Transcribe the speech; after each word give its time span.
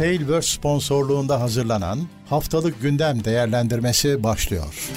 Tailverse 0.00 0.56
sponsorluğunda 0.56 1.40
hazırlanan 1.40 1.98
Haftalık 2.28 2.82
Gündem 2.82 3.24
Değerlendirmesi 3.24 4.22
başlıyor. 4.22 4.90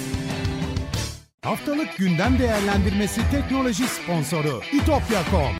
Haftalık 1.41 1.97
gündem 1.97 2.39
değerlendirmesi 2.39 3.21
teknoloji 3.31 3.83
sponsoru 3.87 4.61
itopya.com. 4.73 5.57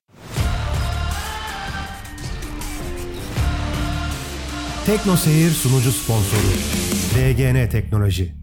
Tekno 4.85 5.15
Seyir 5.15 5.51
sunucu 5.51 5.91
sponsoru 5.91 6.53
DGN 7.15 7.69
Teknoloji. 7.69 8.35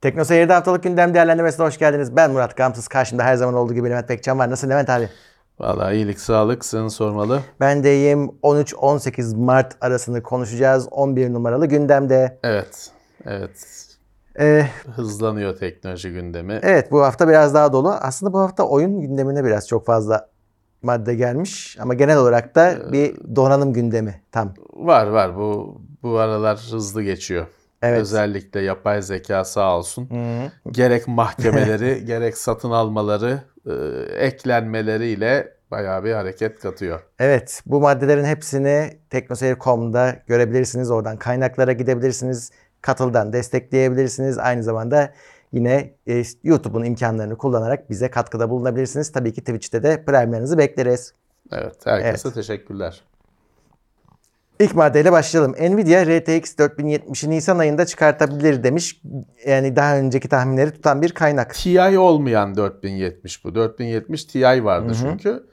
Tekno 0.00 0.24
Seyir'de 0.24 0.52
haftalık 0.52 0.82
gündem 0.82 1.14
değerlendirmesine 1.14 1.66
hoş 1.66 1.78
geldiniz. 1.78 2.16
Ben 2.16 2.30
Murat 2.30 2.56
Gamsız. 2.56 2.88
Karşımda 2.88 3.24
her 3.24 3.36
zaman 3.36 3.54
olduğu 3.54 3.74
gibi 3.74 3.90
Levent 3.90 4.08
Pekcan 4.08 4.38
var. 4.38 4.50
Nasılsın 4.50 4.70
Levent 4.70 4.90
abi? 4.90 5.08
Valla 5.58 5.92
iyilik 5.92 6.20
sağlık 6.20 6.64
seni 6.64 6.90
sormalı. 6.90 7.40
Ben 7.60 7.84
de 7.84 7.96
iyiyim. 7.96 8.30
13-18 8.42 9.36
Mart 9.36 9.76
arasını 9.80 10.22
konuşacağız. 10.22 10.88
11 10.90 11.32
numaralı 11.32 11.66
gündemde. 11.66 12.38
Evet. 12.44 12.90
Evet. 13.26 13.86
Ee, 14.40 14.66
Hızlanıyor 14.96 15.56
teknoloji 15.56 16.10
gündemi. 16.12 16.60
evet 16.62 16.90
bu 16.92 17.02
hafta 17.02 17.28
biraz 17.28 17.54
daha 17.54 17.72
dolu. 17.72 17.90
Aslında 17.90 18.32
bu 18.32 18.40
hafta 18.40 18.62
oyun 18.62 19.00
gündemine 19.00 19.44
biraz 19.44 19.68
çok 19.68 19.86
fazla 19.86 20.28
madde 20.82 21.14
gelmiş. 21.14 21.76
Ama 21.80 21.94
genel 21.94 22.18
olarak 22.18 22.54
da 22.54 22.92
bir 22.92 23.16
donanım 23.36 23.72
gündemi 23.72 24.20
tam. 24.32 24.54
Var 24.72 25.06
var 25.06 25.36
bu 25.36 25.78
bu 26.02 26.18
aralar 26.18 26.58
hızlı 26.70 27.02
geçiyor. 27.02 27.46
Evet. 27.82 28.00
Özellikle 28.00 28.60
yapay 28.60 29.02
zeka 29.02 29.44
sağ 29.44 29.76
olsun. 29.78 30.08
Gerek 30.70 31.08
mahkemeleri 31.08 32.04
gerek 32.04 32.36
satın 32.38 32.70
almaları 32.70 33.40
eklenmeleriyle 34.18 35.54
bayağı 35.70 36.04
bir 36.04 36.12
hareket 36.12 36.60
katıyor. 36.60 37.00
Evet 37.18 37.62
bu 37.66 37.80
maddelerin 37.80 38.24
hepsini 38.24 38.98
teknoseyir.com'da 39.10 40.16
görebilirsiniz. 40.26 40.90
Oradan 40.90 41.16
kaynaklara 41.16 41.72
gidebilirsiniz. 41.72 42.50
Katıldan 42.80 43.32
destekleyebilirsiniz. 43.32 44.38
Aynı 44.38 44.62
zamanda 44.62 45.12
yine 45.52 45.94
e, 46.06 46.22
YouTube'un 46.42 46.84
imkanlarını 46.84 47.38
kullanarak 47.38 47.90
bize 47.90 48.10
katkıda 48.10 48.50
bulunabilirsiniz. 48.50 49.12
Tabii 49.12 49.32
ki 49.32 49.40
Twitch'te 49.40 49.82
de 49.82 50.04
prime'lerinizi 50.04 50.58
bekleriz. 50.58 51.12
Evet 51.52 51.76
herkese 51.84 52.32
teşekkürler. 52.32 53.02
İlk 54.60 54.74
maddeyle 54.74 55.12
başlayalım. 55.12 55.52
Nvidia 55.52 56.04
RTX 56.04 56.54
4070'i 56.54 57.30
Nisan 57.30 57.58
ayında 57.58 57.86
çıkartabilir 57.86 58.62
demiş. 58.62 59.00
Yani 59.46 59.76
daha 59.76 59.98
önceki 59.98 60.28
tahminleri 60.28 60.70
tutan 60.70 61.02
bir 61.02 61.12
kaynak. 61.12 61.54
TI 61.54 61.98
olmayan 61.98 62.56
4070 62.56 63.44
bu. 63.44 63.54
4070 63.54 64.24
Ti 64.24 64.64
vardı 64.64 64.92
çünkü. 65.00 65.46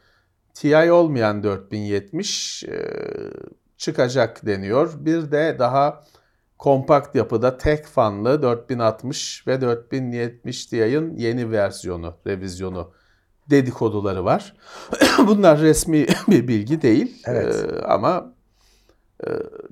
Ti 0.53 0.91
olmayan 0.91 1.43
4070 1.43 2.63
e, 2.63 2.69
çıkacak 3.77 4.45
deniyor. 4.45 4.93
Bir 4.95 5.31
de 5.31 5.55
daha 5.59 6.03
kompakt 6.57 7.15
yapıda 7.15 7.57
tek 7.57 7.85
fanlı 7.85 8.41
4060 8.41 9.47
ve 9.47 9.61
4070 9.61 10.65
Ti'nin 10.65 11.17
yeni 11.17 11.51
versiyonu, 11.51 12.15
revizyonu 12.27 12.91
dedikoduları 13.49 14.25
var. 14.25 14.53
Bunlar 15.27 15.59
resmi 15.59 16.05
bir 16.27 16.47
bilgi 16.47 16.81
değil. 16.81 17.21
Evet. 17.25 17.55
E, 17.55 17.81
ama 17.81 18.33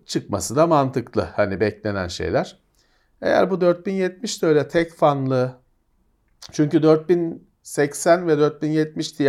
çıkması 0.05 0.55
da 0.55 0.67
mantıklı. 0.67 1.21
Hani 1.21 1.59
beklenen 1.59 2.07
şeyler. 2.07 2.59
Eğer 3.21 3.49
bu 3.51 3.61
4070 3.61 4.41
de 4.41 4.47
öyle 4.47 4.67
tek 4.67 4.93
fanlı 4.93 5.55
çünkü 6.51 6.83
4080 6.83 8.27
ve 8.27 8.37
4070 8.37 9.11
Ti 9.11 9.23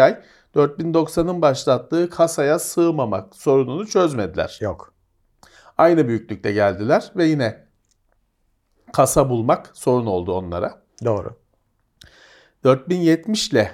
4090'ın 0.54 1.42
başlattığı 1.42 2.10
kasaya 2.10 2.58
sığmamak 2.58 3.36
sorununu 3.36 3.86
çözmediler. 3.86 4.58
Yok. 4.60 4.94
Aynı 5.78 6.08
büyüklükte 6.08 6.52
geldiler 6.52 7.12
ve 7.16 7.24
yine 7.24 7.66
kasa 8.92 9.30
bulmak 9.30 9.70
sorun 9.74 10.06
oldu 10.06 10.32
onlara. 10.32 10.82
Doğru. 11.04 11.36
4070 12.64 13.48
ile 13.48 13.70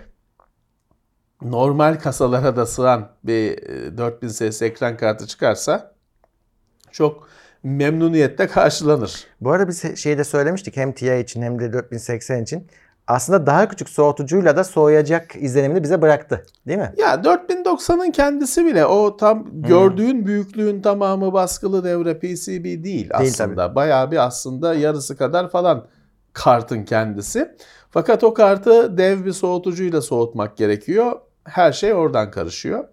normal 1.42 1.98
kasalara 2.00 2.56
da 2.56 2.66
sığan 2.66 3.12
bir 3.24 3.62
e, 3.68 3.98
4000 3.98 4.28
series 4.28 4.62
ekran 4.62 4.96
kartı 4.96 5.26
çıkarsa 5.26 5.95
çok 6.96 7.28
memnuniyetle 7.62 8.46
karşılanır. 8.46 9.24
Bu 9.40 9.50
arada 9.50 9.68
biz 9.68 9.98
şeyde 9.98 10.24
söylemiştik 10.24 10.76
hem 10.76 10.92
TI 10.92 11.16
için 11.16 11.42
hem 11.42 11.58
de 11.58 11.72
4080 11.72 12.42
için. 12.42 12.66
Aslında 13.06 13.46
daha 13.46 13.68
küçük 13.68 13.88
soğutucuyla 13.88 14.56
da 14.56 14.64
soğuyacak 14.64 15.36
izlenimini 15.36 15.82
bize 15.82 16.02
bıraktı. 16.02 16.46
Değil 16.66 16.78
mi? 16.78 16.92
Ya 16.96 17.14
4090'ın 17.14 18.10
kendisi 18.10 18.66
bile 18.66 18.86
o 18.86 19.16
tam 19.16 19.62
gördüğün 19.62 20.26
büyüklüğün 20.26 20.82
tamamı 20.82 21.32
baskılı 21.32 21.84
devre 21.84 22.18
PCB 22.18 22.84
değil 22.84 23.10
aslında. 23.12 23.74
Bayağı 23.74 24.10
bir 24.10 24.26
aslında 24.26 24.74
yarısı 24.74 25.16
kadar 25.16 25.50
falan 25.50 25.86
kartın 26.32 26.84
kendisi. 26.84 27.56
Fakat 27.90 28.24
o 28.24 28.34
kartı 28.34 28.98
dev 28.98 29.24
bir 29.24 29.32
soğutucuyla 29.32 30.02
soğutmak 30.02 30.56
gerekiyor. 30.56 31.12
Her 31.44 31.72
şey 31.72 31.94
oradan 31.94 32.30
karışıyor. 32.30 32.84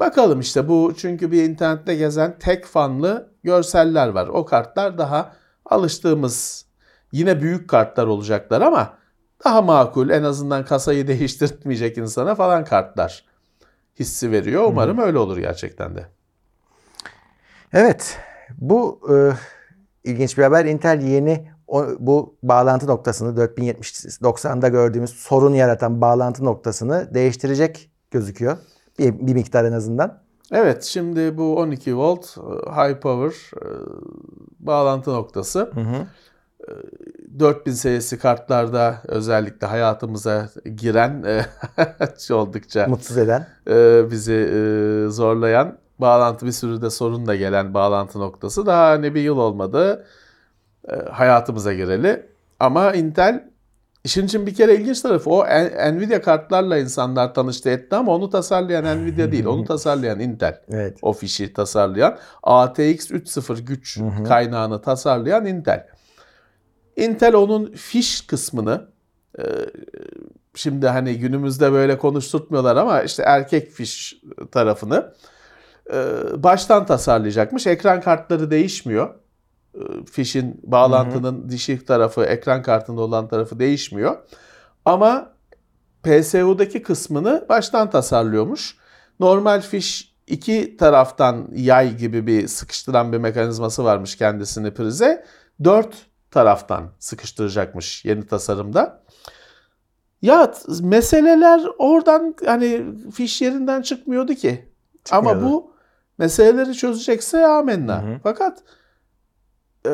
Bakalım 0.00 0.40
işte 0.40 0.68
bu 0.68 0.94
çünkü 0.96 1.32
bir 1.32 1.44
internette 1.44 1.94
gezen 1.94 2.38
tek 2.38 2.64
fanlı 2.64 3.30
görseller 3.44 4.08
var. 4.08 4.28
O 4.28 4.44
kartlar 4.44 4.98
daha 4.98 5.32
alıştığımız 5.64 6.66
yine 7.12 7.40
büyük 7.40 7.70
kartlar 7.70 8.06
olacaklar 8.06 8.60
ama 8.60 8.94
daha 9.44 9.62
makul 9.62 10.10
en 10.10 10.22
azından 10.22 10.64
kasayı 10.64 11.06
değiştirmeyecek 11.06 11.98
insana 11.98 12.34
falan 12.34 12.64
kartlar 12.64 13.24
hissi 13.98 14.32
veriyor. 14.32 14.64
Umarım 14.66 14.98
öyle 14.98 15.18
olur 15.18 15.38
gerçekten 15.38 15.96
de. 15.96 16.06
Evet. 17.72 18.18
Bu 18.58 19.00
e, 19.14 19.14
ilginç 20.10 20.38
bir 20.38 20.42
haber. 20.42 20.64
Intel 20.64 21.00
yeni 21.02 21.50
o, 21.66 21.86
bu 21.98 22.36
bağlantı 22.42 22.86
noktasını 22.86 23.46
4070-90'da 23.46 24.68
gördüğümüz 24.68 25.10
sorun 25.10 25.54
yaratan 25.54 26.00
bağlantı 26.00 26.44
noktasını 26.44 27.14
değiştirecek 27.14 27.90
gözüküyor. 28.10 28.58
Bir, 29.00 29.26
bir 29.26 29.34
miktar 29.34 29.64
en 29.64 29.72
azından. 29.72 30.18
Evet 30.52 30.82
şimdi 30.84 31.38
bu 31.38 31.56
12 31.58 31.96
volt 31.96 32.36
e, 32.38 32.70
high 32.70 33.00
power 33.00 33.58
e, 33.62 33.68
bağlantı 34.60 35.12
noktası. 35.12 35.70
4000 37.38 37.72
serisi 37.72 38.18
kartlarda 38.18 39.02
özellikle 39.08 39.66
hayatımıza 39.66 40.48
giren 40.76 41.24
e, 41.26 41.46
oldukça 42.34 42.86
Mutsuz 42.88 43.18
eden. 43.18 43.46
e, 43.70 44.10
bizi 44.10 44.32
e, 44.34 45.10
zorlayan 45.10 45.78
bağlantı 45.98 46.46
bir 46.46 46.52
sürü 46.52 46.82
de 46.82 46.90
sorun 46.90 47.26
da 47.26 47.36
gelen 47.36 47.74
bağlantı 47.74 48.20
noktası 48.20 48.66
daha 48.66 48.88
hani 48.90 49.14
bir 49.14 49.20
yıl 49.20 49.38
olmadı 49.38 50.06
e, 50.88 50.96
hayatımıza 50.96 51.74
gireli. 51.74 52.26
Ama 52.60 52.92
Intel 52.92 53.49
işin 54.04 54.26
için 54.26 54.46
bir 54.46 54.54
kere 54.54 54.74
ilginç 54.74 55.00
tarafı 55.00 55.30
o 55.30 55.44
Nvidia 55.92 56.22
kartlarla 56.22 56.78
insanlar 56.78 57.34
tanıştı 57.34 57.70
etti 57.70 57.96
ama 57.96 58.14
onu 58.14 58.30
tasarlayan 58.30 58.84
Nvidia 58.84 59.32
değil 59.32 59.44
onu 59.44 59.64
tasarlayan 59.68 60.20
Intel. 60.20 60.60
Evet. 60.72 60.98
O 61.02 61.12
fişi 61.12 61.52
tasarlayan 61.52 62.18
ATX 62.42 62.78
3.0 62.80 63.60
güç 63.60 63.98
kaynağını 64.28 64.82
tasarlayan 64.82 65.46
Intel. 65.46 65.86
Intel 66.96 67.34
onun 67.34 67.72
fiş 67.72 68.20
kısmını 68.20 68.88
e, 69.38 69.42
şimdi 70.54 70.86
hani 70.88 71.18
günümüzde 71.18 71.72
böyle 71.72 71.98
konuşturtmuyorlar 71.98 72.76
ama 72.76 73.02
işte 73.02 73.22
erkek 73.26 73.70
fiş 73.70 74.20
tarafını 74.52 75.14
e, 75.92 75.96
baştan 76.42 76.86
tasarlayacakmış. 76.86 77.66
Ekran 77.66 78.00
kartları 78.00 78.50
değişmiyor. 78.50 79.14
Fişin 80.12 80.60
bağlantının 80.62 81.48
dişi 81.48 81.84
tarafı, 81.84 82.24
ekran 82.24 82.62
kartında 82.62 83.00
olan 83.00 83.28
tarafı 83.28 83.58
değişmiyor. 83.58 84.16
Ama 84.84 85.32
PSU'daki 86.02 86.82
kısmını 86.82 87.46
baştan 87.48 87.90
tasarlıyormuş. 87.90 88.76
Normal 89.20 89.60
fiş 89.60 90.14
iki 90.26 90.76
taraftan 90.76 91.48
yay 91.54 91.96
gibi 91.96 92.26
bir 92.26 92.48
sıkıştıran 92.48 93.12
bir 93.12 93.18
mekanizması 93.18 93.84
varmış 93.84 94.16
kendisini 94.16 94.74
prize. 94.74 95.24
Dört 95.64 95.94
taraftan 96.30 96.90
sıkıştıracakmış 96.98 98.04
yeni 98.04 98.26
tasarımda. 98.26 99.02
Ya 100.22 100.52
meseleler 100.80 101.60
oradan 101.78 102.34
hani 102.46 102.84
fiş 103.14 103.42
yerinden 103.42 103.82
çıkmıyordu 103.82 104.34
ki. 104.34 104.68
Ama 105.10 105.30
Çıkmıyordu. 105.30 105.54
bu 105.54 105.74
meseleleri 106.18 106.74
çözecekse 106.74 107.46
amenna. 107.46 108.04
Fakat 108.22 108.62
e, 109.86 109.92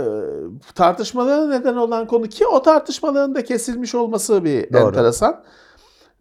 tartışmalara 0.75 1.49
neden 1.49 1.77
olan 1.77 2.06
konu 2.06 2.29
ki 2.29 2.47
o 2.47 2.62
tartışmaların 2.62 3.35
da 3.35 3.44
kesilmiş 3.44 3.94
olması 3.94 4.44
bir 4.44 4.73
Doğru. 4.73 4.88
enteresan. 4.88 5.44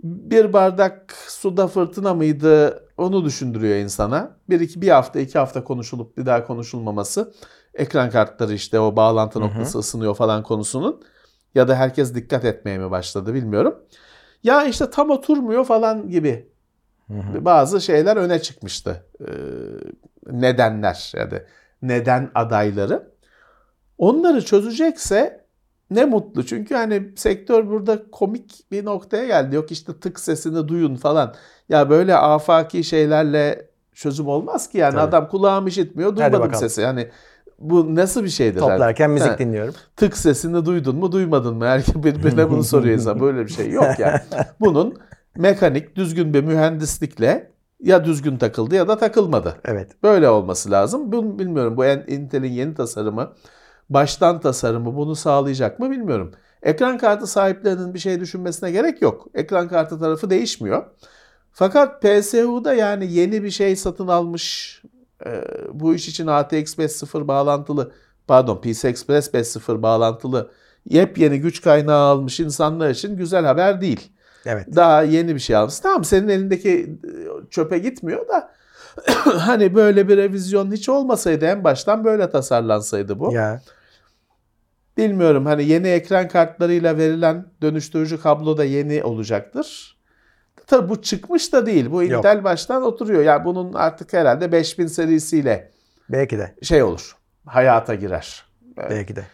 Bir 0.03 0.53
bardak 0.53 1.13
suda 1.27 1.67
fırtına 1.67 2.13
mıydı 2.13 2.83
onu 2.97 3.25
düşündürüyor 3.25 3.77
insana. 3.77 4.37
Bir 4.49 4.59
iki 4.59 4.81
bir 4.81 4.89
hafta 4.89 5.19
iki 5.19 5.39
hafta 5.39 5.63
konuşulup 5.63 6.17
bir 6.17 6.25
daha 6.25 6.47
konuşulmaması. 6.47 7.33
Ekran 7.73 8.09
kartları 8.09 8.53
işte 8.53 8.79
o 8.79 8.95
bağlantı 8.95 9.41
noktası 9.41 9.79
ısınıyor 9.79 10.15
falan 10.15 10.43
konusunun. 10.43 11.01
Ya 11.55 11.67
da 11.67 11.75
herkes 11.75 12.15
dikkat 12.15 12.45
etmeye 12.45 12.77
mi 12.77 12.91
başladı 12.91 13.33
bilmiyorum. 13.33 13.75
Ya 14.43 14.65
işte 14.65 14.89
tam 14.89 15.09
oturmuyor 15.09 15.65
falan 15.65 16.09
gibi 16.09 16.49
bazı 17.39 17.81
şeyler 17.81 18.17
öne 18.17 18.41
çıkmıştı. 18.41 19.05
Ee, 19.21 19.25
nedenler 20.31 21.11
ya 21.15 21.31
da 21.31 21.41
neden 21.81 22.31
adayları. 22.35 23.14
Onları 23.97 24.45
çözecekse 24.45 25.45
ne 25.91 26.05
mutlu. 26.05 26.45
Çünkü 26.45 26.75
hani 26.75 27.11
sektör 27.15 27.67
burada 27.69 28.11
komik 28.11 28.71
bir 28.71 28.85
noktaya 28.85 29.25
geldi. 29.25 29.55
Yok 29.55 29.71
işte 29.71 29.99
tık 29.99 30.19
sesini 30.19 30.67
duyun 30.67 30.95
falan. 30.95 31.33
Ya 31.69 31.89
böyle 31.89 32.15
afaki 32.15 32.83
şeylerle 32.83 33.69
çözüm 33.93 34.27
olmaz 34.27 34.69
ki 34.69 34.77
yani 34.77 34.91
Tabii. 34.91 35.01
adam 35.01 35.27
kulağım 35.27 35.67
işitmiyor 35.67 36.15
duymadım 36.15 36.53
sesi. 36.53 36.81
Yani 36.81 37.09
bu 37.59 37.95
nasıl 37.95 38.23
bir 38.23 38.29
şeydir? 38.29 38.59
Toplarken 38.59 39.11
müzik 39.11 39.29
Ha, 39.29 39.37
dinliyorum. 39.37 39.73
tık 39.95 40.17
sesini 40.17 40.65
duydun 40.65 40.95
mu 40.95 41.11
duymadın 41.11 41.55
mı? 41.55 41.65
Herkes 41.65 41.95
birbirine 41.95 42.49
bunu 42.49 42.63
soruyor 42.63 42.95
insan. 42.95 43.19
Böyle 43.19 43.45
bir 43.45 43.51
şey 43.51 43.69
yok 43.71 43.99
yani. 43.99 44.19
Bunun 44.59 44.95
mekanik 45.37 45.95
düzgün 45.95 46.33
bir 46.33 46.43
mühendislikle 46.43 47.51
ya 47.79 48.05
düzgün 48.05 48.37
takıldı 48.37 48.75
ya 48.75 48.87
da 48.87 48.97
takılmadı. 48.97 49.55
Evet. 49.65 50.03
Böyle 50.03 50.29
olması 50.29 50.71
lazım. 50.71 51.11
Bilmiyorum. 51.11 51.77
Bu 51.77 51.85
Intel'in 51.85 52.51
yeni 52.51 52.75
tasarımı, 52.75 53.33
baştan 53.89 54.39
tasarımı 54.39 54.95
bunu 54.95 55.15
sağlayacak 55.15 55.79
mı 55.79 55.91
bilmiyorum. 55.91 56.31
Ekran 56.63 56.97
kartı 56.97 57.27
sahiplerinin 57.27 57.93
bir 57.93 57.99
şey 57.99 58.19
düşünmesine 58.19 58.71
gerek 58.71 59.01
yok. 59.01 59.27
Ekran 59.33 59.67
kartı 59.67 59.99
tarafı 59.99 60.29
değişmiyor. 60.29 60.83
Fakat 61.51 62.01
PSU'da 62.01 62.73
yani 62.73 63.13
yeni 63.13 63.43
bir 63.43 63.51
şey 63.51 63.75
satın 63.75 64.07
almış, 64.07 64.81
e, 65.25 65.43
bu 65.73 65.95
iş 65.95 66.07
için 66.07 66.27
ATX 66.27 66.77
5.0 66.77 67.27
bağlantılı, 67.27 67.91
pardon 68.27 68.61
PCI 68.61 68.87
Express 68.87 69.33
5.0 69.33 69.81
bağlantılı 69.81 70.51
yepyeni 70.89 71.39
güç 71.39 71.61
kaynağı 71.61 72.05
almış 72.05 72.39
insanlar 72.39 72.89
için 72.89 73.17
güzel 73.17 73.45
haber 73.45 73.81
değil 73.81 74.11
Evet. 74.45 74.67
daha 74.75 75.03
yeni 75.03 75.35
bir 75.35 75.39
şey 75.39 75.55
almışsın. 75.55 75.83
Tamam 75.83 76.03
senin 76.03 76.27
elindeki 76.27 76.99
e, 77.03 77.49
çöpe 77.49 77.77
gitmiyor 77.77 78.27
da 78.27 78.51
hani 79.23 79.75
böyle 79.75 80.07
bir 80.07 80.17
revizyon 80.17 80.71
hiç 80.71 80.89
olmasaydı 80.89 81.45
en 81.45 81.63
baştan 81.63 82.03
böyle 82.03 82.29
tasarlansaydı 82.29 83.19
bu. 83.19 83.33
Ya 83.33 83.61
Bilmiyorum 84.97 85.45
hani 85.45 85.65
yeni 85.65 85.87
ekran 85.87 86.27
kartlarıyla 86.27 86.97
verilen 86.97 87.45
dönüştürücü 87.61 88.21
kablo 88.21 88.57
da 88.57 88.63
yeni 88.63 89.03
olacaktır. 89.03 89.97
Tabii 90.67 90.89
bu 90.89 91.01
çıkmış 91.01 91.53
da 91.53 91.65
değil. 91.65 91.91
Bu 91.91 92.03
Yok. 92.03 92.11
Intel 92.11 92.43
baştan 92.43 92.83
oturuyor. 92.83 93.23
Yani 93.23 93.45
bunun 93.45 93.73
artık 93.73 94.13
herhalde 94.13 94.51
5000 94.51 94.87
serisiyle 94.87 95.71
belki 96.09 96.37
de. 96.37 96.55
şey 96.61 96.83
olur. 96.83 97.15
Hayata 97.45 97.95
girer. 97.95 98.45
Evet. 98.77 98.91
Belki 98.91 99.15
de. 99.15 99.25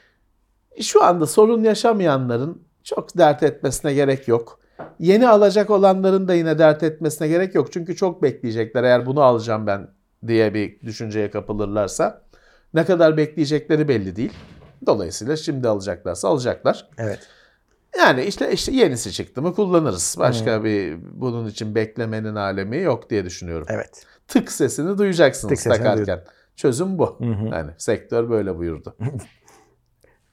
Şu 0.82 1.04
anda 1.04 1.28
sorun 1.28 1.64
yaşamayanların 1.64 2.62
çok 2.84 3.18
dert 3.18 3.44
etmesine 3.44 3.94
gerek 3.94 4.28
yok. 4.28 4.60
Yeni 5.00 5.30
alacak 5.30 5.70
olanların 5.70 6.28
da 6.28 6.34
yine 6.34 6.60
dert 6.60 6.84
etmesine 6.84 7.28
gerek 7.28 7.56
yok. 7.56 7.74
Çünkü 7.74 7.96
çok 7.96 8.24
bekleyecekler 8.24 8.84
eğer 8.84 9.06
bunu 9.06 9.22
alacağım 9.22 9.68
ben 9.68 9.88
diye 10.28 10.54
bir 10.54 10.82
düşünceye 10.82 11.32
kapılırlarsa. 11.32 12.22
Ne 12.74 12.86
kadar 12.86 13.18
bekleyecekleri 13.18 13.88
belli 13.88 14.16
değil. 14.16 14.34
Dolayısıyla 14.86 15.36
şimdi 15.38 15.68
alacaklarsa 15.68 16.28
alacaklar. 16.28 16.90
Evet. 16.98 17.20
Yani 17.98 18.24
işte 18.24 18.52
işte 18.52 18.72
yenisi 18.72 19.12
çıktı 19.12 19.42
mı 19.42 19.56
kullanırız. 19.56 20.16
Başka 20.20 20.64
bir 20.64 20.98
bunun 21.14 21.48
için 21.48 21.76
beklemenin 21.76 22.36
alemi 22.36 22.78
yok 22.78 23.10
diye 23.10 23.26
düşünüyorum. 23.26 23.68
Evet. 23.70 24.06
Tık 24.28 24.52
sesini 24.52 24.98
duyacaksınız 24.98 25.50
Tık 25.50 25.60
sesini 25.60 25.78
takarken. 25.78 26.24
Çözüm 26.56 26.98
bu. 26.98 27.20
Hı 27.20 27.26
hı. 27.26 27.48
Yani 27.56 27.72
sektör 27.78 28.30
böyle 28.30 28.58
buyurdu. 28.58 28.96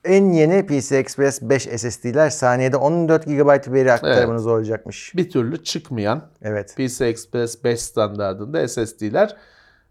En 0.04 0.32
yeni 0.32 0.66
PCI 0.66 0.94
Express 0.96 1.42
5 1.42 1.62
SSD'ler 1.62 2.30
saniyede 2.30 2.76
14 2.76 3.26
GB 3.26 3.72
veri 3.72 3.92
aktarımınız 3.92 4.46
olacakmış. 4.46 5.12
Bir 5.16 5.30
türlü 5.30 5.64
çıkmayan 5.64 6.30
Evet. 6.42 6.74
PCI 6.76 7.04
Express 7.04 7.64
5 7.64 7.80
standartında 7.80 8.68
SSD'ler 8.68 9.36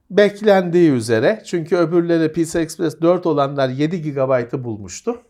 beklendiği 0.10 0.92
üzere. 0.92 1.42
Çünkü 1.46 1.78
öbürleri 1.78 2.32
PCI 2.34 2.60
Express 2.60 3.02
4 3.02 3.26
olanlar 3.26 3.70
7 3.70 4.02
GB'ı 4.14 4.64
bulmuştu. 4.64 5.22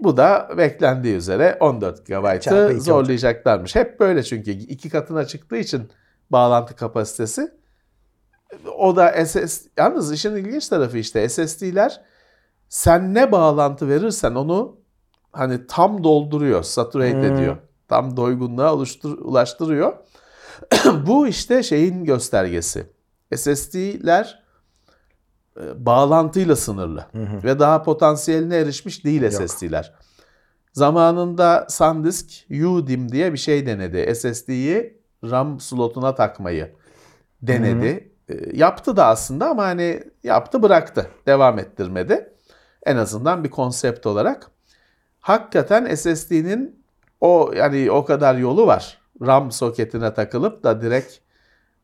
Bu 0.00 0.16
da 0.16 0.48
beklendiği 0.58 1.14
üzere 1.16 1.56
14 1.60 1.96
Çarpı 1.96 2.36
iki 2.36 2.50
GB'ı 2.50 2.64
olacak. 2.64 2.82
zorlayacaklarmış. 2.82 3.76
Hep 3.76 4.00
böyle 4.00 4.22
çünkü 4.22 4.50
iki 4.50 4.90
katına 4.90 5.24
çıktığı 5.24 5.56
için 5.56 5.88
bağlantı 6.30 6.76
kapasitesi. 6.76 7.50
O 8.78 8.96
da 8.96 9.26
SS 9.26 9.66
yalnız 9.78 10.12
işin 10.12 10.36
ilginç 10.36 10.68
tarafı 10.68 10.98
işte 10.98 11.28
SSD'ler 11.28 12.00
sen 12.68 13.14
ne 13.14 13.32
bağlantı 13.32 13.88
verirsen 13.88 14.34
onu 14.34 14.76
hani 15.32 15.66
tam 15.66 16.04
dolduruyor, 16.04 16.62
saturate 16.62 17.12
Hmm. 17.12 17.24
ediyor. 17.36 17.56
Tam 17.88 18.16
doygunluğa 18.16 18.74
oluştur, 18.74 19.18
ulaştırıyor. 19.18 19.92
Bu 21.06 21.26
işte 21.28 21.62
şeyin 21.62 22.04
göstergesi. 22.04 22.86
SSD'ler 23.36 24.42
e, 25.60 25.86
bağlantıyla 25.86 26.56
sınırlı 26.56 27.06
ve 27.44 27.58
daha 27.58 27.82
potansiyeline 27.82 28.56
erişmiş 28.56 29.04
değil 29.04 29.22
Yok. 29.22 29.32
SSD'ler. 29.32 29.94
Zamanında 30.72 31.66
SanDisk 31.68 32.46
UDIM 32.50 33.12
diye 33.12 33.32
bir 33.32 33.38
şey 33.38 33.66
denedi. 33.66 34.14
SSD'yi 34.14 35.00
RAM 35.24 35.60
slotuna 35.60 36.14
takmayı 36.14 36.72
denedi. 37.42 38.12
E, 38.28 38.56
Yaptı 38.56 38.96
da 38.96 39.06
aslında 39.06 39.50
ama 39.50 39.64
hani 39.64 40.04
yaptı 40.22 40.62
bıraktı. 40.62 41.06
Devam 41.26 41.58
ettirmedi. 41.58 42.32
En 42.86 42.96
azından 42.96 43.44
bir 43.44 43.50
konsept 43.50 44.06
olarak. 44.06 44.50
Hakikaten 45.20 45.94
SSD'nin 45.94 46.84
o 47.20 47.52
yani 47.56 47.90
o 47.90 48.04
kadar 48.04 48.34
yolu 48.34 48.66
var. 48.66 48.98
RAM 49.22 49.52
soketine 49.52 50.14
takılıp 50.14 50.64
da 50.64 50.82
direkt 50.82 51.14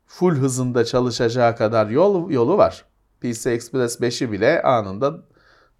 full 0.06 0.34
hızında 0.34 0.84
çalışacağı 0.84 1.56
kadar 1.56 1.86
yol 1.86 2.30
yolu 2.30 2.58
var. 2.58 2.84
PCI 3.20 3.50
Express 3.50 4.00
5'i 4.00 4.32
bile 4.32 4.62
anında 4.62 5.14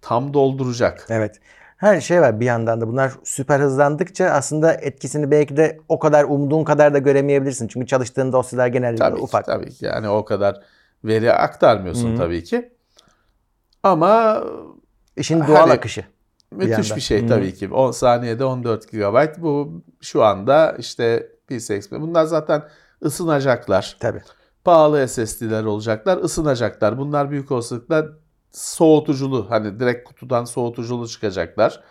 tam 0.01 0.33
dolduracak. 0.33 1.05
Evet. 1.09 1.39
Her 1.77 2.01
şey 2.01 2.21
var 2.21 2.39
bir 2.39 2.45
yandan 2.45 2.81
da. 2.81 2.87
Bunlar 2.87 3.11
süper 3.23 3.59
hızlandıkça 3.59 4.25
aslında 4.25 4.73
etkisini 4.73 5.31
belki 5.31 5.57
de 5.57 5.77
o 5.89 5.99
kadar 5.99 6.23
umduğun 6.23 6.63
kadar 6.63 6.93
da 6.93 6.97
göremeyebilirsin. 6.97 7.67
Çünkü 7.67 7.87
çalıştığın 7.87 8.31
dosyalar 8.33 8.67
genellikle 8.67 9.03
Tabii 9.05 9.19
ufak. 9.21 9.45
ki, 9.45 9.51
tabii 9.51 9.69
ki. 9.71 9.85
Yani 9.85 10.09
o 10.09 10.25
kadar 10.25 10.61
veri 11.03 11.33
aktarmıyorsun 11.33 12.13
Hı. 12.13 12.17
tabii 12.17 12.43
ki. 12.43 12.71
Ama 13.83 14.43
İşin 15.17 15.39
doğal 15.47 15.55
Hani- 15.55 15.71
akışı. 15.73 16.05
müthiş 16.51 16.71
yandan. 16.71 16.95
bir 16.95 17.01
şey 17.01 17.23
Hı. 17.23 17.27
tabii 17.27 17.53
ki. 17.53 17.69
10 17.73 17.91
saniyede 17.91 18.45
14 18.45 18.91
GB. 18.91 19.41
Bu 19.41 19.81
şu 20.01 20.23
anda 20.23 20.75
işte 20.79 21.27
PCI 21.47 21.73
Express. 21.73 22.01
Bunlar 22.01 22.23
zaten 22.25 22.63
ısınacaklar. 23.03 23.97
Tabii. 23.99 24.21
pahalı 24.63 25.07
SSD'ler 25.07 25.63
olacaklar, 25.63 26.17
ısınacaklar. 26.17 26.97
Bunlar 26.97 27.31
büyük 27.31 27.51
olasılıkla 27.51 28.05
soğutuculu 28.51 29.45
hani 29.49 29.79
direkt 29.79 30.07
kutudan 30.07 30.45
soğutuculu 30.45 31.07
çıkacaklar 31.07 31.83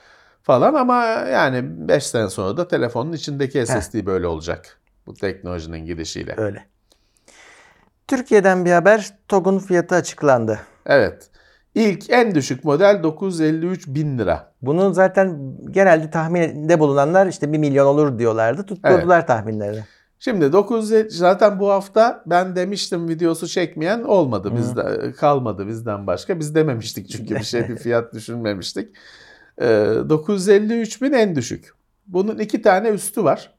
falan 0.42 0.74
ama 0.74 1.04
yani 1.04 1.88
5 1.88 2.06
sene 2.06 2.30
sonra 2.30 2.56
da 2.56 2.68
telefonun 2.68 3.12
içindeki 3.12 3.66
SSD 3.66 4.06
böyle 4.06 4.26
olacak. 4.26 4.80
Bu 5.06 5.14
teknolojinin 5.14 5.86
gidişiyle. 5.86 6.34
Öyle. 6.36 6.64
Türkiye'den 8.08 8.64
bir 8.64 8.70
haber. 8.72 9.14
TOG'un 9.28 9.58
fiyatı 9.58 9.94
açıklandı. 9.94 10.60
Evet. 10.86 11.30
İlk 11.74 12.10
en 12.10 12.34
düşük 12.34 12.64
model 12.64 13.02
953 13.02 13.86
bin 13.86 14.18
lira. 14.18 14.52
Bunun 14.62 14.92
zaten 14.92 15.56
genelde 15.70 16.10
tahminde 16.10 16.80
bulunanlar 16.80 17.26
işte 17.26 17.52
1 17.52 17.58
milyon 17.58 17.86
olur 17.86 18.18
diyorlardı. 18.18 18.66
Tutturdular 18.66 19.26
tahminlerini. 19.26 19.84
Şimdi 20.24 20.52
950 20.52 21.10
zaten 21.10 21.60
bu 21.60 21.70
hafta 21.70 22.22
ben 22.26 22.56
demiştim 22.56 23.08
videosu 23.08 23.48
çekmeyen 23.48 24.02
olmadı 24.02 24.52
bizde 24.56 25.12
kalmadı 25.12 25.68
bizden 25.68 26.06
başka. 26.06 26.40
Biz 26.40 26.54
dememiştik 26.54 27.08
çünkü 27.10 27.34
bir 27.34 27.44
şey 27.44 27.68
bir 27.68 27.76
fiyat 27.82 28.14
düşünmemiştik. 28.14 28.96
Ee, 29.60 29.64
953 30.08 31.02
bin 31.02 31.12
en 31.12 31.36
düşük. 31.36 31.70
Bunun 32.06 32.38
iki 32.38 32.62
tane 32.62 32.88
üstü 32.88 33.24
var. 33.24 33.54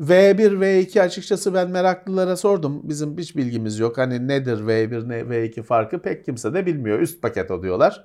V1, 0.00 0.58
V2 0.58 1.00
açıkçası 1.00 1.54
ben 1.54 1.70
meraklılara 1.70 2.36
sordum. 2.36 2.80
Bizim 2.84 3.18
hiç 3.18 3.36
bilgimiz 3.36 3.78
yok. 3.78 3.98
Hani 3.98 4.28
nedir 4.28 4.58
V1, 4.58 5.08
ne 5.08 5.20
V2 5.20 5.62
farkı 5.62 6.02
pek 6.02 6.24
kimse 6.24 6.54
de 6.54 6.66
bilmiyor. 6.66 6.98
Üst 7.00 7.22
paket 7.22 7.50
o 7.50 7.62
diyorlar. 7.62 8.04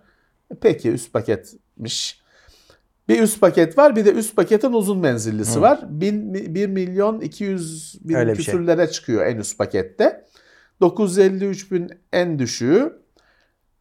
Peki 0.61 0.91
üst 0.91 1.13
paketmiş. 1.13 2.18
Bir 3.09 3.21
üst 3.21 3.41
paket 3.41 3.77
var 3.77 3.95
bir 3.95 4.05
de 4.05 4.13
üst 4.13 4.35
paketin 4.35 4.73
uzun 4.73 4.97
menzillisi 4.97 5.57
Hı. 5.57 5.61
var. 5.61 5.79
1 5.89 6.67
milyon 6.67 7.21
200 7.21 7.97
bin 8.09 8.15
Öyle 8.15 8.35
şey. 8.35 8.45
küsürlere 8.45 8.91
çıkıyor 8.91 9.25
en 9.25 9.37
üst 9.37 9.57
pakette. 9.57 10.25
953 10.81 11.71
bin 11.71 11.89
en 12.13 12.39
düşüğü. 12.39 12.99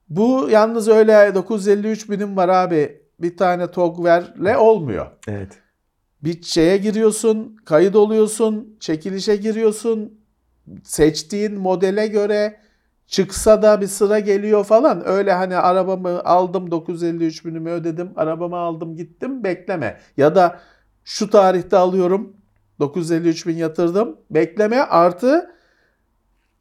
Bu 0.09 0.49
yalnız 0.51 0.89
öyle 0.89 1.35
953 1.35 2.11
binim 2.11 2.37
var 2.37 2.49
abi 2.49 3.03
bir 3.21 3.37
tane 3.37 3.71
TOG 3.71 4.05
verle 4.05 4.57
olmuyor. 4.57 5.07
Evet. 5.29 5.53
Bir 6.25 6.43
şeye 6.43 6.77
giriyorsun, 6.77 7.57
kayıt 7.65 7.97
oluyorsun, 7.97 8.77
çekilişe 8.81 9.37
giriyorsun, 9.37 10.21
seçtiğin 10.85 11.59
modele 11.59 12.07
göre 12.07 12.61
çıksa 13.09 13.63
da 13.63 13.81
bir 13.81 13.87
sıra 13.87 14.19
geliyor 14.19 14.65
falan. 14.65 15.09
Öyle 15.09 15.33
hani 15.33 15.57
arabamı 15.57 16.25
aldım 16.25 16.71
953 16.71 17.45
binimi 17.45 17.71
ödedim, 17.71 18.11
arabamı 18.17 18.57
aldım 18.57 18.97
gittim 18.97 19.45
bekleme. 19.45 20.01
Ya 20.17 20.35
da 20.35 20.61
şu 21.05 21.31
tarihte 21.31 21.77
alıyorum 21.77 22.37
953 22.79 23.47
bin 23.47 23.57
yatırdım 23.57 24.17
bekleme 24.31 24.77
artı 24.77 25.51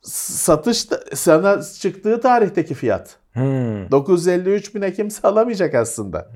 satış 0.02 0.88
sana 1.14 1.62
çıktığı 1.62 2.22
tarihteki 2.22 2.74
fiyat. 2.74 3.16
Hmm. 3.34 3.92
953 3.92 4.76
bine 4.76 4.94
kimse 4.94 5.28
alamayacak 5.28 5.76
aslında. 5.76 6.30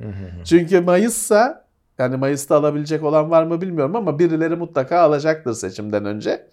Çünkü 0.45 0.81
Mayıs'sa 0.81 1.65
yani 1.97 2.17
Mayıs'ta 2.17 2.55
alabilecek 2.55 3.03
olan 3.03 3.31
var 3.31 3.43
mı 3.43 3.61
bilmiyorum 3.61 3.95
ama 3.95 4.19
birileri 4.19 4.55
mutlaka 4.55 4.99
alacaktır 4.99 5.53
seçimden 5.53 6.05
önce. 6.05 6.47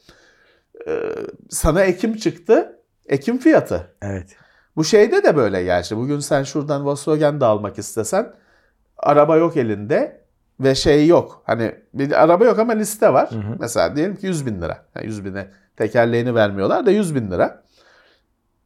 Ee, 0.89 1.13
sana 1.51 1.83
Ekim 1.83 2.17
çıktı. 2.17 2.78
Ekim 3.09 3.39
fiyatı. 3.39 3.95
Evet. 4.03 4.37
Bu 4.77 4.85
şeyde 4.85 5.25
de 5.25 5.37
böyle 5.37 5.65
gerçi. 5.65 5.97
Bugün 5.97 6.19
sen 6.19 6.43
şuradan 6.43 6.87
Volkswagen 6.87 7.41
de 7.41 7.45
almak 7.45 7.79
istesen 7.79 8.33
araba 8.97 9.37
yok 9.37 9.57
elinde 9.57 10.21
ve 10.61 10.75
şey 10.75 11.07
yok. 11.07 11.43
Hani 11.47 11.75
bir 11.95 12.23
araba 12.23 12.45
yok 12.45 12.59
ama 12.59 12.73
liste 12.73 13.13
var. 13.13 13.31
Mesela 13.61 13.97
diyelim 13.97 14.17
ki 14.17 14.27
100 14.27 14.47
bin 14.47 14.63
lira. 14.63 14.85
Yani 14.95 15.07
100 15.07 15.25
bine 15.25 15.47
tekerleğini 15.77 16.35
vermiyorlar 16.35 16.87
da 16.87 16.91
100 16.91 17.15
bin 17.15 17.31
lira. 17.31 17.63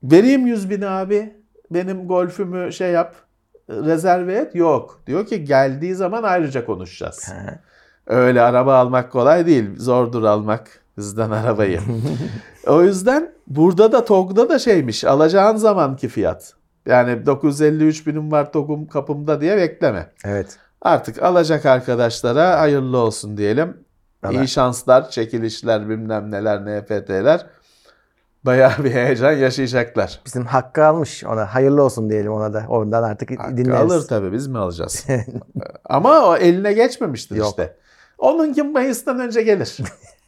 Vereyim 0.02 0.46
100 0.46 0.70
bini 0.70 0.86
abi. 0.86 1.36
Benim 1.70 2.08
golfümü 2.08 2.72
şey 2.72 2.90
yap 2.90 3.14
rezerve 3.68 4.34
et. 4.34 4.54
Yok. 4.54 5.02
Diyor 5.06 5.26
ki 5.26 5.44
geldiği 5.44 5.94
zaman 5.94 6.22
ayrıca 6.22 6.66
konuşacağız. 6.66 7.28
Ha. 7.28 7.58
Öyle 8.06 8.40
araba 8.40 8.76
almak 8.78 9.12
kolay 9.12 9.46
değil. 9.46 9.70
Zordur 9.76 10.22
almak 10.22 10.81
bizden 10.98 11.30
arabayı. 11.30 11.80
o 12.66 12.82
yüzden 12.82 13.32
burada 13.46 13.92
da 13.92 14.04
TOG'da 14.04 14.48
da 14.48 14.58
şeymiş. 14.58 15.04
Alacağın 15.04 15.56
zamanki 15.56 16.08
fiyat. 16.08 16.54
Yani 16.86 17.26
953 17.26 18.06
binim 18.06 18.32
var 18.32 18.52
TOG'um 18.52 18.86
kapımda 18.86 19.40
diye 19.40 19.56
bekleme. 19.56 20.10
Evet. 20.24 20.58
Artık 20.82 21.22
alacak 21.22 21.66
arkadaşlara 21.66 22.60
hayırlı 22.60 22.98
olsun 22.98 23.36
diyelim. 23.36 23.76
Valla. 24.24 24.32
İyi 24.42 24.48
şanslar, 24.48 25.10
çekilişler, 25.10 25.88
bilmem 25.88 26.30
neler, 26.30 26.60
NFT'ler. 26.64 27.46
Bayağı 28.44 28.84
bir 28.84 28.90
heyecan 28.90 29.32
yaşayacaklar. 29.32 30.20
Bizim 30.26 30.44
hakkı 30.46 30.84
almış 30.86 31.24
ona. 31.24 31.54
Hayırlı 31.54 31.82
olsun 31.82 32.10
diyelim 32.10 32.32
ona 32.32 32.54
da. 32.54 32.64
Oradan 32.68 33.02
artık 33.02 33.38
Hakkı 33.40 33.56
dinleriz. 33.56 33.80
alır 33.80 34.08
tabii 34.08 34.32
biz 34.32 34.46
mi 34.46 34.58
alacağız? 34.58 35.06
Ama 35.84 36.20
o 36.26 36.36
eline 36.36 36.72
geçmemiştir 36.72 37.36
Yok. 37.36 37.48
işte. 37.48 37.76
Onunki 38.18 38.62
Mayıs'tan 38.62 39.20
önce 39.20 39.42
gelir. 39.42 39.76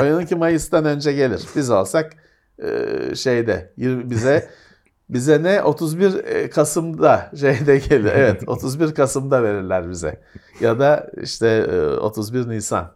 Onunki 0.00 0.36
Mayıs'tan 0.36 0.84
önce 0.84 1.12
gelir. 1.12 1.42
Biz 1.56 1.70
alsak 1.70 2.12
e, 2.62 3.14
şeyde 3.14 3.72
bize 3.78 4.50
bize 5.08 5.42
ne 5.42 5.62
31 5.62 6.50
Kasım'da 6.50 7.30
şeyde 7.40 7.78
gelir. 7.78 8.12
Evet 8.14 8.42
31 8.48 8.94
Kasım'da 8.94 9.42
verirler 9.42 9.90
bize. 9.90 10.20
Ya 10.60 10.78
da 10.78 11.10
işte 11.22 11.48
e, 11.48 11.80
31 11.80 12.48
Nisan 12.48 12.92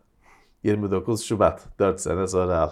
29 0.62 1.24
Şubat 1.24 1.60
4 1.78 2.00
sene 2.00 2.26
sonra 2.26 2.58
al. 2.58 2.70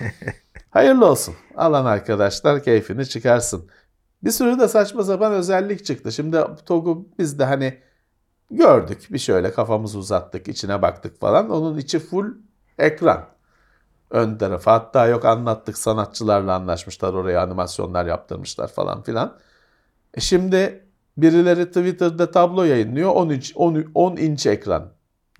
Hayırlı 0.70 1.06
olsun. 1.06 1.34
Alan 1.56 1.84
arkadaşlar 1.84 2.62
keyfini 2.62 3.06
çıkarsın. 3.06 3.68
Bir 4.24 4.30
sürü 4.30 4.58
de 4.58 4.68
saçma 4.68 5.02
sapan 5.02 5.32
özellik 5.32 5.84
çıktı. 5.84 6.12
Şimdi 6.12 6.38
TOG'u 6.66 7.08
biz 7.18 7.38
de 7.38 7.44
hani 7.44 7.78
gördük. 8.50 9.08
Bir 9.10 9.18
şöyle 9.18 9.52
kafamızı 9.52 9.98
uzattık, 9.98 10.48
içine 10.48 10.82
baktık 10.82 11.20
falan. 11.20 11.50
Onun 11.50 11.78
içi 11.78 11.98
full 11.98 12.26
ekran. 12.80 13.26
Ön 14.10 14.38
tarafı. 14.38 14.70
Hatta 14.70 15.06
yok 15.06 15.24
anlattık 15.24 15.78
sanatçılarla 15.78 16.54
anlaşmışlar 16.54 17.12
oraya 17.14 17.42
animasyonlar 17.42 18.06
yaptırmışlar 18.06 18.68
falan 18.68 19.02
filan. 19.02 19.36
E 20.14 20.20
şimdi 20.20 20.84
birileri 21.16 21.66
Twitter'da 21.66 22.30
tablo 22.30 22.64
yayınlıyor 22.64 23.10
10 23.10 23.30
inç, 23.30 23.52
10, 23.56 23.84
10 23.94 24.16
inç 24.16 24.46
ekran. 24.46 24.92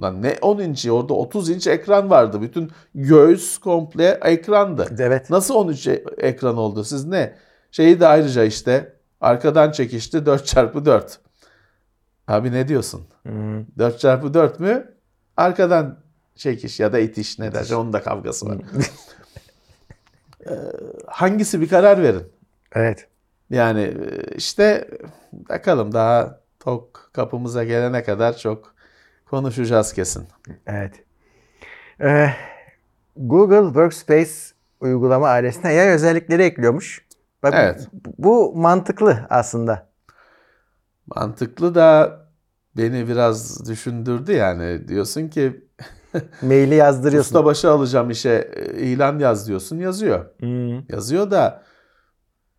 Lan 0.02 0.22
ne 0.22 0.36
10 0.42 0.58
inci 0.58 0.92
orada 0.92 1.14
30 1.14 1.50
inç 1.50 1.66
ekran 1.66 2.10
vardı. 2.10 2.42
Bütün 2.42 2.70
göğüs 2.94 3.58
komple 3.58 4.20
ekrandı. 4.24 4.86
Evet. 4.98 5.30
Nasıl 5.30 5.54
13 5.54 5.86
e- 5.86 6.04
ekran 6.18 6.56
oldu? 6.56 6.84
Siz 6.84 7.04
ne? 7.04 7.36
Şeyi 7.70 8.00
de 8.00 8.06
ayrıca 8.06 8.44
işte 8.44 8.96
arkadan 9.20 9.70
çekişti 9.70 10.18
4x4. 10.18 11.18
Abi 12.28 12.52
ne 12.52 12.68
diyorsun? 12.68 13.02
Hmm. 13.22 13.60
4x4 13.78 14.60
mü? 14.62 14.94
Arkadan 15.36 15.98
çekiş 16.40 16.80
ya 16.80 16.92
da 16.92 16.98
itiş 16.98 17.38
ne 17.38 17.52
derse 17.54 17.76
onun 17.76 17.92
da 17.92 18.02
kavgası 18.02 18.46
var. 18.46 18.58
Ee, 20.46 20.52
Hangisi 21.06 21.60
bir 21.60 21.68
karar 21.68 22.02
verin. 22.02 22.22
Evet. 22.72 23.08
Yani 23.50 23.80
e, 23.82 24.34
işte 24.36 24.88
bakalım 25.32 25.92
daha 25.92 26.40
tok 26.60 27.10
kapımıza 27.12 27.64
gelene 27.64 28.04
kadar 28.04 28.36
çok 28.36 28.74
konuşacağız 29.30 29.92
kesin. 29.92 30.26
Evet. 30.66 31.04
Ee, 32.00 32.30
Google 33.16 33.64
Workspace 33.64 34.30
uygulama 34.80 35.28
ailesine 35.28 35.68
AI 35.70 35.90
özellikleri 35.90 36.42
ekliyormuş. 36.42 37.06
Bak, 37.42 37.54
Evet. 37.56 37.88
Bu 38.18 38.52
mantıklı 38.56 39.26
aslında. 39.30 39.88
Mantıklı 41.16 41.74
da 41.74 42.20
beni 42.76 43.08
biraz 43.08 43.68
düşündürdü 43.68 44.32
yani. 44.32 44.88
Diyorsun 44.88 45.28
ki 45.28 45.64
Maili 46.42 46.74
yazdırıyorsun. 46.74 47.28
ustabaşı 47.28 47.70
alacağım 47.70 48.10
işe 48.10 48.50
e, 48.56 48.82
ilan 48.82 49.18
yaz 49.18 49.48
diyorsun 49.48 49.78
yazıyor. 49.78 50.24
Hmm. 50.40 50.92
Yazıyor 50.92 51.30
da 51.30 51.62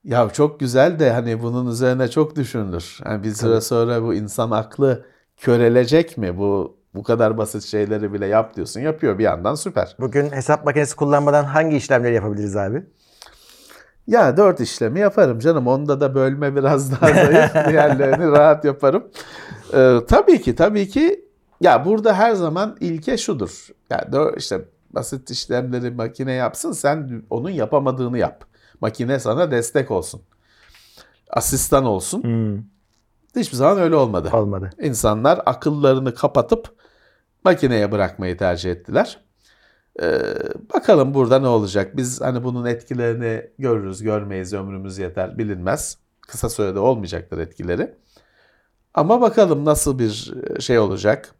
ya 0.03 0.29
çok 0.29 0.59
güzel 0.59 0.99
de 0.99 1.11
hani 1.11 1.43
bunun 1.43 1.71
üzerine 1.71 2.07
çok 2.07 2.35
düşünülür. 2.35 2.99
Yani 3.05 3.23
bir 3.23 3.33
süre 3.33 3.61
sonra 3.61 4.03
bu 4.03 4.13
insan 4.13 4.51
aklı 4.51 5.05
körelecek 5.37 6.17
mi? 6.17 6.37
Bu 6.37 6.77
bu 6.93 7.03
kadar 7.03 7.37
basit 7.37 7.63
şeyleri 7.63 8.13
bile 8.13 8.25
yap 8.25 8.55
diyorsun. 8.55 8.79
Yapıyor 8.81 9.17
bir 9.19 9.23
yandan 9.23 9.55
süper. 9.55 9.95
Bugün 9.99 10.29
hesap 10.29 10.65
makinesi 10.65 10.95
kullanmadan 10.95 11.43
hangi 11.43 11.77
işlemleri 11.77 12.15
yapabiliriz 12.15 12.55
abi? 12.57 12.83
Ya 14.07 14.37
dört 14.37 14.59
işlemi 14.59 14.99
yaparım 14.99 15.39
canım. 15.39 15.67
Onda 15.67 16.01
da 16.01 16.15
bölme 16.15 16.55
biraz 16.55 16.91
daha 16.91 17.13
zayıf. 17.13 17.53
Diğerlerini 17.69 18.31
rahat 18.31 18.65
yaparım. 18.65 19.03
Ee, 19.73 19.97
tabii 20.07 20.41
ki 20.41 20.55
tabii 20.55 20.89
ki 20.89 21.25
ya 21.61 21.85
burada 21.85 22.13
her 22.13 22.33
zaman 22.33 22.77
ilke 22.79 23.17
şudur. 23.17 23.67
Ya 23.89 24.09
dör, 24.11 24.37
işte 24.37 24.61
basit 24.89 25.31
işlemleri 25.31 25.91
makine 25.91 26.31
yapsın 26.31 26.71
sen 26.71 27.23
onun 27.29 27.49
yapamadığını 27.49 28.17
yap. 28.17 28.45
Makine 28.81 29.19
sana 29.19 29.51
destek 29.51 29.91
olsun. 29.91 30.21
Asistan 31.29 31.85
olsun. 31.85 32.23
Hmm. 32.23 32.63
Hiçbir 33.35 33.57
zaman 33.57 33.77
öyle 33.79 33.95
olmadı. 33.95 34.29
Olmadı. 34.33 34.69
İnsanlar 34.81 35.41
akıllarını 35.45 36.15
kapatıp 36.15 36.75
makineye 37.43 37.91
bırakmayı 37.91 38.37
tercih 38.37 38.71
ettiler. 38.71 39.19
Ee, 40.01 40.19
bakalım 40.73 41.13
burada 41.13 41.39
ne 41.39 41.47
olacak? 41.47 41.97
Biz 41.97 42.21
hani 42.21 42.43
bunun 42.43 42.65
etkilerini 42.65 43.49
görürüz, 43.59 44.03
görmeyiz, 44.03 44.53
ömrümüz 44.53 44.97
yeter, 44.97 45.37
bilinmez. 45.37 45.97
Kısa 46.21 46.49
sürede 46.49 46.79
olmayacaktır 46.79 47.37
etkileri. 47.37 47.95
Ama 48.93 49.21
bakalım 49.21 49.65
nasıl 49.65 49.99
bir 49.99 50.33
şey 50.59 50.79
olacak. 50.79 51.35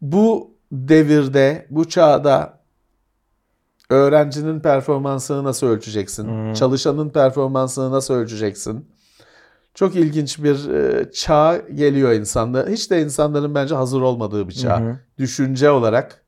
Bu 0.00 0.50
devirde, 0.72 1.66
bu 1.70 1.88
çağda 1.88 2.60
öğrencinin 3.90 4.60
performansını 4.60 5.44
nasıl 5.44 5.66
ölçeceksin? 5.66 6.54
Çalışanın 6.54 7.10
performansını 7.10 7.90
nasıl 7.90 8.14
ölçeceksin? 8.14 8.88
Çok 9.74 9.96
ilginç 9.96 10.42
bir 10.42 10.70
e, 10.70 11.12
çağ 11.12 11.56
geliyor 11.74 12.12
insanda. 12.12 12.66
Hiç 12.68 12.90
de 12.90 13.02
insanların 13.02 13.54
bence 13.54 13.74
hazır 13.74 14.00
olmadığı 14.00 14.48
bir 14.48 14.54
çağ. 14.54 14.80
Hı. 14.80 14.96
Düşünce 15.18 15.70
olarak 15.70 16.22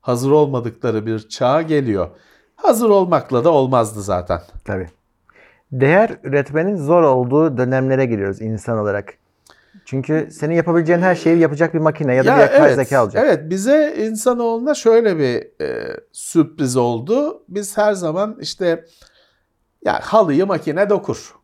hazır 0.00 0.30
olmadıkları 0.30 1.06
bir 1.06 1.28
çağ 1.28 1.62
geliyor. 1.62 2.08
Hazır 2.56 2.90
olmakla 2.90 3.44
da 3.44 3.50
olmazdı 3.50 4.02
zaten. 4.02 4.40
Tabii. 4.64 4.88
Değer 5.72 6.18
üretmenin 6.22 6.76
zor 6.76 7.02
olduğu 7.02 7.56
dönemlere 7.56 8.06
giriyoruz 8.06 8.40
insan 8.40 8.78
olarak. 8.78 9.14
Çünkü 9.84 10.28
senin 10.30 10.54
yapabileceğin 10.54 11.00
her 11.00 11.14
şeyi 11.14 11.38
yapacak 11.38 11.74
bir 11.74 11.78
makine 11.78 12.14
ya 12.14 12.24
da 12.24 12.36
bir 12.36 12.40
yapay 12.40 12.74
zeka 12.74 13.04
olacak. 13.04 13.24
Evet 13.26 13.50
bize 13.50 13.96
insanoğluna 13.98 14.74
şöyle 14.74 15.18
bir 15.18 15.64
e, 15.64 15.96
sürpriz 16.12 16.76
oldu. 16.76 17.42
Biz 17.48 17.76
her 17.76 17.92
zaman 17.92 18.38
işte 18.40 18.84
ya 19.84 20.00
halıyı 20.02 20.46
makine 20.46 20.90
dokur. 20.90 21.34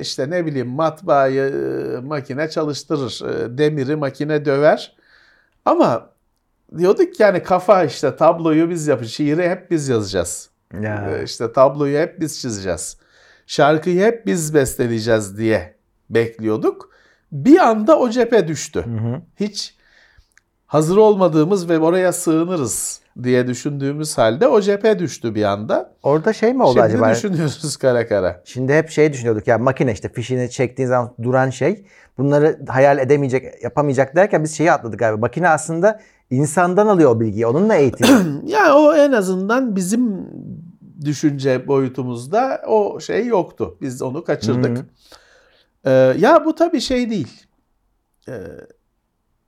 İşte 0.00 0.30
ne 0.30 0.46
bileyim 0.46 0.68
matbaayı 0.68 1.42
e, 1.42 2.00
makine 2.00 2.50
çalıştırır. 2.50 3.22
e, 3.28 3.58
demiri 3.58 3.96
makine 3.96 4.44
döver. 4.44 4.96
Ama 5.64 6.12
diyorduk 6.78 7.14
ki 7.14 7.22
yani 7.22 7.42
kafa 7.42 7.84
işte 7.84 8.16
tabloyu 8.16 8.70
biz 8.70 8.86
yapacağız. 8.86 9.12
Şiiri 9.12 9.50
hep 9.50 9.70
biz 9.70 9.88
yazacağız. 9.88 10.50
Ya. 10.80 11.10
Ee, 11.10 11.24
işte 11.24 11.52
tabloyu 11.52 11.98
hep 11.98 12.20
biz 12.20 12.40
çizeceğiz. 12.40 12.96
Şarkıyı 13.46 14.02
hep 14.04 14.26
biz 14.26 14.54
besteleyeceğiz 14.54 15.38
diye 15.38 15.74
bekliyorduk. 16.10 16.91
Bir 17.32 17.58
anda 17.58 17.98
o 17.98 18.10
cephe 18.10 18.48
düştü. 18.48 18.84
Hı 18.86 19.08
hı. 19.08 19.20
Hiç 19.40 19.74
hazır 20.66 20.96
olmadığımız 20.96 21.68
ve 21.68 21.78
oraya 21.78 22.12
sığınırız 22.12 23.00
diye 23.22 23.46
düşündüğümüz 23.46 24.18
halde 24.18 24.48
o 24.48 24.60
cephe 24.60 24.98
düştü 24.98 25.34
bir 25.34 25.44
anda. 25.44 25.94
Orada 26.02 26.32
şey 26.32 26.54
mi 26.54 26.62
oldu 26.62 26.72
Şimdi 26.72 26.82
acaba? 26.86 27.10
düşünüyoruz 27.10 27.76
kara 27.76 28.08
kara. 28.08 28.42
Şimdi 28.44 28.74
hep 28.74 28.90
şey 28.90 29.12
düşünüyorduk 29.12 29.46
ya 29.46 29.58
makine 29.58 29.92
işte 29.92 30.08
fişini 30.08 30.50
çektiğin 30.50 30.88
zaman 30.88 31.14
duran 31.22 31.50
şey. 31.50 31.86
Bunları 32.18 32.58
hayal 32.68 32.98
edemeyecek, 32.98 33.62
yapamayacak 33.62 34.16
derken 34.16 34.44
biz 34.44 34.56
şeyi 34.56 34.72
atladık 34.72 35.02
abi. 35.02 35.20
Makine 35.20 35.48
aslında 35.48 36.00
insandan 36.30 36.86
alıyor 36.86 37.10
o 37.10 37.20
bilgiyi. 37.20 37.46
Onunla 37.46 37.74
eğitiyor. 37.74 38.10
Ya 38.46 38.74
o 38.74 38.94
en 38.94 39.12
azından 39.12 39.76
bizim 39.76 40.26
düşünce 41.04 41.68
boyutumuzda 41.68 42.62
o 42.68 43.00
şey 43.00 43.26
yoktu. 43.26 43.76
Biz 43.80 44.02
onu 44.02 44.24
kaçırdık. 44.24 44.78
Hı 44.78 44.84
Ee, 45.86 45.90
ya 46.18 46.44
bu 46.44 46.54
tabii 46.54 46.80
şey 46.80 47.10
değil. 47.10 47.46
Ee, 48.28 48.32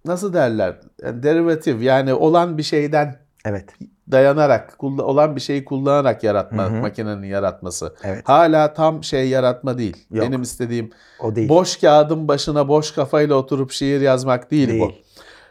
nasıl 0.05 0.33
derler? 0.33 0.77
Yani 1.03 1.23
derivatif 1.23 1.83
yani 1.83 2.15
olan 2.15 2.59
bir 2.59 2.63
şeyden 2.63 3.17
Evet. 3.47 3.71
dayanarak, 4.13 4.77
olan 4.85 5.37
bir 5.37 5.41
şeyi 5.41 5.65
kullanarak 5.65 6.25
yaratma, 6.25 6.65
Hı 6.65 6.69
hı. 6.69 6.73
makinenin 6.81 7.23
yaratması. 7.27 7.95
Evet. 8.05 8.29
Hala 8.29 8.75
tam 8.75 9.05
şey 9.05 9.29
yaratma 9.29 9.79
değil. 9.79 10.07
Yok. 10.11 10.27
Benim 10.27 10.43
istediğim 10.43 10.91
O 11.21 11.35
değil. 11.37 11.49
boş 11.49 11.77
kağıdın 11.77 12.29
başına 12.29 12.69
boş 12.69 12.93
kafayla 12.93 13.35
oturup 13.35 13.71
şiir 13.73 14.01
yazmak 14.01 14.51
değil, 14.51 14.69
bu. 14.69 14.73
Değil. 14.73 15.05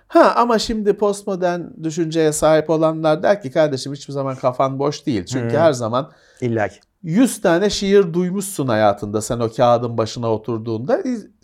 Ha 0.08 0.34
ama 0.36 0.60
şimdi 0.60 0.94
postmodern 0.98 1.62
düşünceye 1.84 2.32
sahip 2.32 2.70
olanlar 2.70 3.24
der 3.24 3.42
ki 3.42 3.52
kardeşim 3.52 3.94
hiçbir 3.94 4.14
zaman 4.14 4.36
kafan 4.36 4.80
boş 4.80 5.06
değil. 5.06 5.26
Çünkü 5.26 5.56
Hı. 5.56 5.60
her 5.60 5.74
zaman 5.74 6.12
İlla 6.42 6.68
ki. 6.68 6.80
100 7.04 7.42
tane 7.42 7.70
şiir 7.70 8.14
duymuşsun 8.14 8.68
hayatında 8.68 9.22
sen 9.22 9.40
o 9.40 9.50
kağıdın 9.52 9.98
başına 9.98 10.32
oturduğunda 10.34 11.04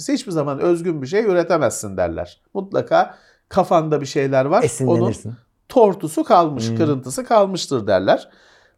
hiçbir 0.10 0.32
zaman 0.32 0.60
özgün 0.60 1.02
bir 1.02 1.08
şey 1.08 1.26
üretemezsin 1.26 1.98
derler. 1.98 2.42
Mutlaka 2.54 3.16
kafanda 3.50 4.02
bir 4.02 4.06
şeyler 4.06 4.46
var. 4.46 4.58
Onun 4.58 4.66
Esinlenirsin. 4.66 5.34
tortusu 5.70 6.24
kalmış, 6.24 6.70
Hmm. 6.70 6.78
kırıntısı 6.78 7.24
kalmıştır 7.24 7.88
derler. 7.88 8.30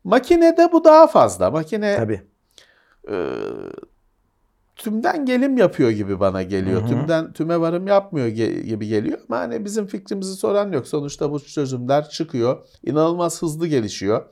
Makinede 0.04 0.70
bu 0.72 0.84
daha 0.84 1.08
fazla. 1.08 1.52
Makine 1.52 1.96
Tabii. 1.98 2.22
e, 3.12 3.16
tümden 4.76 5.26
gelim 5.26 5.58
yapıyor 5.58 5.90
gibi 5.90 6.20
bana 6.20 6.44
geliyor. 6.44 6.82
Hı 6.82 6.86
hı. 6.86 6.90
Tümden 6.90 7.34
tüme 7.34 7.60
varım 7.62 7.88
yapmıyor 7.88 8.28
ge- 8.28 8.62
gibi 8.62 8.88
geliyor. 8.88 9.20
Ama 9.30 9.40
hani 9.40 9.66
bizim 9.66 9.88
fikrimizi 9.88 10.36
soran 10.36 10.72
yok. 10.72 10.88
Sonuçta 10.88 11.32
bu 11.32 11.40
çözümler 11.40 12.10
çıkıyor. 12.10 12.66
İnanılmaz 12.86 13.42
hızlı 13.42 13.68
gelişiyor. 13.68 14.26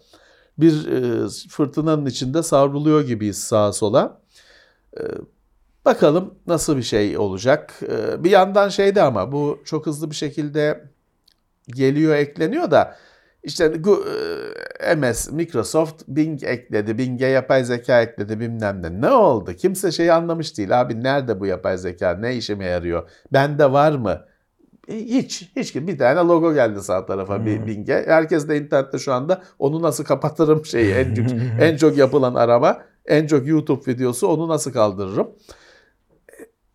Bir 0.59 0.87
e, 0.87 1.27
fırtınanın 1.49 2.05
içinde 2.05 2.43
savruluyor 2.43 3.01
gibiyiz 3.01 3.37
sağa 3.43 3.73
sola. 3.73 4.21
E, 4.97 5.01
bakalım 5.85 6.33
nasıl 6.47 6.77
bir 6.77 6.83
şey 6.83 7.17
olacak. 7.17 7.79
E, 7.83 8.23
bir 8.23 8.31
yandan 8.31 8.69
şeyde 8.69 9.01
ama 9.01 9.31
bu 9.31 9.61
çok 9.65 9.85
hızlı 9.85 10.09
bir 10.09 10.15
şekilde 10.15 10.83
geliyor, 11.67 12.15
ekleniyor 12.15 12.71
da 12.71 12.95
işte 13.43 13.73
MS, 14.97 15.31
Microsoft 15.31 16.03
Bing 16.07 16.43
ekledi, 16.43 16.97
Bing'e 16.97 17.27
yapay 17.27 17.63
zeka 17.63 18.01
ekledi 18.01 18.39
bilmem 18.39 18.81
ne. 18.83 19.01
Ne 19.01 19.11
oldu? 19.11 19.53
Kimse 19.53 19.91
şeyi 19.91 20.13
anlamış 20.13 20.57
değil. 20.57 20.81
Abi 20.81 21.03
nerede 21.03 21.39
bu 21.39 21.45
yapay 21.45 21.77
zeka? 21.77 22.13
Ne 22.13 22.35
işime 22.35 22.65
yarıyor? 22.65 23.09
Bende 23.33 23.71
var 23.71 23.91
mı? 23.91 24.25
E, 24.89 24.95
Hiç, 24.95 25.51
hiç 25.55 25.75
bir 25.75 25.97
tane 25.97 26.19
logo 26.19 26.53
geldi 26.53 26.81
sağ 26.83 27.05
tarafa 27.05 27.45
bir 27.45 27.57
Hmm. 27.57 27.67
Bing'e. 27.67 28.03
Herkes 28.07 28.47
de 28.47 28.57
internette 28.57 28.99
şu 28.99 29.13
anda 29.13 29.41
onu 29.59 29.81
nasıl 29.81 30.03
kapatırım 30.03 30.65
şeyi 30.65 30.93
en 30.93 31.15
çok, 31.15 31.25
en 31.59 31.77
çok 31.77 31.97
yapılan 31.97 32.35
arama, 32.35 32.81
en 33.05 33.27
çok 33.27 33.47
YouTube 33.47 33.91
videosu 33.91 34.27
onu 34.27 34.47
nasıl 34.47 34.73
kaldırırım. 34.73 35.29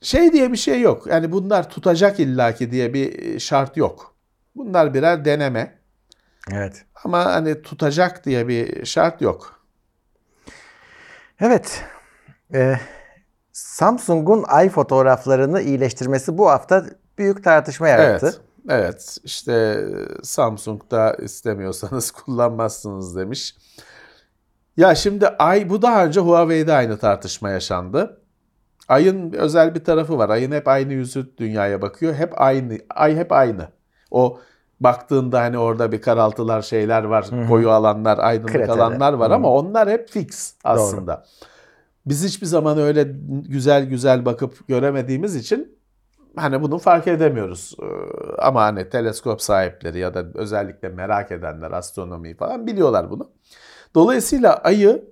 Şey 0.00 0.32
diye 0.32 0.52
bir 0.52 0.56
şey 0.56 0.80
yok. 0.80 1.06
Yani 1.06 1.32
bunlar 1.32 1.70
tutacak 1.70 2.20
illaki 2.20 2.70
diye 2.70 2.94
bir 2.94 3.38
şart 3.40 3.76
yok. 3.76 4.14
Bunlar 4.56 4.94
birer 4.94 5.24
deneme. 5.24 5.78
Evet. 6.52 6.84
Ama 7.04 7.24
hani 7.24 7.62
tutacak 7.62 8.24
diye 8.24 8.48
bir 8.48 8.84
şart 8.84 9.20
yok. 9.22 9.60
Evet. 11.40 11.82
Ee, 12.54 12.74
Samsung'un 13.52 14.44
ay 14.46 14.68
fotoğraflarını 14.68 15.60
iyileştirmesi 15.60 16.38
bu 16.38 16.50
hafta 16.50 16.86
büyük 17.18 17.44
tartışma 17.44 17.88
yarattı. 17.88 18.26
Evet. 18.26 18.40
Evet. 18.68 19.18
İşte 19.24 19.84
Samsung'da 20.22 21.14
istemiyorsanız 21.14 22.10
kullanmazsınız 22.10 23.16
demiş. 23.16 23.56
Ya 24.76 24.94
şimdi 24.94 25.28
ay 25.28 25.70
bu 25.70 25.82
daha 25.82 26.04
önce 26.04 26.20
Huawei'de 26.20 26.72
aynı 26.72 26.98
tartışma 26.98 27.50
yaşandı. 27.50 28.20
Ayın 28.88 29.32
özel 29.32 29.74
bir 29.74 29.84
tarafı 29.84 30.18
var. 30.18 30.30
Ayın 30.30 30.52
hep 30.52 30.68
aynı 30.68 30.92
yüzü 30.92 31.36
dünyaya 31.36 31.82
bakıyor. 31.82 32.14
Hep 32.14 32.40
aynı. 32.40 32.78
Ay 32.90 33.16
hep 33.16 33.32
aynı. 33.32 33.68
O 34.10 34.38
baktığında 34.80 35.40
hani 35.40 35.58
orada 35.58 35.92
bir 35.92 36.00
karaltılar 36.00 36.62
şeyler 36.62 37.04
var. 37.04 37.26
Hı 37.30 37.36
hı. 37.36 37.48
Koyu 37.48 37.70
alanlar, 37.70 38.18
aydınlık 38.18 38.52
Kreteli. 38.52 38.72
alanlar 38.72 39.12
var 39.12 39.30
Hı. 39.30 39.34
ama 39.34 39.50
onlar 39.50 39.90
hep 39.90 40.08
fix 40.08 40.54
aslında. 40.64 41.24
Biz 42.06 42.24
hiçbir 42.24 42.46
zaman 42.46 42.78
öyle 42.78 43.08
güzel 43.48 43.84
güzel 43.84 44.24
bakıp 44.24 44.68
göremediğimiz 44.68 45.36
için 45.36 45.78
hani 46.36 46.62
bunu 46.62 46.78
fark 46.78 47.06
edemiyoruz. 47.06 47.76
Ee, 47.82 47.86
Ama 48.38 48.62
hani 48.62 48.88
teleskop 48.88 49.42
sahipleri 49.42 49.98
ya 49.98 50.14
da 50.14 50.24
özellikle 50.34 50.88
merak 50.88 51.32
edenler 51.32 51.70
astronomiyi 51.70 52.36
falan 52.36 52.66
biliyorlar 52.66 53.10
bunu. 53.10 53.30
Dolayısıyla 53.94 54.56
ayı 54.56 55.04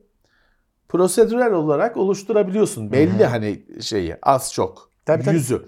prosedürel 0.88 1.52
olarak 1.52 1.96
oluşturabiliyorsun. 1.96 2.92
Belli 2.92 3.24
hani 3.24 3.62
şeyi 3.80 4.16
az 4.22 4.52
çok 4.52 4.90
Tabii, 5.06 5.24
tabii. 5.24 5.34
yüzü. 5.34 5.62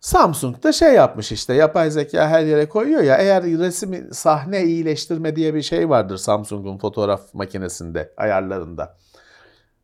Samsung 0.00 0.62
da 0.62 0.72
şey 0.72 0.94
yapmış 0.94 1.32
işte 1.32 1.54
yapay 1.54 1.90
zeka 1.90 2.28
her 2.28 2.42
yere 2.42 2.68
koyuyor 2.68 3.02
ya 3.02 3.16
eğer 3.16 3.44
resmi 3.44 4.08
sahne 4.12 4.64
iyileştirme 4.64 5.36
diye 5.36 5.54
bir 5.54 5.62
şey 5.62 5.88
vardır 5.88 6.16
Samsung'un 6.16 6.78
fotoğraf 6.78 7.34
makinesinde 7.34 8.12
ayarlarında. 8.16 8.96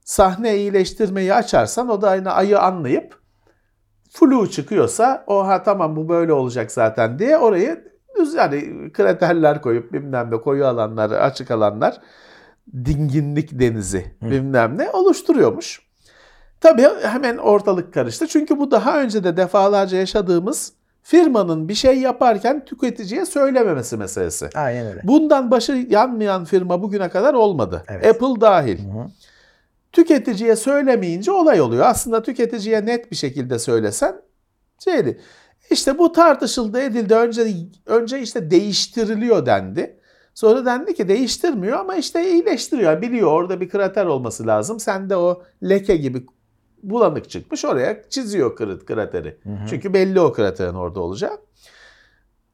Sahne 0.05 0.57
iyileştirmeyi 0.57 1.35
açarsan 1.35 1.88
o 1.88 2.03
da 2.03 2.11
aynı 2.11 2.33
ayı 2.33 2.61
anlayıp 2.61 3.21
flu 4.12 4.51
çıkıyorsa 4.51 5.25
o 5.27 5.46
ha 5.46 5.62
tamam 5.62 5.96
bu 5.96 6.09
böyle 6.09 6.33
olacak 6.33 6.72
zaten 6.72 7.18
diye 7.18 7.38
orayı 7.38 7.85
düz 8.18 8.35
yani 8.35 8.90
kraterler 8.92 9.62
koyup 9.62 9.92
bilmem 9.92 10.31
ne 10.31 10.37
koyu 10.37 10.66
alanlar 10.66 11.11
açık 11.11 11.51
alanlar 11.51 12.01
dinginlik 12.75 13.61
denizi 13.61 14.14
bilmem 14.22 14.79
ne 14.79 14.90
oluşturuyormuş. 14.90 15.83
Tabii 16.61 16.88
hemen 17.03 17.37
ortalık 17.37 17.94
karıştı. 17.94 18.27
Çünkü 18.27 18.59
bu 18.59 18.70
daha 18.70 19.01
önce 19.03 19.25
de 19.25 19.37
defalarca 19.37 19.98
yaşadığımız 19.98 20.72
firmanın 21.03 21.68
bir 21.68 21.75
şey 21.75 21.98
yaparken 21.98 22.64
tüketiciye 22.64 23.27
söylememesi 23.27 23.96
meselesi. 23.96 24.48
Aynen 24.55 24.87
öyle. 24.87 25.01
Bundan 25.05 25.51
başı 25.51 25.87
yanmayan 25.88 26.44
firma 26.44 26.83
bugüne 26.83 27.09
kadar 27.09 27.35
olmadı. 27.35 27.85
Evet. 27.88 28.07
Apple 28.07 28.40
dahil. 28.40 28.79
Hı 28.79 28.98
hı. 28.98 29.07
Tüketiciye 29.92 30.57
söylemeyince 30.57 31.31
olay 31.33 31.61
oluyor. 31.61 31.87
Aslında 31.87 32.22
tüketiciye 32.22 32.87
net 32.87 33.11
bir 33.11 33.16
şekilde 33.16 33.59
söylesen 33.59 34.22
şeydi. 34.85 35.20
İşte 35.70 35.98
bu 35.98 36.12
tartışıldı 36.12 36.81
edildi. 36.81 37.14
Önce 37.14 37.57
önce 37.87 38.20
işte 38.20 38.50
değiştiriliyor 38.50 39.46
dendi. 39.46 39.98
Sonra 40.35 40.64
dendi 40.64 40.94
ki 40.94 41.09
değiştirmiyor 41.09 41.78
ama 41.78 41.96
işte 41.96 42.31
iyileştiriyor. 42.33 43.02
Biliyor 43.02 43.33
orada 43.33 43.61
bir 43.61 43.68
krater 43.68 44.07
olması 44.07 44.46
lazım. 44.46 44.81
Sen 44.81 45.11
de 45.11 45.16
o 45.16 45.42
leke 45.62 45.96
gibi 45.96 46.26
bulanık 46.83 47.31
çıkmış 47.31 47.64
oraya 47.64 48.02
çiziyor 48.09 48.57
kırıt 48.57 48.87
krateri. 48.87 49.38
Çünkü 49.70 49.94
belli 49.94 50.20
o 50.20 50.33
kraterin 50.33 50.74
orada 50.74 51.00
olacağı. 51.00 51.38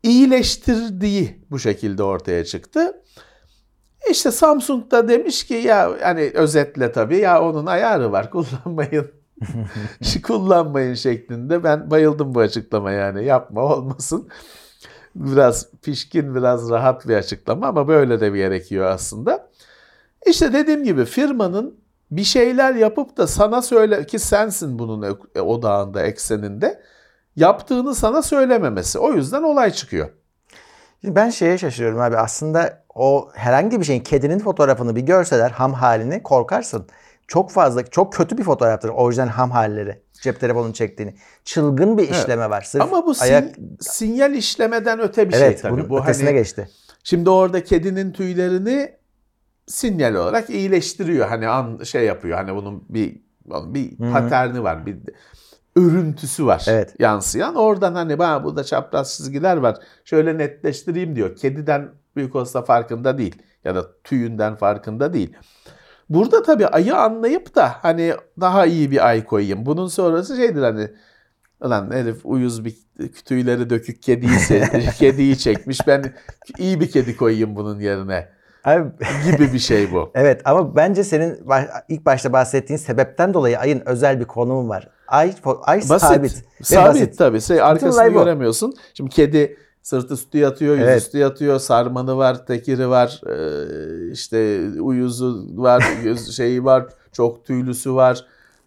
İyileştirdiği 0.02 1.38
bu 1.50 1.58
şekilde 1.58 2.02
ortaya 2.02 2.44
çıktı. 2.44 3.02
İşte 4.10 4.30
Samsung 4.30 4.90
da 4.90 5.08
demiş 5.08 5.46
ki 5.46 5.54
ya 5.54 5.92
hani 6.02 6.30
özetle 6.34 6.92
tabii 6.92 7.16
ya 7.16 7.42
onun 7.42 7.66
ayarı 7.66 8.12
var 8.12 8.30
kullanmayın. 8.30 9.10
Kullanmayın 10.22 10.94
şeklinde. 10.94 11.64
Ben 11.64 11.90
bayıldım 11.90 12.34
bu 12.34 12.40
açıklama 12.40 12.92
yani 12.92 13.24
yapma 13.24 13.62
olmasın. 13.62 14.28
Biraz 15.14 15.70
pişkin 15.82 16.34
biraz 16.34 16.70
rahat 16.70 17.08
bir 17.08 17.16
açıklama 17.16 17.66
ama 17.66 17.88
böyle 17.88 18.20
de 18.20 18.32
bir 18.32 18.38
gerekiyor 18.38 18.86
aslında. 18.86 19.48
İşte 20.26 20.52
dediğim 20.52 20.84
gibi 20.84 21.04
firmanın 21.04 21.80
bir 22.10 22.24
şeyler 22.24 22.74
yapıp 22.74 23.16
da 23.16 23.26
sana 23.26 23.62
söyle 23.62 24.06
ki 24.06 24.18
sensin 24.18 24.78
bunun 24.78 25.18
odağında 25.40 26.02
ekseninde 26.02 26.82
yaptığını 27.36 27.94
sana 27.94 28.22
söylememesi. 28.22 28.98
O 28.98 29.12
yüzden 29.12 29.42
olay 29.42 29.70
çıkıyor. 29.70 30.08
Şimdi 31.00 31.16
ben 31.16 31.30
şeye 31.30 31.58
şaşırıyorum 31.58 32.00
abi. 32.00 32.16
Aslında 32.16 32.84
o 32.94 33.30
herhangi 33.34 33.80
bir 33.80 33.84
şeyin 33.84 34.00
kedinin 34.00 34.38
fotoğrafını 34.38 34.96
bir 34.96 35.00
görseler 35.00 35.50
ham 35.50 35.72
halini 35.72 36.22
korkarsın. 36.22 36.86
Çok 37.28 37.50
fazla 37.50 37.84
çok 37.84 38.12
kötü 38.12 38.38
bir 38.38 38.42
fotoğraftır 38.42 38.88
orijinal 38.88 39.28
ham 39.28 39.50
halleri. 39.50 40.02
Cep 40.22 40.40
telefonunun 40.40 40.72
çektiğini. 40.72 41.14
Çılgın 41.44 41.98
bir 41.98 42.10
işleme 42.10 42.50
var. 42.50 42.62
Sırf 42.62 42.82
Ama 42.82 43.06
bu 43.06 43.10
sin- 43.10 43.22
ayak... 43.22 43.54
sinyal 43.80 44.34
işlemeden 44.34 45.00
öte 45.00 45.28
bir 45.28 45.34
evet, 45.34 45.52
şey 45.52 45.62
tabii. 45.62 45.72
bunun 45.72 45.90
Bu 45.90 46.00
ötesine 46.00 46.26
hani 46.26 46.36
geçti. 46.38 46.68
Şimdi 47.04 47.30
orada 47.30 47.64
kedinin 47.64 48.12
tüylerini 48.12 48.92
sinyal 49.66 50.14
olarak 50.14 50.50
iyileştiriyor. 50.50 51.28
Hani 51.28 51.48
an 51.48 51.80
şey 51.84 52.04
yapıyor. 52.04 52.38
Hani 52.38 52.54
bunun 52.54 52.84
bir 52.88 53.20
bir 53.46 53.96
paterni 54.12 54.62
var. 54.62 54.86
Bir 54.86 54.96
örüntüsü 55.76 56.46
var. 56.46 56.64
Evet. 56.68 56.94
Yansıyan. 56.98 57.54
Oradan 57.54 57.94
hani 57.94 58.18
bana 58.18 58.44
burada 58.44 58.64
çapraz 58.64 59.16
çizgiler 59.16 59.56
var. 59.56 59.76
Şöyle 60.04 60.38
netleştireyim 60.38 61.16
diyor. 61.16 61.36
Kediden 61.36 61.88
büyük 62.16 62.36
olsa 62.36 62.62
farkında 62.62 63.18
değil. 63.18 63.42
Ya 63.64 63.74
da 63.74 63.86
tüyünden 64.04 64.56
farkında 64.56 65.12
değil. 65.12 65.36
Burada 66.08 66.42
tabii 66.42 66.66
ayı 66.66 66.96
anlayıp 66.96 67.54
da 67.54 67.76
hani 67.82 68.14
daha 68.40 68.66
iyi 68.66 68.90
bir 68.90 69.08
ay 69.08 69.24
koyayım. 69.24 69.66
Bunun 69.66 69.86
sonrası 69.86 70.36
şeydir 70.36 70.62
hani 70.62 70.90
Ulan 71.60 71.90
herif 71.90 72.20
uyuz 72.24 72.64
bir 72.64 72.76
tüyleri 73.24 73.70
dökük 73.70 74.02
kediyi, 74.02 74.38
kediyi 74.98 75.38
çekmiş. 75.38 75.86
Ben 75.86 76.14
iyi 76.58 76.80
bir 76.80 76.90
kedi 76.90 77.16
koyayım 77.16 77.56
bunun 77.56 77.80
yerine. 77.80 78.28
Abi, 78.72 78.90
gibi 79.30 79.52
bir 79.52 79.58
şey 79.58 79.92
bu. 79.92 80.10
evet 80.14 80.40
ama 80.44 80.76
bence 80.76 81.04
senin 81.04 81.38
ilk 81.88 82.06
başta 82.06 82.32
bahsettiğin 82.32 82.78
sebepten 82.78 83.34
dolayı 83.34 83.58
ayın 83.58 83.82
özel 83.86 84.20
bir 84.20 84.24
konumu 84.24 84.68
var. 84.68 84.88
Ay, 85.08 85.34
ay 85.62 85.78
Basit. 85.78 86.00
sabit. 86.00 86.44
Sabit, 86.62 86.88
basit. 86.88 87.18
tabii. 87.18 87.40
Şey, 87.40 87.62
arkasını 87.62 88.08
göremiyorsun. 88.08 88.74
Şimdi 88.94 89.10
kedi 89.10 89.56
sırtı 89.82 90.14
üstü 90.14 90.38
yatıyor, 90.38 90.78
Evet. 90.78 91.02
üstü 91.02 91.18
yatıyor, 91.18 91.58
sarmanı 91.58 92.16
var, 92.16 92.46
tekiri 92.46 92.88
var, 92.88 93.20
ee, 93.26 94.12
işte 94.12 94.60
uyuzu 94.80 95.46
var, 95.56 95.84
göz 96.04 96.36
şeyi 96.36 96.64
var, 96.64 96.86
çok 97.12 97.44
tüylüsü 97.44 97.94
var. 97.94 98.24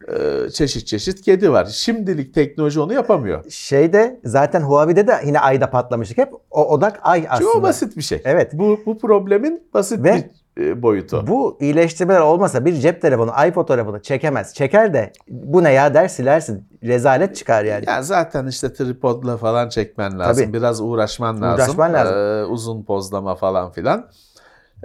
Ee, 0.08 0.50
çeşit 0.50 0.88
çeşit 0.88 1.22
kedi 1.22 1.52
var. 1.52 1.66
Şimdilik 1.66 2.34
teknoloji 2.34 2.80
onu 2.80 2.94
yapamıyor. 2.94 3.52
Şeyde 3.52 4.20
zaten 4.26 4.62
Huawei'de 4.62 5.08
de 5.08 5.22
yine 5.26 5.40
ayda 5.40 5.70
patlamıştık 5.70 6.18
hep. 6.18 6.34
O 6.52 6.66
odak 6.66 7.00
ay 7.04 7.26
aslında. 7.30 7.50
O 7.50 7.62
basit 7.62 7.98
bir 7.98 8.02
şey. 8.02 8.22
Evet. 8.26 8.54
Bu, 8.54 8.80
bu 8.86 8.98
problemin 8.98 9.64
basit 9.74 10.04
Ve 10.04 10.30
bir 10.58 10.64
e, 10.64 10.82
boyutu. 10.82 11.28
Bu 11.28 11.58
iyileştirmeler 11.62 12.20
olmasa 12.20 12.66
bir 12.66 12.74
cep 12.74 13.02
telefonu, 13.02 13.32
ay 13.34 13.52
fotoğrafını 13.52 14.02
çekemez. 14.02 14.54
Çeker 14.54 14.94
de 14.94 15.12
bu 15.30 15.64
ne 15.64 15.72
ya 15.72 15.94
der 15.94 16.08
silersin. 16.08 16.68
Rezalet 16.84 17.36
çıkar 17.36 17.64
yani. 17.64 17.86
Ya 17.88 18.04
zaten 18.04 18.48
işte 18.48 18.74
tripodla 18.74 19.38
falan 19.38 19.70
çekmen 19.70 20.20
lazım. 20.20 20.46
Tabii. 20.46 20.54
Biraz 20.54 20.82
uğraşman 20.82 21.42
lazım. 21.42 21.66
Uğraşman 21.66 21.94
lazım. 21.94 22.18
Ee, 22.18 22.46
uzun 22.46 22.84
pozlama 22.84 23.36
falan 23.36 23.72
filan. 23.72 24.08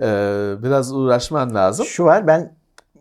Ee, 0.02 0.55
biraz 0.62 0.92
uğraşman 0.92 1.55
lazım. 1.55 1.87
Şu 1.87 2.05
var 2.05 2.26
ben 2.26 2.56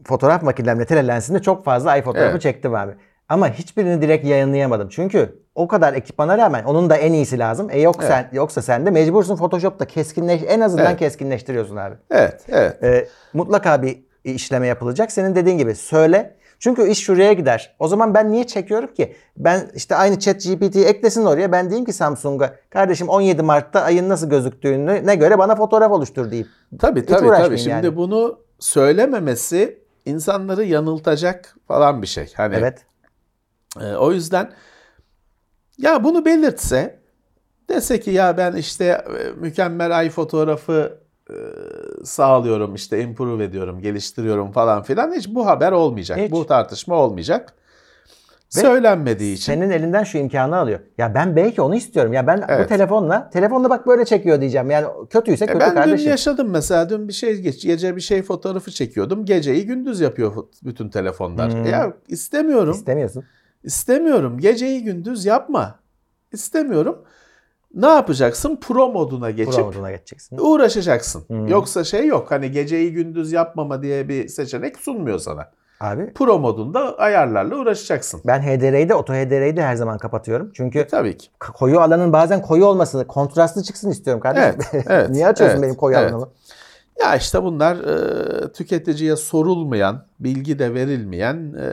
fotoğraf 0.06 0.44
makinemle 0.44 0.86
telelensinde 0.86 1.42
çok 1.42 1.66
fazla 1.66 1.92
ay 1.92 2.02
fotoğrafı 2.02 2.30
Evet. 2.32 2.42
çektim 2.42 2.76
abi. 2.76 2.92
Ama 3.30 3.50
hiçbirini 3.50 4.02
direkt 4.02 4.26
yayınlayamadım. 4.26 4.90
Çünkü 4.90 5.40
o 5.56 5.68
kadar 5.68 5.94
ekipmana 5.94 6.38
rağmen 6.38 6.64
onun 6.64 6.90
da 6.90 6.96
en 6.98 7.14
iyisi 7.14 7.40
lazım. 7.40 7.70
E 7.72 7.82
yok 7.82 7.96
Evet. 8.00 8.08
sen 8.10 8.30
yoksa 8.32 8.62
sen 8.62 8.86
de 8.86 8.90
mecbursun 8.92 9.36
Photoshop'ta 9.36 9.86
keskinleş 9.86 10.42
en 10.48 10.60
azından 10.62 10.86
Evet. 10.86 11.00
keskinleştiriyorsun 11.00 11.76
abi. 11.76 11.96
Evet, 12.12 12.42
evet. 12.50 12.84
Ee, 12.84 13.08
mutlaka 13.34 13.82
bir 13.82 14.04
işleme 14.24 14.68
yapılacak. 14.68 15.12
Senin 15.12 15.36
dediğin 15.36 15.58
gibi 15.58 15.76
söyle. 15.76 16.36
Çünkü 16.60 16.88
iş 16.88 17.00
şuraya 17.00 17.34
gider. 17.34 17.76
O 17.80 17.88
zaman 17.88 18.14
ben 18.14 18.32
niye 18.32 18.44
çekiyorum 18.48 18.94
ki? 18.94 19.16
Ben 19.38 19.62
işte 19.76 19.96
aynı 19.96 20.20
chat 20.20 20.36
GPT'yi 20.36 20.86
eklesin 20.86 21.26
oraya. 21.26 21.52
Ben 21.52 21.70
diyeyim 21.70 21.86
ki 21.86 21.94
Samsung'a 21.94 22.56
kardeşim 22.70 23.10
17 23.10 23.42
Mart'ta 23.42 23.82
ayın 23.82 24.10
nasıl 24.10 24.30
gözüktüğünü 24.30 25.08
ne 25.08 25.16
göre 25.16 25.38
bana 25.38 25.56
fotoğraf 25.56 25.92
oluştur 25.92 26.32
diyeyim. 26.32 26.48
Tabii 26.80 27.06
tabii 27.06 27.18
tabii. 27.18 27.28
uğraşmayayım 27.28 27.58
Şimdi 27.58 27.86
yani. 27.86 27.96
bunu 27.96 28.40
söylememesi 28.60 29.85
insanları 30.06 30.64
yanıltacak 30.64 31.56
falan 31.68 32.02
bir 32.02 32.08
şey. 32.08 32.34
Hani 32.38 32.56
Evet. 32.56 32.86
e, 33.82 33.96
o 33.96 34.12
yüzden 34.12 34.52
ya 35.78 36.04
bunu 36.04 36.26
belirtse 36.26 37.00
dese 37.70 38.00
ki 38.00 38.12
ya 38.12 38.38
ben 38.38 38.56
işte 38.56 38.86
e, 38.86 39.32
mükemmel 39.40 39.98
ay 39.98 40.10
fotoğrafı 40.10 41.00
e, 41.30 41.36
sağlıyorum 42.04 42.76
işte 42.76 43.02
improve 43.02 43.44
ediyorum, 43.44 43.82
geliştiriyorum 43.82 44.52
falan 44.52 44.84
filan 44.84 45.14
hiç 45.14 45.30
bu 45.30 45.46
haber 45.46 45.72
olmayacak. 45.72 46.18
Hiç. 46.18 46.32
Bu 46.32 46.48
tartışma 46.48 46.96
olmayacak. 46.96 47.54
Ve 48.58 48.60
Söylenmediği 48.62 49.34
için. 49.36 49.54
Senin 49.54 49.70
elinden 49.70 50.04
şu 50.04 50.18
imkanı 50.18 50.58
alıyor. 50.58 50.80
Ya 50.98 51.16
ben 51.16 51.36
belki 51.36 51.62
onu 51.62 51.76
istiyorum. 51.76 52.14
Ya 52.14 52.28
ben 52.28 52.38
bu 52.42 52.46
Evet. 52.48 52.70
telefonla, 52.70 53.30
telefonla 53.30 53.70
bak 53.70 53.88
böyle 53.88 54.06
çekiyor 54.06 54.42
diyeceğim. 54.42 54.70
Yani 54.72 54.88
kötüyse 55.10 55.46
E 55.46 55.48
kötü 55.48 55.60
ben 55.60 55.70
dün 55.72 55.76
kardeşim. 55.76 56.10
yaşadım 56.10 56.50
mesela 56.50 56.90
dün 56.90 57.08
bir 57.08 57.14
şey 57.14 57.42
geç, 57.42 57.64
gece 57.64 57.96
bir 57.96 58.02
şey 58.02 58.22
fotoğrafı 58.22 58.72
çekiyordum. 58.72 59.26
Geceyi 59.26 59.66
gündüz 59.66 60.00
yapıyor 60.00 60.34
bütün 60.64 60.90
telefonlar. 60.90 61.54
Hmm. 61.54 61.66
Ya 61.66 61.94
istemiyorum. 62.08 62.72
İstemiyorsun. 62.74 63.24
İstemiyorum. 63.64 64.38
Geceyi 64.40 64.84
gündüz 64.84 65.26
yapma. 65.26 65.80
İstemiyorum. 66.34 67.02
Ne 67.74 67.88
yapacaksın? 67.88 68.56
Pro 68.62 68.90
moduna 68.92 69.32
geçip 69.32 69.54
Pro 69.54 69.66
moduna 69.66 69.92
geçeceksin. 69.92 70.38
uğraşacaksın. 70.42 71.24
Hmm. 71.28 71.48
Yoksa 71.48 71.84
şey 71.84 72.08
yok. 72.08 72.32
Hani 72.32 72.52
geceyi 72.52 72.94
gündüz 72.94 73.32
yapmama 73.32 73.82
diye 73.82 74.10
bir 74.10 74.28
seçenek 74.28 74.78
sunmuyor 74.78 75.20
sana. 75.20 75.52
Abi 75.80 76.14
Pro 76.14 76.40
modunda 76.40 76.98
ayarlarla 77.00 77.56
uğraşacaksın. 77.56 78.22
ben 78.28 78.42
HDR'yi 78.42 78.90
de 78.90 78.96
oto 78.96 79.14
HDR'yi 79.14 79.58
de 79.58 79.64
her 79.64 79.76
zaman 79.76 79.98
kapatıyorum. 79.98 80.52
Çünkü 80.54 80.80
E, 80.80 80.88
tabii 80.88 81.18
ki. 81.18 81.28
koyu 81.40 81.80
alanın 81.80 82.14
bazen 82.14 82.42
koyu 82.42 82.66
olmasını, 82.66 83.08
kontrastlı 83.08 83.64
çıksın 83.64 83.90
istiyorum 83.90 84.22
kardeşim. 84.22 84.60
Evet, 84.74 84.86
evet, 84.90 85.10
Niye 85.10 85.28
açıyorsun 85.28 85.56
evet, 85.58 85.64
benim 85.68 85.76
koyu 85.76 85.98
evet. 85.98 86.12
alanımı? 86.12 86.30
Ya 87.02 87.16
işte 87.16 87.44
bunlar 87.44 87.76
e, 87.76 88.52
tüketiciye 88.54 89.16
sorulmayan, 89.16 90.06
bilgi 90.20 90.60
de 90.60 90.74
verilmeyen 90.74 91.54
e, 91.60 91.66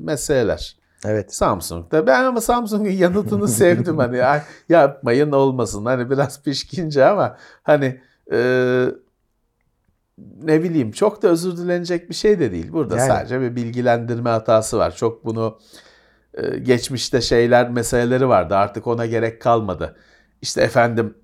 meseleler. 0.00 0.76
Evet. 1.06 1.34
Samsung'da. 1.34 2.06
Ben 2.06 2.24
ama 2.24 2.40
Samsung'un 2.40 2.90
yanıtını 2.90 3.48
sevdim 3.48 3.98
hani 3.98 4.24
"Ay, 4.24 4.40
yapmayın 4.68 5.32
olmasın. 5.32 5.84
Hani 5.84 6.10
biraz 6.10 6.42
pişkince 6.42 7.04
ama 7.04 7.36
hani 7.62 8.00
e, 8.32 8.38
ne 10.42 10.62
bileyim 10.62 10.92
çok 10.92 11.22
da 11.22 11.28
özür 11.28 11.56
dilenecek 11.56 12.10
bir 12.10 12.14
şey 12.14 12.40
de 12.40 12.52
değil. 12.52 12.72
Burada 12.72 12.96
Yani. 12.96 13.08
sadece 13.08 13.40
bir 13.40 13.56
bilgilendirme 13.56 14.30
hatası 14.30 14.78
var. 14.78 14.96
Çok 14.96 15.24
bunu 15.24 15.58
e, 16.34 16.58
geçmişte 16.58 17.20
şeyler 17.20 17.70
meseleleri 17.70 18.28
vardı. 18.28 18.56
Artık 18.56 18.86
ona 18.86 19.06
gerek 19.06 19.42
kalmadı. 19.42 19.96
İşte 20.42 20.62
efendim 20.62 21.14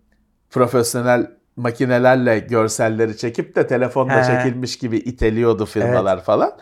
profesyonel 0.50 1.30
makinelerle 1.56 2.38
görselleri 2.38 3.16
çekip 3.16 3.56
de 3.56 3.66
telefonla 3.66 4.28
He. 4.28 4.36
çekilmiş 4.36 4.78
gibi 4.78 4.96
iteliyordu 4.96 5.66
firmalar 5.66 6.20
falan. 6.24 6.52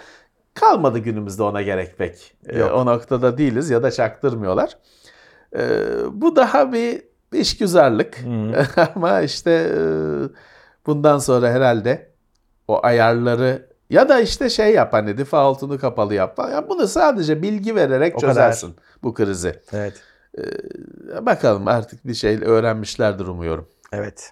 Kalmadı 0.55 0.99
günümüzde 0.99 1.43
ona 1.43 1.63
gerek 1.63 1.99
pek. 1.99 2.35
E, 2.49 2.59
Yok. 2.59 2.73
o 2.75 2.87
noktada 2.87 3.39
değiliz 3.39 3.71
ya 3.71 3.83
da 3.83 3.91
çaktırmıyorlar. 3.91 4.79
E, 5.57 5.61
bu 6.13 6.37
daha 6.37 6.73
bir 6.73 7.03
işgüzarlık. 7.33 8.19
Ama 8.95 9.21
işte 9.21 9.51
e, 9.51 9.81
bundan 10.87 11.19
sonra 11.19 11.51
herhalde 11.51 12.12
o 12.73 12.81
ayarları 12.87 13.69
ya 13.91 14.09
da 14.09 14.21
işte 14.21 14.51
şey 14.51 14.73
yap 14.75 14.93
hani 14.93 15.19
default'unu 15.19 15.79
kapalı 15.79 16.15
yap. 16.15 16.39
Ya 16.53 16.69
bunu 16.69 16.89
sadece 16.89 17.43
bilgi 17.43 17.75
vererek 17.77 18.17
O 18.17 18.21
kadar. 18.21 18.31
çözersin 18.33 18.77
bu 19.03 19.15
krizi. 19.15 19.61
Evet. 19.73 19.95
Bakalım 21.27 21.69
artık 21.69 22.07
bir 22.07 22.15
şey 22.15 22.39
öğrenmişlerdir 22.43 23.27
umuyorum. 23.27 23.69
Evet. 23.93 24.31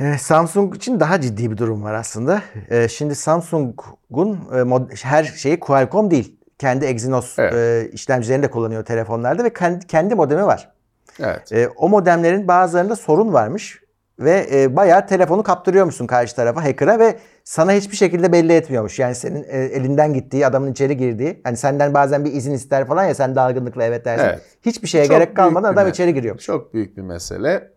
Ee, 0.00 0.18
Samsung 0.18 0.76
için 0.76 1.00
daha 1.00 1.20
ciddi 1.20 1.50
bir 1.50 1.56
durum 1.56 1.82
var 1.84 1.94
aslında. 1.94 2.42
Ee, 2.70 2.88
Şimdi 2.88 3.14
Samsung'un 3.14 4.40
e, 4.54 4.96
her 5.02 5.24
şeyi 5.24 5.60
Qualcomm 5.60 6.10
değil. 6.10 6.36
Kendi 6.58 6.84
Exynos 6.84 7.38
Evet. 7.38 7.54
e, 7.54 7.90
işlemcilerini 7.92 8.42
de 8.42 8.50
kullanıyor 8.50 8.84
telefonlarda 8.84 9.44
ve 9.44 9.52
kendi, 9.52 9.86
kendi 9.86 10.14
modemi 10.14 10.46
var. 10.46 10.72
Evet. 11.20 11.52
E, 11.52 11.68
o 11.68 11.88
modemlerin 11.88 12.48
bazılarında 12.48 12.96
sorun 12.96 13.32
varmış 13.32 13.80
ve 14.18 14.46
e, 14.52 14.76
bayağı 14.76 15.06
telefonu 15.06 15.42
kaptırıyormuşsun 15.42 16.06
karşı 16.06 16.36
tarafa 16.36 16.64
hacker'a 16.64 16.98
ve 16.98 17.18
sana 17.44 17.72
hiçbir 17.72 17.96
şekilde 17.96 18.32
belli 18.32 18.52
etmiyormuş. 18.52 18.98
Yani 18.98 19.14
senin 19.14 19.44
e, 19.48 19.58
elinden 19.58 20.14
gittiği, 20.14 20.46
adamın 20.46 20.72
içeri 20.72 20.96
girdiği. 20.96 21.40
Hani 21.44 21.56
senden 21.56 21.94
bazen 21.94 22.24
bir 22.24 22.32
izin 22.32 22.52
ister 22.52 22.86
falan 22.86 23.04
ya 23.04 23.14
sen 23.14 23.34
dalgınlıkla 23.34 23.84
evet 23.84 24.04
dersin. 24.04 24.24
Evet. 24.24 24.42
Hiçbir 24.62 24.88
şeye 24.88 25.04
Çok 25.04 25.16
gerek 25.16 25.36
kalmadan 25.36 25.72
adam 25.72 25.88
içeri 25.88 26.14
giriyormuş. 26.14 26.44
Çok 26.44 26.74
büyük 26.74 26.96
bir 26.96 27.02
mesele. 27.02 27.70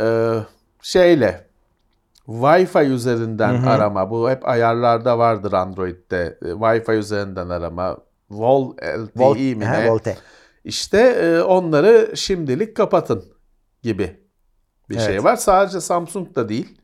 Ee, 0.00 0.34
şeyle 0.82 1.44
Wi-Fi 2.26 2.88
üzerinden 2.88 3.54
Hı 3.54 3.66
hı. 3.66 3.70
arama. 3.70 4.10
Bu 4.10 4.30
hep 4.30 4.48
ayarlarda 4.48 5.18
vardır 5.18 5.52
Android'de. 5.52 6.38
Ee, 6.42 6.48
Wi-Fi 6.48 6.96
üzerinden 6.96 7.48
arama. 7.48 7.96
Vol 8.30 8.72
LTE 8.76 9.20
Volt, 9.24 9.38
mi 9.38 9.60
ne? 9.60 9.90
Volte. 9.90 10.16
İşte 10.64 10.98
e, 10.98 11.42
onları 11.42 12.16
şimdilik 12.16 12.76
kapatın 12.76 13.24
gibi 13.82 14.27
bir 14.90 14.94
Evet. 14.96 15.06
şey 15.06 15.24
var. 15.24 15.36
Sadece 15.36 15.80
Samsung 15.80 16.34
da 16.34 16.48
değil. 16.48 16.80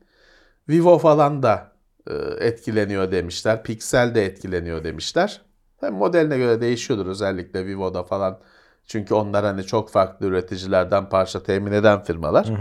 Vivo 0.69 0.97
falan 0.97 1.43
da 1.43 1.71
e, 2.09 2.13
etkileniyor 2.39 3.11
demişler. 3.11 3.63
Pixel 3.63 4.15
de 4.15 4.25
etkileniyor 4.25 4.83
demişler. 4.83 5.41
Hem 5.79 5.93
modeline 5.93 6.37
göre 6.37 6.61
değişiyordur 6.61 7.05
özellikle 7.05 7.65
Vivo'da 7.65 8.03
falan. 8.03 8.39
Çünkü 8.85 9.13
onlar 9.13 9.45
hani 9.45 9.63
çok 9.63 9.89
farklı 9.89 10.25
üreticilerden 10.25 11.09
parça 11.09 11.43
temin 11.43 11.71
eden 11.71 12.03
firmalar. 12.03 12.51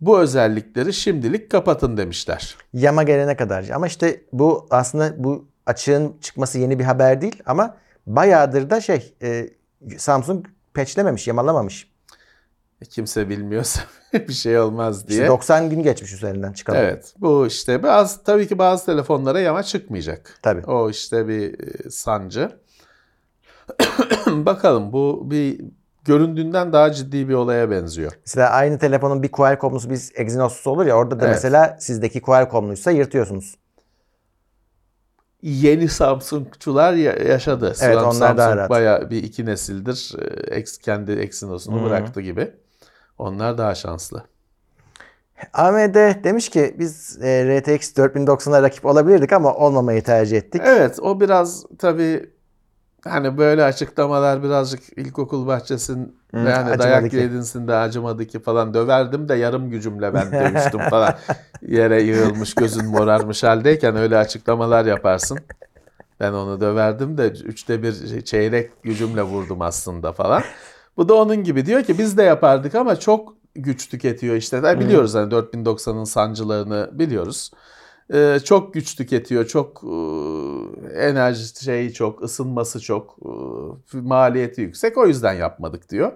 Bu 0.00 0.20
özellikleri 0.20 0.92
şimdilik 0.92 1.50
kapatın 1.50 1.96
demişler. 1.96 2.56
Yama 2.72 3.02
gelene 3.02 3.36
kadar. 3.36 3.68
Ama 3.68 3.86
işte 3.86 4.20
bu 4.32 4.66
aslında 4.70 5.24
bu 5.24 5.48
açığın 5.66 6.16
çıkması 6.20 6.58
yeni 6.58 6.78
bir 6.78 6.84
haber 6.84 7.20
değil 7.20 7.42
ama 7.46 7.76
bayağıdır 8.06 8.70
da 8.70 8.80
şey 8.80 9.14
e, 9.22 9.50
Samsung 9.98 10.46
patchlememiş, 10.74 11.28
yamalamamış. 11.28 11.91
Kimse 12.90 13.28
bilmiyorsa 13.28 13.80
bir 14.14 14.32
şey 14.32 14.58
olmaz 14.58 15.08
diye. 15.08 15.18
İşte 15.18 15.28
90 15.28 15.70
gün 15.70 15.82
geçmiş 15.82 16.12
üzerinden 16.12 16.52
çıkalım. 16.52 16.78
Evet. 16.80 17.14
Bu 17.18 17.46
işte 17.46 17.82
bazı 17.82 18.24
tabii 18.24 18.48
ki 18.48 18.58
bazı 18.58 18.86
telefonlara 18.86 19.40
yama 19.40 19.62
çıkmayacak. 19.62 20.38
Tabii. 20.42 20.66
O 20.66 20.90
işte 20.90 21.28
bir 21.28 21.54
e, 21.86 21.90
sancı. 21.90 22.52
Bakalım 24.26 24.92
bu 24.92 25.22
bir 25.30 25.60
göründüğünden 26.04 26.72
daha 26.72 26.92
ciddi 26.92 27.28
bir 27.28 27.34
olaya 27.34 27.70
benziyor. 27.70 28.12
Mesela 28.26 28.50
aynı 28.50 28.78
telefonun 28.78 29.22
bir 29.22 29.28
Qualcomm'lusu 29.32 29.90
bir 29.90 30.00
Exynos'lusu 30.14 30.70
olur 30.70 30.86
ya 30.86 30.94
orada 30.96 31.20
da 31.20 31.24
Evet. 31.24 31.34
mesela 31.34 31.76
sizdeki 31.80 32.20
Qualcomm'luysa 32.20 32.90
yırtıyorsunuz. 32.90 33.54
Yeni 35.42 35.88
Samsung'cular 35.88 36.92
ya- 36.92 37.16
yaşadı. 37.16 37.64
Evet, 37.66 37.94
Samsung 37.94 38.22
onlar 38.22 38.56
rahat. 38.56 38.70
bayağı 38.70 39.10
bir 39.10 39.22
iki 39.22 39.46
nesildir 39.46 40.12
ex, 40.50 40.78
kendi 40.78 41.12
Exynos'unu 41.12 41.84
bıraktı 41.84 42.20
gibi. 42.20 42.50
Onlar 43.22 43.58
daha 43.58 43.74
şanslı. 43.74 44.24
AMD 45.52 46.24
demiş 46.24 46.48
ki 46.48 46.76
biz 46.78 47.18
e, 47.22 47.60
RTX 47.60 47.92
4090'a 47.96 48.62
rakip 48.62 48.86
olabilirdik 48.86 49.32
ama 49.32 49.54
olmamayı 49.54 50.04
tercih 50.04 50.36
ettik. 50.36 50.62
Evet 50.64 50.98
o 51.02 51.20
biraz 51.20 51.64
tabii 51.78 52.30
hani 53.04 53.38
böyle 53.38 53.64
açıklamalar 53.64 54.42
birazcık 54.42 54.98
ilkokul 54.98 55.46
bahçesin 55.46 56.16
Hı, 56.34 56.44
ve 56.44 56.52
hani 56.52 56.70
acımadı 56.70 56.78
dayak 56.78 57.12
yedinsin 57.12 57.68
de 57.68 57.74
acımadı 57.74 58.26
ki 58.26 58.40
falan 58.40 58.74
döverdim 58.74 59.28
de 59.28 59.34
yarım 59.34 59.70
gücümle 59.70 60.14
ben 60.14 60.32
dövüştüm 60.32 60.80
falan. 60.90 61.14
Yere 61.62 62.02
yığılmış 62.02 62.54
gözün 62.54 62.84
morarmış 62.84 63.42
haldeyken 63.42 63.96
öyle 63.96 64.16
açıklamalar 64.16 64.84
yaparsın. 64.84 65.38
Ben 66.20 66.32
onu 66.32 66.60
döverdim 66.60 67.18
de 67.18 67.28
üçte 67.28 67.82
bir 67.82 68.24
çeyrek 68.24 68.82
gücümle 68.82 69.22
vurdum 69.22 69.62
aslında 69.62 70.12
falan. 70.12 70.42
Bu 70.96 71.08
da 71.08 71.14
onun 71.14 71.44
gibi 71.44 71.66
diyor 71.66 71.82
ki 71.82 71.98
biz 71.98 72.16
de 72.18 72.22
yapardık 72.22 72.74
ama 72.74 73.00
çok 73.00 73.34
güç 73.54 73.88
tüketiyor 73.88 74.36
işte. 74.36 74.62
Da 74.62 74.80
biliyoruz 74.80 75.14
hani 75.14 75.32
4090'ın 75.34 76.04
sancılarını 76.04 76.90
biliyoruz. 76.92 77.50
Ee, 78.14 78.38
çok 78.44 78.74
güç 78.74 78.96
tüketiyor, 78.96 79.46
çok 79.46 79.82
e, 79.84 79.96
enerji 80.94 81.64
şeyi 81.64 81.92
çok, 81.92 82.22
ısınması 82.22 82.80
çok, 82.80 83.16
e, 83.94 83.96
maliyeti 83.96 84.60
yüksek. 84.60 84.98
O 84.98 85.06
yüzden 85.06 85.32
yapmadık 85.32 85.88
diyor. 85.90 86.12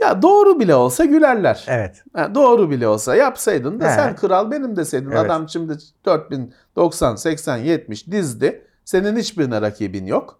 Ya 0.00 0.22
doğru 0.22 0.60
bile 0.60 0.74
olsa 0.74 1.04
gülerler. 1.04 1.64
Evet. 1.68 2.04
Ha, 2.12 2.34
doğru 2.34 2.70
bile 2.70 2.88
olsa 2.88 3.16
yapsaydın 3.16 3.80
da 3.80 3.90
He. 3.90 3.94
sen 3.94 4.16
kral 4.16 4.50
benim 4.50 4.76
deseydin. 4.76 5.10
Evet. 5.10 5.18
Adam 5.18 5.48
şimdi 5.48 5.78
4090, 6.04 7.16
80, 7.16 7.56
70 7.56 8.10
dizdi. 8.10 8.62
Senin 8.84 9.16
hiçbirine 9.16 9.60
rakibin 9.62 10.06
yok. 10.06 10.38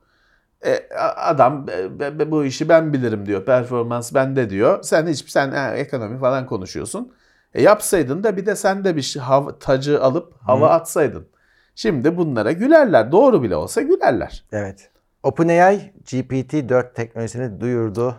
E, 0.66 0.88
adam 1.16 1.66
e, 2.00 2.30
bu 2.30 2.44
işi 2.44 2.68
ben 2.68 2.92
bilirim 2.92 3.26
diyor. 3.26 3.44
Performans 3.44 4.14
bende 4.14 4.50
diyor. 4.50 4.82
Sen 4.82 5.06
hiç 5.06 5.30
sen 5.30 5.50
ha, 5.50 5.74
ekonomi 5.74 6.18
falan 6.18 6.46
konuşuyorsun. 6.46 7.12
E, 7.54 7.62
yapsaydın 7.62 8.24
da 8.24 8.36
bir 8.36 8.46
de 8.46 8.56
sen 8.56 8.84
de 8.84 8.96
bir 8.96 9.02
şey, 9.02 9.22
hav- 9.22 9.58
tacı 9.58 10.02
alıp 10.02 10.34
hava 10.42 10.70
atsaydın. 10.70 11.26
Şimdi 11.74 12.16
bunlara 12.16 12.52
gülerler. 12.52 13.12
Doğru 13.12 13.42
bile 13.42 13.56
olsa 13.56 13.82
gülerler. 13.82 14.44
Evet. 14.52 14.90
OpenAI 15.22 15.92
GPT-4 16.06 16.94
teknolojisini 16.94 17.60
duyurdu. 17.60 18.16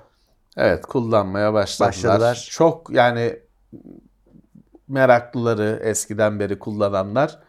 Evet 0.57 0.85
kullanmaya 0.85 1.53
başladılar. 1.53 1.93
Başladılar. 1.93 2.47
Çok 2.51 2.89
yani 2.89 3.39
meraklıları 4.87 5.79
eskiden 5.83 6.39
beri 6.39 6.59
kullananlar 6.59 7.39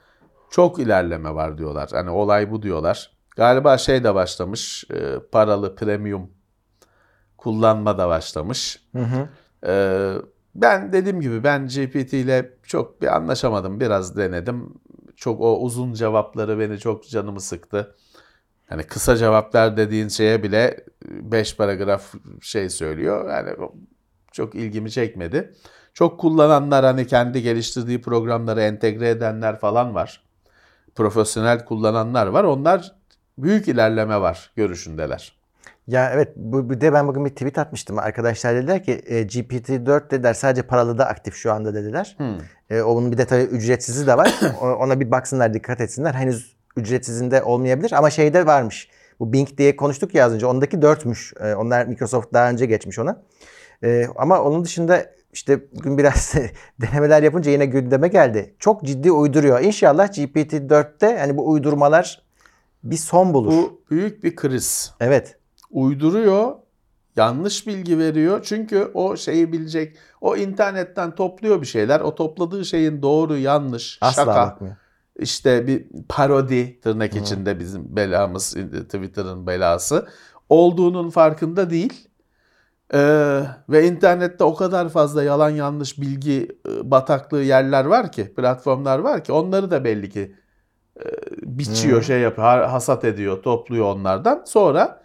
çok 0.50 0.78
ilerleme 0.78 1.34
var 1.34 1.58
diyorlar. 1.58 1.88
Hani 1.92 2.10
olay 2.10 2.50
bu 2.50 2.62
diyorlar. 2.62 3.17
Galiba 3.38 3.78
şey 3.78 4.04
de 4.04 4.14
başlamış 4.14 4.84
e, 4.90 5.18
paralı 5.32 5.74
premium 5.74 6.30
kullanma 7.36 7.98
da 7.98 8.08
başlamış. 8.08 8.80
Hı 8.92 9.02
hı. 9.02 9.28
E, 9.66 9.72
ben 10.54 10.92
dediğim 10.92 11.20
gibi 11.20 11.44
ben 11.44 11.66
GPT 11.66 12.12
ile 12.14 12.52
çok 12.62 13.02
bir 13.02 13.16
anlaşamadım. 13.16 13.80
Biraz 13.80 14.16
denedim. 14.16 14.74
Çok 15.16 15.40
o 15.40 15.60
uzun 15.60 15.92
cevapları 15.92 16.58
beni 16.58 16.78
çok 16.78 17.08
canımı 17.08 17.40
sıktı. 17.40 17.96
Hani 18.68 18.82
kısa 18.82 19.16
cevaplar 19.16 19.76
dediğin 19.76 20.08
şeye 20.08 20.42
bile 20.42 20.84
5 21.04 21.56
paragraf 21.56 22.14
şey 22.42 22.70
söylüyor. 22.70 23.30
Yani 23.30 23.70
çok 24.32 24.54
ilgimi 24.54 24.90
çekmedi. 24.90 25.54
Çok 25.94 26.20
kullananlar 26.20 26.84
hani 26.84 27.06
kendi 27.06 27.42
geliştirdiği 27.42 28.02
programları 28.02 28.60
entegre 28.60 29.08
edenler 29.08 29.58
falan 29.58 29.94
var. 29.94 30.24
Profesyonel 30.94 31.64
kullananlar 31.64 32.26
var. 32.26 32.44
Onlar 32.44 32.97
büyük 33.38 33.68
ilerleme 33.68 34.20
var 34.20 34.50
görüşündeler. 34.56 35.38
Ya 35.86 36.10
evet 36.14 36.28
bu 36.36 36.70
bir 36.70 36.80
de 36.80 36.92
ben 36.92 37.08
bugün 37.08 37.24
bir 37.24 37.30
tweet 37.30 37.58
atmıştım. 37.58 37.98
Arkadaşlar 37.98 38.54
dediler 38.54 38.84
ki 38.84 38.92
e, 39.06 39.22
GPT-4 39.22 40.10
dediler 40.10 40.34
sadece 40.34 40.62
paralı 40.62 40.98
da 40.98 41.06
aktif 41.06 41.34
şu 41.34 41.52
anda 41.52 41.74
dediler. 41.74 42.16
E, 42.70 42.82
onun 42.82 43.12
bir 43.12 43.18
de 43.18 43.24
tabii 43.24 43.42
ücretsizi 43.42 44.06
de 44.06 44.16
var. 44.16 44.34
Ona 44.60 45.00
bir 45.00 45.10
baksınlar 45.10 45.54
dikkat 45.54 45.80
etsinler. 45.80 46.14
Henüz 46.14 46.56
ücretsizinde 46.76 47.42
olmayabilir 47.42 47.92
ama 47.92 48.10
şeyde 48.10 48.46
varmış. 48.46 48.88
Bu 49.20 49.32
Bing 49.32 49.58
diye 49.58 49.76
konuştuk 49.76 50.14
ya 50.14 50.26
az 50.26 50.32
önce. 50.32 50.46
Ondaki 50.46 50.76
4'müş. 50.76 51.50
E, 51.50 51.54
onlar 51.54 51.86
Microsoft 51.86 52.32
daha 52.32 52.50
önce 52.50 52.66
geçmiş 52.66 52.98
ona. 52.98 53.22
E, 53.84 54.06
ama 54.16 54.42
onun 54.42 54.64
dışında 54.64 55.06
işte 55.32 55.60
bugün 55.76 55.98
biraz 55.98 56.34
denemeler 56.80 57.22
yapınca 57.22 57.50
yine 57.50 57.66
gündeme 57.66 58.08
geldi. 58.08 58.54
Çok 58.58 58.84
ciddi 58.84 59.12
uyduruyor. 59.12 59.60
İnşallah 59.60 60.08
GPT-4'te 60.08 61.18
hani 61.18 61.36
bu 61.36 61.50
uydurmalar 61.50 62.27
bir 62.90 62.96
son 62.96 63.34
bulur. 63.34 63.52
Bu 63.52 63.80
büyük 63.90 64.24
bir 64.24 64.36
kriz. 64.36 64.94
Evet. 65.00 65.36
uyduruyor, 65.70 66.54
yanlış 67.16 67.66
bilgi 67.66 67.98
veriyor. 67.98 68.40
Çünkü 68.42 68.90
o 68.94 69.16
şeyi 69.16 69.52
bilecek. 69.52 69.96
O 70.20 70.36
internetten 70.36 71.14
topluyor 71.14 71.60
bir 71.60 71.66
şeyler. 71.66 72.00
O 72.00 72.14
topladığı 72.14 72.64
şeyin 72.64 73.02
doğru, 73.02 73.36
yanlış, 73.36 73.98
Asla 74.00 74.24
şaka, 74.24 74.36
bakmıyor. 74.36 74.76
işte 75.18 75.66
bir 75.66 75.86
parodi 76.08 76.80
tırnak 76.80 77.16
içinde 77.16 77.58
bizim 77.58 77.96
belamız, 77.96 78.56
Twitter'ın 78.84 79.46
belası 79.46 80.06
olduğunun 80.48 81.10
farkında 81.10 81.70
değil. 81.70 82.08
Ee, 82.94 83.42
ve 83.68 83.86
internette 83.86 84.44
o 84.44 84.54
kadar 84.54 84.88
fazla 84.88 85.22
yalan 85.22 85.50
yanlış 85.50 86.00
bilgi 86.00 86.48
e, 86.68 86.90
bataklığı 86.90 87.42
yerler 87.42 87.84
var 87.84 88.12
ki, 88.12 88.34
platformlar 88.34 88.98
var 88.98 89.24
ki 89.24 89.32
onları 89.32 89.70
da 89.70 89.84
belli 89.84 90.10
ki 90.10 90.34
biçiyor, 91.42 91.96
Hmm. 91.96 92.02
şey 92.04 92.20
yapıyor, 92.20 92.46
ha- 92.46 92.72
hasat 92.72 93.04
ediyor, 93.04 93.42
topluyor 93.42 93.84
onlardan. 93.94 94.42
Sonra 94.46 95.00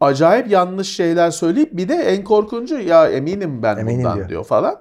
acayip 0.00 0.50
yanlış 0.50 0.96
şeyler 0.96 1.30
söyleyip 1.30 1.76
bir 1.76 1.88
de 1.88 1.94
en 1.94 2.24
korkuncu 2.24 2.78
ya 2.80 3.08
eminim 3.08 3.62
ben 3.62 3.76
Eminim 3.76 3.98
bundan 3.98 4.16
diyor. 4.16 4.28
diyor. 4.28 4.44
falan. 4.44 4.76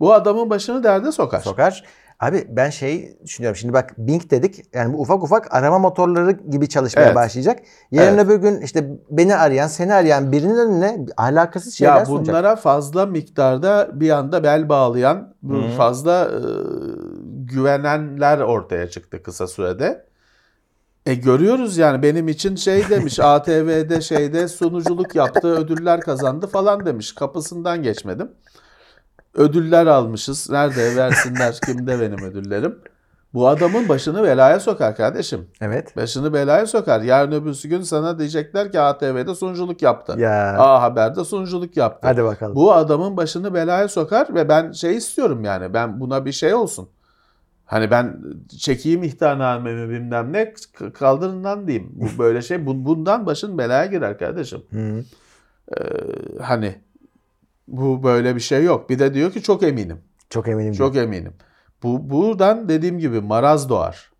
Bu 0.00 0.12
adamın 0.12 0.50
başını 0.50 0.82
derde 0.84 1.12
sokar. 1.12 1.40
Sokar. 1.40 1.84
Abi 2.20 2.46
ben 2.48 2.70
şey 2.70 3.18
düşünüyorum. 3.24 3.56
Şimdi 3.56 3.72
bak 3.72 3.94
Bing 3.98 4.30
dedik. 4.30 4.64
Yani 4.74 4.94
bu 4.94 5.00
ufak 5.00 5.22
ufak 5.22 5.54
arama 5.54 5.78
motorları 5.78 6.30
gibi 6.30 6.68
çalışmaya 6.68 7.02
Evet. 7.06 7.14
başlayacak. 7.14 7.58
Yarın 7.90 8.14
Evet. 8.18 8.26
öbür 8.26 8.36
gün 8.36 8.60
işte 8.60 8.90
beni 9.10 9.36
arayan, 9.36 9.66
seni 9.66 9.94
arayan 9.94 10.32
birinin 10.32 10.56
önüne 10.56 11.06
alakasız 11.16 11.74
şeyler 11.74 11.96
Ya 11.96 12.06
sunacak. 12.06 12.26
bunlara 12.34 12.56
fazla 12.56 13.06
miktarda 13.06 13.88
bir 13.92 14.10
anda 14.10 14.42
bel 14.44 14.68
bağlayan, 14.68 15.34
Hı. 15.48 15.54
fazla 15.76 16.24
e, 16.24 16.38
güvenenler 17.46 18.38
ortaya 18.38 18.90
çıktı 18.90 19.22
kısa 19.22 19.46
sürede. 19.46 20.06
E 21.06 21.14
görüyoruz 21.14 21.76
yani 21.76 22.02
benim 22.02 22.28
için 22.28 22.56
şey 22.56 22.88
demiş 22.90 23.20
ATV'de 23.22 24.00
şeyde 24.00 24.48
sunuculuk 24.48 25.14
yaptı, 25.14 25.48
ödüller 25.48 26.00
kazandı 26.00 26.46
falan 26.46 26.86
demiş. 26.86 27.14
Kapısından 27.14 27.82
geçmedim. 27.82 28.30
Ödüller 29.34 29.86
almışız. 29.86 30.50
Nerede 30.50 30.96
versinler? 30.96 31.58
Kimde 31.66 32.00
benim 32.00 32.24
ödüllerim? 32.24 32.78
Bu 33.34 33.48
adamın 33.48 33.88
başını 33.88 34.22
belaya 34.22 34.60
sokar 34.60 34.96
kardeşim. 34.96 35.48
Evet. 35.60 35.96
Başını 35.96 36.32
belaya 36.32 36.66
sokar. 36.66 37.00
Yarın 37.00 37.32
öbürsü 37.32 37.68
gün 37.68 37.82
sana 37.82 38.18
diyecekler 38.18 38.72
ki 38.72 38.80
ATV'de 38.80 39.34
sunuculuk 39.34 39.82
yaptı. 39.82 40.14
Ya. 40.18 40.58
A 40.58 40.82
Haber'de 40.82 41.24
sunuculuk 41.24 41.76
yaptı. 41.76 42.08
Hadi 42.08 42.24
bakalım. 42.24 42.54
Bu 42.54 42.72
adamın 42.72 43.16
başını 43.16 43.54
belaya 43.54 43.88
sokar 43.88 44.34
ve 44.34 44.48
ben 44.48 44.72
şey 44.72 44.96
istiyorum 44.96 45.44
yani 45.44 45.74
ben 45.74 46.00
buna 46.00 46.24
bir 46.24 46.32
şey 46.32 46.54
olsun. 46.54 46.88
Hani 47.66 47.90
ben 47.90 48.16
çekeyim 48.58 49.02
ihtarnamemi 49.02 49.88
bilmem 49.90 50.32
ne 50.32 50.54
kaldırın 50.94 51.44
lan 51.44 51.66
diyeyim. 51.68 51.88
Bu 51.92 52.06
böyle 52.18 52.42
şey 52.42 52.66
bu- 52.66 52.84
bundan 52.84 53.26
başın 53.26 53.58
belaya 53.58 53.86
girer 53.86 54.18
kardeşim. 54.18 54.62
Hı. 54.70 55.04
Ee, 55.78 55.82
hani 56.42 56.74
bu 57.68 58.02
böyle 58.02 58.34
bir 58.36 58.40
şey 58.40 58.64
yok. 58.64 58.90
Bir 58.90 58.98
de 58.98 59.14
diyor 59.14 59.32
ki 59.32 59.42
çok 59.42 59.62
eminim. 59.62 59.98
Çok 60.30 60.48
eminim. 60.48 60.72
Çok 60.72 60.96
eminim. 60.96 61.32
Bu 61.82 62.10
buradan 62.10 62.68
dediğim 62.68 62.98
gibi 62.98 63.20
maraz 63.20 63.68
doğar. 63.68 64.10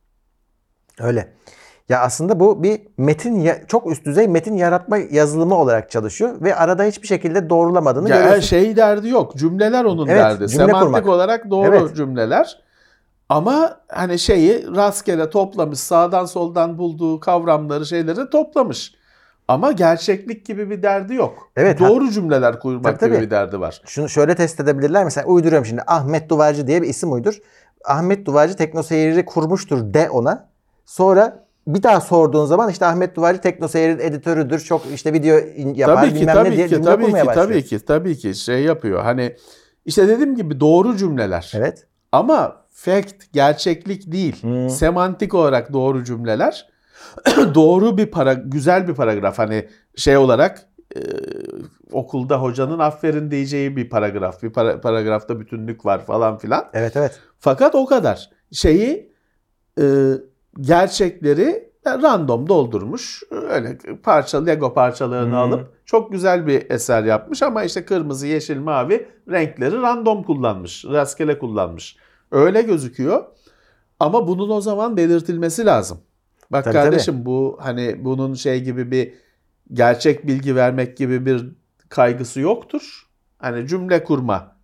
Öyle. 1.00 1.32
Ya 1.88 2.00
aslında 2.00 2.40
bu 2.40 2.62
bir 2.62 2.80
metin 2.98 3.50
çok 3.68 3.90
üst 3.92 4.04
düzey 4.06 4.28
metin 4.28 4.54
yaratma 4.56 4.96
yazılımı 4.96 5.54
olarak 5.54 5.90
çalışıyor 5.90 6.40
ve 6.40 6.54
arada 6.56 6.84
hiçbir 6.84 7.06
şekilde 7.08 7.50
doğrulamadığını 7.50 8.08
Ya 8.08 8.16
her 8.16 8.22
görüyorsun. 8.22 8.48
şey 8.48 8.76
derdi 8.76 9.08
yok. 9.08 9.36
Cümleler 9.36 9.84
onun 9.84 10.06
Evet, 10.06 10.18
derdi. 10.20 10.38
cümle 10.48 10.48
Semantik 10.66 10.82
kurmak. 10.82 11.06
olarak 11.06 11.50
doğru 11.50 11.66
Evet. 11.76 11.96
cümleler. 11.96 12.60
Ama 13.28 13.80
hani 13.88 14.18
şeyi 14.18 14.66
rastgele 14.76 15.30
toplamış, 15.30 15.78
sağdan 15.78 16.24
soldan 16.24 16.78
bulduğu 16.78 17.20
kavramları, 17.20 17.86
şeyleri 17.86 18.30
toplamış. 18.30 18.94
Ama 19.48 19.72
gerçeklik 19.72 20.46
gibi 20.46 20.70
bir 20.70 20.82
derdi 20.82 21.14
yok. 21.14 21.50
Evet, 21.56 21.80
Doğru 21.80 22.10
cümleler 22.10 22.60
kurmak 22.60 22.84
Tabii, 22.84 22.98
tabii. 22.98 23.10
gibi 23.14 23.26
bir 23.26 23.30
derdi 23.30 23.60
var. 23.60 23.82
Şunu 23.86 24.08
şöyle 24.08 24.34
test 24.34 24.60
edebilirler. 24.60 25.04
Mesela 25.04 25.26
uyduruyorum 25.26 25.66
şimdi. 25.66 25.82
Ahmet 25.86 26.28
Duvarcı 26.28 26.66
diye 26.66 26.82
bir 26.82 26.88
isim 26.88 27.12
uydur. 27.12 27.38
Ahmet 27.84 28.26
Duvarcı 28.26 28.56
teknoseyiri 28.56 29.24
kurmuştur 29.24 29.94
de 29.94 30.10
ona. 30.10 30.48
Sonra 30.84 31.46
bir 31.66 31.82
daha 31.82 32.00
sorduğun 32.00 32.46
zaman 32.46 32.70
işte 32.70 32.86
Ahmet 32.86 33.16
Duvarcı 33.16 33.40
teknoseyirin 33.40 33.98
editörüdür. 33.98 34.60
Çok 34.60 34.82
işte 34.94 35.12
video 35.12 35.36
yapar 35.74 35.96
tabii 35.96 36.08
ki, 36.14 36.20
bilmem 36.20 36.36
ne 36.36 36.44
tabii 36.44 36.56
diye 36.56 36.66
ki, 36.66 36.70
cümle 36.74 36.84
tabii 36.84 37.04
kurmaya 37.04 37.22
ki, 37.22 37.26
başlıyor. 37.26 37.48
tabii 37.48 37.64
ki, 37.64 37.84
tabii 37.84 38.16
ki 38.16 38.34
şey 38.34 38.62
yapıyor. 38.62 39.02
Hani 39.02 39.36
işte 39.84 40.08
dediğim 40.08 40.36
gibi 40.36 40.60
doğru 40.60 40.96
cümleler. 40.96 41.52
Evet. 41.56 41.86
Ama 42.12 42.65
fact, 42.76 43.32
gerçeklik 43.32 44.12
değil. 44.12 44.42
Hmm. 44.42 44.70
Semantik 44.70 45.34
olarak 45.34 45.72
doğru 45.72 46.04
cümleler. 46.04 46.68
doğru 47.54 47.98
bir 47.98 48.06
para, 48.06 48.32
güzel 48.32 48.88
bir 48.88 48.94
paragraf. 48.94 49.38
Hani 49.38 49.68
şey 49.96 50.16
olarak 50.16 50.68
e, 50.96 51.00
okulda 51.92 52.42
hocanın 52.42 52.78
aferin 52.78 53.30
diyeceği 53.30 53.76
bir 53.76 53.90
paragraf. 53.90 54.42
Bir 54.42 54.50
para- 54.50 54.80
paragrafta 54.80 55.40
bütünlük 55.40 55.86
var 55.86 56.04
falan 56.04 56.38
filan. 56.38 56.64
Evet 56.72 56.96
evet. 56.96 57.20
Fakat 57.38 57.74
o 57.74 57.86
kadar. 57.86 58.30
Şeyi 58.52 59.12
e, 59.80 59.84
gerçekleri 60.60 61.70
random 61.86 62.48
doldurmuş. 62.48 63.22
Öyle 63.30 63.78
parça 64.02 64.44
Lego 64.44 64.74
parçalarını 64.74 65.34
Hı. 65.34 65.38
alıp 65.38 65.86
çok 65.86 66.12
güzel 66.12 66.46
bir 66.46 66.70
eser 66.70 67.04
yapmış 67.04 67.42
ama 67.42 67.64
işte 67.64 67.84
kırmızı, 67.84 68.26
yeşil, 68.26 68.58
mavi 68.58 69.08
renkleri 69.30 69.82
random 69.82 70.22
kullanmış. 70.22 70.84
Rastgele 70.84 71.38
kullanmış. 71.38 71.96
Öyle 72.30 72.62
gözüküyor. 72.62 73.24
Ama 74.00 74.28
bunun 74.28 74.50
o 74.50 74.60
zaman 74.60 74.96
belirtilmesi 74.96 75.66
lazım. 75.66 75.98
Bak 76.52 76.64
Tabii, 76.64 76.74
kardeşim 76.74 77.24
bu 77.26 77.58
hani 77.60 78.04
bunun 78.04 78.34
şey 78.34 78.62
gibi 78.64 78.90
bir 78.90 79.14
gerçek 79.72 80.26
bilgi 80.26 80.56
vermek 80.56 80.96
gibi 80.96 81.26
bir 81.26 81.48
kaygısı 81.88 82.40
yoktur. 82.40 83.06
Hani 83.38 83.68
cümle 83.68 84.04
kurma 84.04 84.56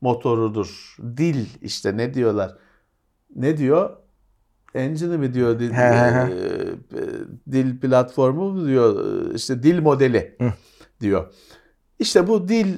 motorudur. 0.00 0.96
Dil 1.16 1.46
işte 1.62 1.96
ne 1.96 2.14
diyorlar? 2.14 2.56
Ne 3.36 3.56
diyor? 3.56 3.96
Engine 4.74 5.16
mi 5.16 5.34
diyor? 5.34 5.58
Dil, 5.60 5.70
e, 5.74 6.30
dil 7.52 7.80
platformu 7.80 8.52
mu 8.52 8.66
diyor? 8.66 9.04
E, 9.30 9.34
İşte 9.34 9.62
dil 9.62 9.80
modeli 9.80 10.36
diyor. 11.00 11.34
İşte 11.98 12.28
bu 12.28 12.48
dil 12.48 12.76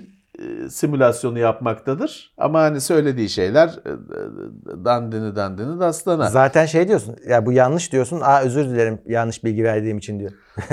simülasyonu 0.71 1.39
yapmaktadır. 1.39 2.35
Ama 2.39 2.61
hani 2.61 2.81
söylediği 2.81 3.29
şeyler 3.29 3.69
e, 3.69 3.91
e, 3.91 4.85
dandini 4.85 5.37
dandini 5.37 5.81
dastana. 5.81 6.31
Zaten 6.31 6.67
şey 6.67 6.89
diyorsun. 6.89 7.17
Ya 7.29 7.47
bu 7.47 7.53
yanlış 7.53 7.93
diyorsun. 7.93 8.21
Aa 8.21 8.41
özür 8.43 8.65
dilerim 8.65 8.99
yanlış 9.07 9.45
bilgi 9.45 9.65
verdiğim 9.65 9.99
için 9.99 10.21
diyor. 10.21 10.33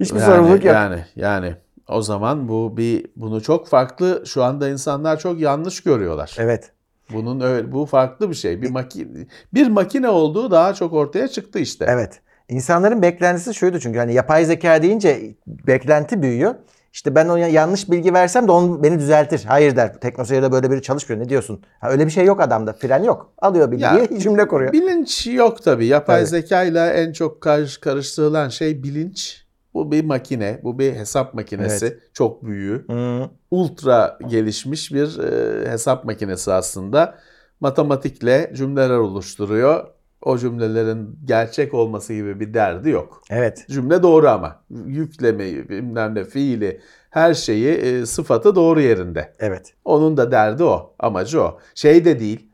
Hiçbir 0.00 0.18
Yani- 0.20 0.26
sorumluluk 0.26 0.64
yok. 0.64 0.74
Yani 0.74 1.04
yani 1.16 1.54
o 1.88 2.02
zaman 2.02 2.48
bu 2.48 2.76
bir 2.76 3.06
bunu 3.16 3.42
çok 3.42 3.68
farklı 3.68 4.22
şu 4.26 4.44
anda 4.44 4.68
insanlar 4.68 5.18
çok 5.18 5.40
yanlış 5.40 5.82
görüyorlar. 5.82 6.36
Evet. 6.38 6.72
Bunun 7.12 7.40
öyle 7.40 7.72
bu 7.72 7.86
farklı 7.86 8.30
bir 8.30 8.34
şey. 8.34 8.62
Bir 8.62 8.70
makine 8.70 9.26
bir 9.54 9.68
makine 9.68 10.08
olduğu 10.08 10.50
daha 10.50 10.74
çok 10.74 10.92
ortaya 10.92 11.28
çıktı 11.28 11.58
işte. 11.58 11.86
Evet. 11.88 12.20
İnsanların 12.48 13.02
beklentisi 13.02 13.54
şuydu 13.54 13.80
çünkü 13.80 13.98
hani 13.98 14.14
yapay 14.14 14.44
zeka 14.44 14.82
deyince 14.82 15.34
beklenti 15.46 16.22
büyüyor. 16.22 16.54
İşte 16.92 17.14
ben 17.14 17.28
ona 17.28 17.38
yanlış 17.38 17.90
bilgi 17.90 18.14
versem 18.14 18.48
de 18.48 18.52
onu 18.52 18.82
beni 18.82 18.98
düzeltir. 18.98 19.44
Hayır 19.48 19.76
der. 19.76 20.00
Teknoseyir'de 20.00 20.52
böyle 20.52 20.70
biri 20.70 20.82
çalışmıyor. 20.82 21.22
Ne 21.22 21.28
diyorsun? 21.28 21.62
Ha, 21.80 21.90
öyle 21.90 22.06
bir 22.06 22.10
şey 22.10 22.24
yok 22.24 22.40
adamda. 22.40 22.72
Fren 22.72 23.02
yok. 23.02 23.32
Alıyor 23.38 23.70
bilgiyi 23.70 23.84
Ya, 23.84 24.08
cümle 24.18 24.48
kuruyor. 24.48 24.72
Bilinç 24.72 25.26
yok 25.26 25.62
tabii. 25.62 25.86
Yapay 25.86 26.18
Evet. 26.18 26.28
zeka 26.28 26.62
ile 26.64 26.86
en 26.86 27.12
çok 27.12 27.40
karış, 27.40 27.78
karıştırılan 27.78 28.48
şey 28.48 28.82
bilinç. 28.82 29.44
Bu 29.74 29.92
bir 29.92 30.04
makine, 30.04 30.60
bu 30.62 30.78
bir 30.78 30.92
hesap 30.92 31.34
makinesi. 31.34 31.98
Çok 32.12 32.44
büyüğü. 32.44 32.84
Hı, 32.90 33.30
ultra 33.50 34.18
gelişmiş 34.28 34.92
bir 34.92 35.18
e, 35.18 35.70
hesap 35.70 36.04
makinesi 36.04 36.52
aslında. 36.52 37.14
Matematikle 37.60 38.52
cümleler 38.56 38.96
oluşturuyor. 38.96 39.86
O 40.22 40.38
cümlelerin 40.38 41.18
gerçek 41.24 41.74
olması 41.74 42.14
gibi 42.14 42.40
bir 42.40 42.54
derdi 42.54 42.90
yok. 42.90 43.22
Evet. 43.30 43.66
Cümle 43.70 44.02
doğru 44.02 44.28
ama. 44.28 44.64
Yüklemeyi, 44.70 45.68
bilmem 45.68 46.14
ne, 46.14 46.24
fiili, 46.24 46.80
her 47.10 47.34
şeyi, 47.34 47.68
e, 47.68 48.06
sıfatı 48.06 48.54
doğru 48.54 48.80
yerinde. 48.80 49.32
Evet. 49.38 49.74
Onun 49.84 50.16
da 50.16 50.32
derdi 50.32 50.64
o. 50.64 50.94
Amacı 50.98 51.42
o. 51.42 51.58
Şey 51.74 52.04
de 52.04 52.20
değil. 52.20 52.50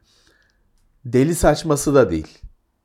Deli 1.04 1.34
saçması 1.34 1.94
da 1.94 2.10
değil. 2.10 2.38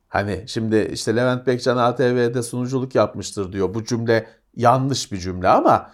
Hani 0.08 0.44
şimdi 0.46 0.90
işte 0.92 1.16
Levent 1.16 1.46
Bekcan 1.46 1.76
ATV'de 1.76 2.42
sunuculuk 2.42 2.94
yapmıştır 2.94 3.52
diyor. 3.52 3.74
Bu 3.74 3.84
cümle 3.84 4.26
yanlış 4.56 5.12
bir 5.12 5.18
cümle 5.18 5.48
ama 5.48 5.90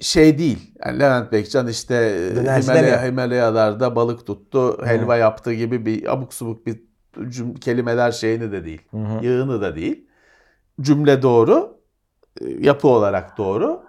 şey 0.00 0.38
değil. 0.38 0.74
Yani 0.86 1.00
Levent 1.00 1.32
Bekcan 1.32 1.68
işte 1.68 1.94
e, 1.94 2.40
Himalaya. 2.40 3.06
Himalayalarda 3.06 3.96
balık 3.96 4.26
tuttu, 4.26 4.86
helva 4.86 5.16
yaptı 5.16 5.52
gibi 5.52 5.86
bir 5.86 6.12
abuk 6.12 6.34
subuk 6.34 6.66
bir 6.66 6.87
kelimeler 7.60 8.12
şeyini 8.12 8.52
de 8.52 8.64
değil. 8.64 8.82
Hı 8.90 8.96
hı. 8.96 9.24
Yığını 9.24 9.60
da 9.60 9.76
değil. 9.76 10.06
Cümle 10.80 11.22
doğru, 11.22 11.78
e, 12.40 12.44
yapı 12.48 12.88
olarak 12.88 13.38
doğru. 13.38 13.82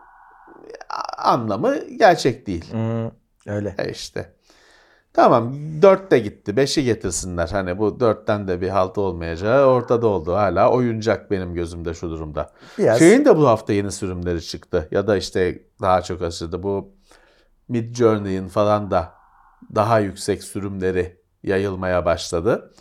Anlamı 1.17 1.77
gerçek 1.99 2.47
değil. 2.47 2.73
Hı, 2.73 3.11
öyle. 3.47 3.75
E 3.77 3.91
işte. 3.91 4.33
Tamam 5.13 5.53
4 5.81 6.11
de 6.11 6.19
gitti. 6.19 6.51
5'i 6.51 6.83
getirsinler. 6.83 7.47
Hani 7.51 7.77
bu 7.77 7.87
4'ten 7.99 8.47
de 8.47 8.61
bir 8.61 8.69
halt 8.69 8.97
olmayacağı 8.97 9.65
ortada 9.65 10.07
oldu. 10.07 10.33
Hala 10.33 10.71
oyuncak 10.71 11.31
benim 11.31 11.53
gözümde 11.53 11.93
şu 11.93 12.09
durumda. 12.09 12.51
Biraz 12.77 12.99
Şeyin 12.99 13.25
de 13.25 13.37
bu 13.37 13.47
hafta 13.47 13.73
yeni 13.73 13.91
sürümleri 13.91 14.41
çıktı. 14.41 14.87
Ya 14.91 15.07
da 15.07 15.17
işte 15.17 15.63
daha 15.81 16.01
çok 16.01 16.21
açıldı. 16.21 16.63
Bu 16.63 16.93
Mid 17.67 17.95
Journey'in 17.95 18.47
falan 18.47 18.91
da 18.91 19.13
daha 19.75 19.99
yüksek 19.99 20.43
sürümleri 20.43 21.17
yayılmaya 21.43 22.05
başladı. 22.05 22.73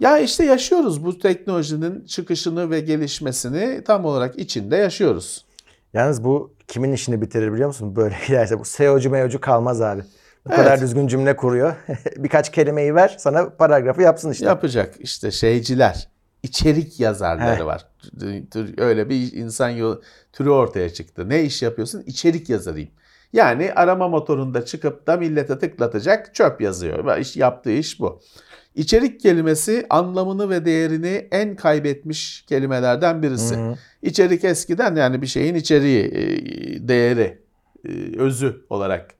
Ya 0.00 0.18
işte 0.18 0.44
yaşıyoruz 0.44 1.04
bu 1.04 1.18
teknolojinin 1.18 2.04
çıkışını 2.04 2.70
ve 2.70 2.80
gelişmesini 2.80 3.84
tam 3.84 4.04
olarak 4.04 4.38
içinde 4.38 4.76
yaşıyoruz. 4.76 5.44
Yalnız 5.94 6.24
bu 6.24 6.54
kimin 6.68 6.92
işini 6.92 7.22
bitirir 7.22 7.52
biliyor 7.52 7.68
musun? 7.68 7.96
Böyle 7.96 8.16
giderse 8.26 8.58
bu 8.58 8.64
SEO'cu 8.64 9.10
meocu 9.10 9.40
kalmaz 9.40 9.80
abi. 9.82 10.02
Bu 10.46 10.48
Evet. 10.52 10.56
kadar 10.56 10.80
düzgün 10.80 11.06
cümle 11.06 11.36
kuruyor. 11.36 11.74
Birkaç 12.16 12.52
kelimeyi 12.52 12.94
ver 12.94 13.16
sana 13.18 13.50
paragrafı 13.50 14.02
yapsın 14.02 14.30
işte. 14.30 14.44
Yapacak 14.46 14.94
işte 14.98 15.30
şeyciler, 15.30 16.08
içerik 16.42 17.00
yazarları 17.00 17.66
var. 17.66 17.86
Öyle 18.78 19.08
bir 19.08 19.32
insan 19.32 19.68
yol- 19.68 20.00
türü 20.32 20.50
ortaya 20.50 20.90
çıktı. 20.92 21.28
Ne 21.28 21.42
iş 21.42 21.62
yapıyorsun? 21.62 22.02
İçerik 22.06 22.48
yazarıyım. 22.50 22.90
Yani 23.32 23.72
arama 23.72 24.08
motorunda 24.08 24.64
çıkıp 24.64 25.06
da 25.06 25.16
millete 25.16 25.58
tıklatacak 25.58 26.34
çöp 26.34 26.60
yazıyor. 26.60 27.16
İş, 27.18 27.36
yaptığı 27.36 27.70
iş 27.70 28.00
bu. 28.00 28.20
İçerik 28.74 29.20
kelimesi 29.20 29.86
anlamını 29.90 30.50
ve 30.50 30.64
değerini 30.64 31.28
en 31.30 31.56
kaybetmiş 31.56 32.42
kelimelerden 32.42 33.22
birisi. 33.22 33.56
Hı 33.56 33.70
hı. 33.70 33.74
İçerik 34.02 34.44
eskiden 34.44 34.96
yani 34.96 35.22
bir 35.22 35.26
şeyin 35.26 35.54
içeriği, 35.54 36.04
e, 36.04 36.88
değeri, 36.88 37.42
e, 37.84 38.18
özü 38.18 38.66
olarak 38.70 39.14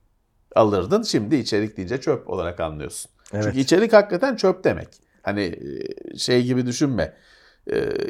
alırdın. 0.56 1.02
Şimdi 1.02 1.36
içerik 1.36 1.76
deyince 1.76 2.00
çöp 2.00 2.30
olarak 2.30 2.60
anlıyorsun. 2.60 3.10
Evet. 3.32 3.44
Çünkü 3.44 3.58
içerik 3.58 3.92
hakikaten 3.92 4.36
çöp 4.36 4.64
demek. 4.64 4.88
Hani 5.22 5.42
e, 5.42 6.16
şey 6.18 6.44
gibi 6.44 6.66
düşünme. 6.66 7.16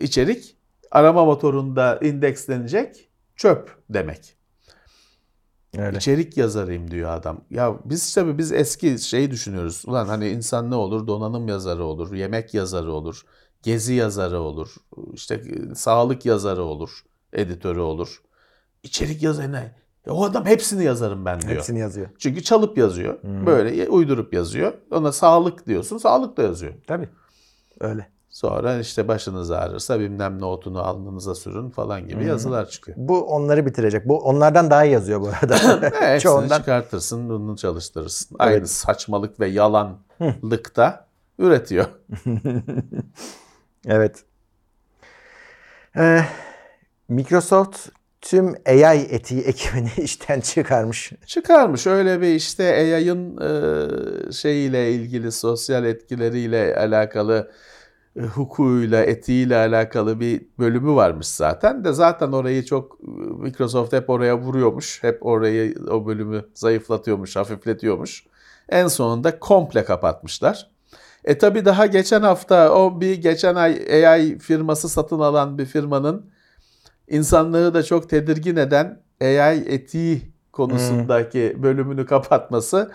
İçerik 0.01 0.57
arama 0.91 1.25
motorunda 1.25 1.99
indekslenecek 2.03 3.09
çöp 3.37 3.77
demek. 3.91 4.37
Öyle. 5.79 5.97
İçerik 5.97 6.37
yazarıyım 6.37 6.91
diyor 6.91 7.11
adam. 7.11 7.45
Ya 7.51 7.79
biz 7.85 8.15
tabii 8.15 8.39
biz 8.39 8.53
eski 8.53 8.99
şeyi 8.99 9.31
düşünüyoruz. 9.31 9.85
Ulan 9.87 10.07
hani 10.07 10.29
insan 10.29 10.71
ne 10.71 10.75
olur? 10.75 11.07
Donanım 11.07 11.49
yazarı 11.49 11.85
olur, 11.85 12.15
yemek 12.15 12.55
yazarı 12.55 12.93
olur, 12.93 13.23
gezi 13.63 13.95
yazarı 13.95 14.41
olur, 14.41 14.75
işte 15.13 15.35
e, 15.35 15.75
sağlık 15.75 16.27
yazarı 16.27 16.63
olur, 16.63 17.05
editörü 17.33 17.81
olur. 17.81 18.23
İçerik 18.83 19.23
yazarı 19.23 19.53
ne? 19.53 19.75
Ya 20.07 20.13
o 20.13 20.25
adam 20.25 20.47
hepsini 20.47 20.85
yazarım 20.85 21.25
ben 21.25 21.41
diyor. 21.41 21.53
Hepsini 21.53 21.79
yazıyor. 21.79 22.09
Çünkü 22.19 22.43
çalıp 22.43 22.79
yazıyor. 22.79 23.19
Böyle 23.23 23.89
uydurup 23.89 24.35
yazıyor. 24.35 24.73
Ona 24.91 25.13
sağlık 25.13 25.67
diyorsun. 25.67 25.99
Sağlık 25.99 26.37
da 26.37 26.43
yazıyor. 26.43 26.75
Tabii. 26.87 27.09
Öyle. 27.81 28.11
Sonra 28.31 28.79
işte 28.79 29.09
başınız 29.09 29.51
ağrırsa 29.51 30.01
bilmem 30.01 30.41
ne 30.41 30.45
otunu 30.45 30.81
alnınıza 30.83 31.35
sürün 31.35 31.71
falan 31.71 32.09
gibi 32.09 32.25
yazılar 32.25 32.69
çıkıyor. 32.69 32.97
Bu 33.01 33.21
onları 33.21 33.67
bitirecek. 33.67 34.09
Bu 34.09 34.19
onlardan 34.19 34.71
daha 34.71 34.85
iyi 34.85 34.93
yazıyor 34.93 35.21
bu 35.21 35.29
arada. 35.29 35.83
Hepsini 35.83 36.21
Çoğundan. 36.21 36.59
çıkartırsın, 36.59 37.29
bunu 37.29 37.57
çalıştırırsın. 37.57 38.37
Aynı 38.39 38.67
saçmalık 38.67 39.41
ve 39.41 39.49
yalanlıkta 39.49 41.07
üretiyor. 41.39 41.87
Evet. 43.87 44.25
Ee, 45.97 46.25
Microsoft 47.09 47.89
tüm 48.21 48.55
AI 48.67 48.99
etiği 49.11 49.41
ekibini 49.41 49.91
işten 49.97 50.41
çıkarmış. 50.41 51.13
Çıkarmış 51.27 51.87
öyle 51.87 52.21
bir 52.21 52.35
işte 52.35 52.65
AI'ın 52.65 53.37
e, 53.37 54.33
şeyiyle 54.33 54.93
ilgili 54.93 55.33
sosyal 55.33 55.85
etkileriyle 55.85 56.77
alakalı 56.77 57.51
hukukuyla, 58.19 59.05
etiğiyle 59.05 59.57
alakalı 59.57 60.21
bir 60.21 60.43
bölümü 60.59 60.95
varmış 60.95 61.27
zaten 61.27 61.85
de 61.85 61.93
zaten 61.93 62.33
orayı 62.33 62.65
çok 62.65 62.99
e, 63.03 63.11
Microsoft 63.43 63.93
hep 63.93 64.11
oraya 64.11 64.39
vuruyormuş. 64.39 65.03
Hep 65.03 65.27
orayı 65.27 65.75
o 65.91 66.07
bölümü 66.07 66.45
zayıflatıyormuş, 66.55 67.37
hafifletiyormuş. 67.37 68.27
En 68.69 68.89
sonunda 68.89 69.39
komple 69.39 69.85
kapatmışlar. 69.85 70.71
E 71.25 71.39
tabi 71.39 71.65
daha 71.65 71.87
geçen 71.87 72.23
hafta 72.23 72.75
o 72.75 73.01
bir 73.01 73.15
geçen 73.15 73.55
ay 73.55 74.05
AI 74.07 74.39
firması 74.39 74.89
satın 74.89 75.21
alan 75.21 75.59
bir 75.59 75.67
firmanın 75.67 76.31
insanlığı 77.09 77.75
da 77.75 77.83
çok 77.83 78.11
tedirgin 78.11 78.57
eden 78.57 79.03
AI 79.21 79.65
etiği 79.67 80.23
konusundaki 80.53 81.57
bölümünü 81.63 82.07
kapatması 82.07 82.91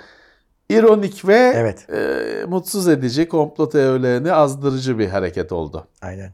ironik 0.69 1.27
ve 1.27 1.53
Evet. 1.55 1.89
e, 1.89 2.45
mutsuz 2.47 2.87
edici, 2.87 3.27
komplo 3.27 3.69
teorilerini 3.69 4.31
azdırıcı 4.33 4.99
bir 4.99 5.07
hareket 5.07 5.51
oldu. 5.51 5.87
Aynen. 6.01 6.33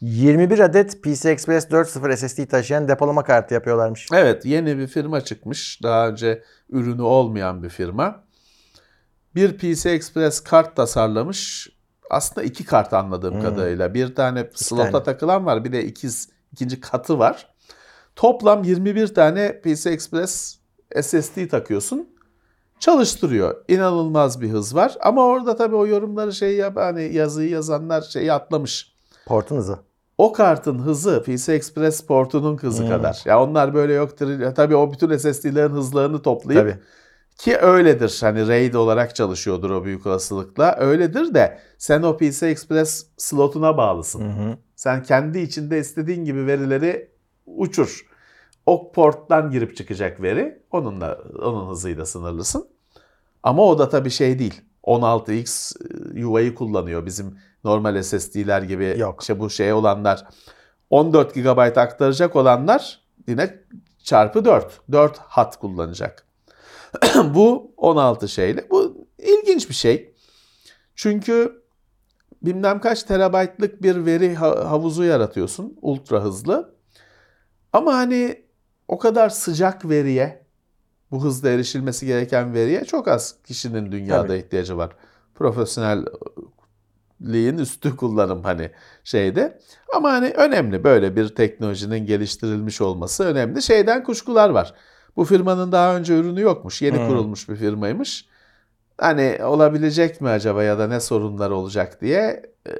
21 0.00 0.58
adet 0.58 1.02
PCI 1.02 1.28
Express 1.28 1.64
4.0 1.66 2.16
SSD 2.16 2.46
taşıyan 2.46 2.88
depolama 2.88 3.24
kartı 3.24 3.54
yapıyorlarmış. 3.54 4.08
Evet 4.12 4.44
yeni 4.44 4.78
bir 4.78 4.86
firma 4.86 5.20
çıkmış. 5.20 5.82
Daha 5.82 6.08
önce 6.08 6.42
ürünü 6.70 7.02
olmayan 7.02 7.62
bir 7.62 7.68
firma. 7.68 8.24
Bir 9.34 9.58
PC 9.58 9.90
Express 9.90 10.40
kart 10.40 10.76
tasarlamış. 10.76 11.68
Aslında 12.10 12.42
iki 12.46 12.64
kart 12.64 12.92
anladığım 12.92 13.42
kadarıyla. 13.42 13.94
Bir 13.94 14.14
tane 14.14 14.50
slota 14.54 14.90
tane. 14.90 15.04
takılan 15.04 15.46
var. 15.46 15.64
Bir 15.64 15.72
de 15.72 15.84
ikiz, 15.84 16.28
ikinci 16.52 16.80
katı 16.80 17.18
var. 17.18 17.54
Toplam 18.16 18.64
21 18.64 19.14
tane 19.14 19.60
PC 19.60 19.90
Express 19.90 20.58
SSD 21.02 21.48
takıyorsun. 21.50 22.08
Çalıştırıyor. 22.82 23.56
İnanılmaz 23.68 24.40
bir 24.40 24.50
hız 24.50 24.74
var. 24.74 24.96
Ama 25.00 25.26
orada 25.26 25.56
tabii 25.56 25.76
o 25.76 25.86
yorumları 25.86 26.32
şey 26.32 26.56
yap 26.56 26.76
hani 26.76 27.14
yazıyı 27.14 27.50
yazanlar 27.50 28.02
şeyi 28.02 28.32
atlamış. 28.32 28.92
Portun 29.26 29.56
hızı. 29.56 29.78
O 30.18 30.32
kartın 30.32 30.78
hızı 30.78 31.22
PC 31.22 31.52
Express 31.52 32.06
portunun 32.06 32.56
hızı 32.56 32.88
kadar. 32.88 33.22
Ya 33.24 33.42
onlar 33.42 33.74
böyle 33.74 33.92
yoktur. 33.92 34.40
Ya 34.40 34.54
Tabii 34.54 34.76
o 34.76 34.92
bütün 34.92 35.16
SSD'lerin 35.16 35.72
hızlarını 35.72 36.22
toplayıp 36.22 36.62
Tabii. 36.62 36.78
ki 37.38 37.58
öyledir. 37.58 38.18
Hani 38.20 38.48
RAID 38.48 38.74
olarak 38.74 39.16
çalışıyordur 39.16 39.70
o 39.70 39.84
büyük 39.84 40.06
olasılıkla. 40.06 40.76
Öyledir 40.80 41.34
de 41.34 41.58
sen 41.78 42.02
o 42.02 42.16
PC 42.16 42.46
Express 42.46 43.06
slotuna 43.16 43.76
bağlısın. 43.76 44.20
Hı 44.20 44.42
hı. 44.42 44.56
Sen 44.76 45.02
kendi 45.02 45.38
içinde 45.38 45.78
istediğin 45.78 46.24
gibi 46.24 46.46
verileri 46.46 47.10
uçur. 47.46 48.11
O 48.66 48.92
porttan 48.92 49.50
girip 49.50 49.76
çıkacak 49.76 50.22
veri 50.22 50.62
onunla 50.70 51.18
onun 51.42 51.70
hızıyla 51.70 52.06
sınırlısın. 52.06 52.68
Ama 53.42 53.62
o 53.66 53.78
da 53.78 53.88
tabii 53.88 54.10
şey 54.10 54.38
değil. 54.38 54.60
16x 54.84 55.74
yuvayı 56.18 56.54
kullanıyor. 56.54 57.06
Bizim 57.06 57.38
normal 57.64 58.02
SSD'ler 58.02 58.62
gibi 58.62 58.94
Yok. 58.98 59.20
işte 59.20 59.38
bu 59.40 59.50
şey 59.50 59.72
olanlar 59.72 60.24
14 60.90 61.34
GB 61.34 61.58
aktaracak 61.58 62.36
olanlar 62.36 63.00
yine 63.28 63.58
çarpı 64.02 64.44
4. 64.44 64.80
4 64.92 65.18
hat 65.18 65.58
kullanacak. 65.58 66.26
bu 67.34 67.72
16 67.76 68.28
şeyle. 68.28 68.70
Bu 68.70 69.06
ilginç 69.18 69.68
bir 69.68 69.74
şey. 69.74 70.14
Çünkü 70.94 71.62
bilmem 72.42 72.80
kaç 72.80 73.02
terabaytlık 73.02 73.82
bir 73.82 74.06
veri 74.06 74.34
ha- 74.34 74.70
havuzu 74.70 75.04
yaratıyorsun. 75.04 75.78
Ultra 75.82 76.22
hızlı. 76.22 76.74
Ama 77.72 77.94
hani 77.94 78.41
o 78.92 78.98
kadar 78.98 79.28
sıcak 79.28 79.88
veriye, 79.88 80.42
bu 81.10 81.24
hızla 81.24 81.48
erişilmesi 81.48 82.06
gereken 82.06 82.54
veriye 82.54 82.84
çok 82.84 83.08
az 83.08 83.34
kişinin 83.44 83.92
dünyada 83.92 84.26
Tabii. 84.26 84.38
ihtiyacı 84.38 84.76
var. 84.76 84.96
Profesyonelliğin 85.34 87.58
üstü 87.58 87.96
kullanım 87.96 88.42
hani 88.42 88.70
şeyde. 89.04 89.58
Ama 89.96 90.12
hani 90.12 90.28
önemli 90.28 90.84
böyle 90.84 91.16
bir 91.16 91.28
teknolojinin 91.28 92.06
geliştirilmiş 92.06 92.80
olması 92.80 93.24
önemli. 93.24 93.62
Şeyden 93.62 94.04
kuşkular 94.04 94.50
var. 94.50 94.74
Bu 95.16 95.24
firmanın 95.24 95.72
daha 95.72 95.96
önce 95.96 96.18
ürünü 96.18 96.40
yokmuş. 96.40 96.82
Yeni 96.82 96.98
Hmm. 96.98 97.06
kurulmuş 97.06 97.48
bir 97.48 97.56
firmaymış. 97.56 98.26
Hani 98.98 99.38
olabilecek 99.44 100.20
mi 100.20 100.28
acaba 100.28 100.62
ya 100.62 100.78
da 100.78 100.88
ne 100.88 101.00
sorunlar 101.00 101.50
olacak 101.50 102.00
diye 102.00 102.42
e, 102.66 102.70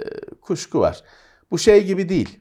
kuşku 0.41 0.81
var. 0.81 1.03
Bu 1.51 1.59
şey 1.59 1.85
gibi 1.85 2.09
değil. 2.09 2.41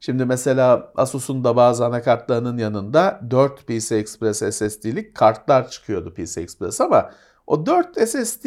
Şimdi 0.00 0.24
mesela 0.24 0.92
Asus'un 0.96 1.44
da 1.44 1.56
bazı 1.56 1.86
anakartlarının 1.86 2.58
yanında 2.58 3.20
4 3.30 3.66
PCI 3.66 3.94
Express 3.94 4.38
SSD'lik 4.38 5.14
kartlar 5.14 5.70
çıkıyordu 5.70 6.14
PCI 6.14 6.40
Express 6.40 6.80
ama 6.80 7.10
o 7.46 7.66
4 7.66 8.08
SSD 8.08 8.46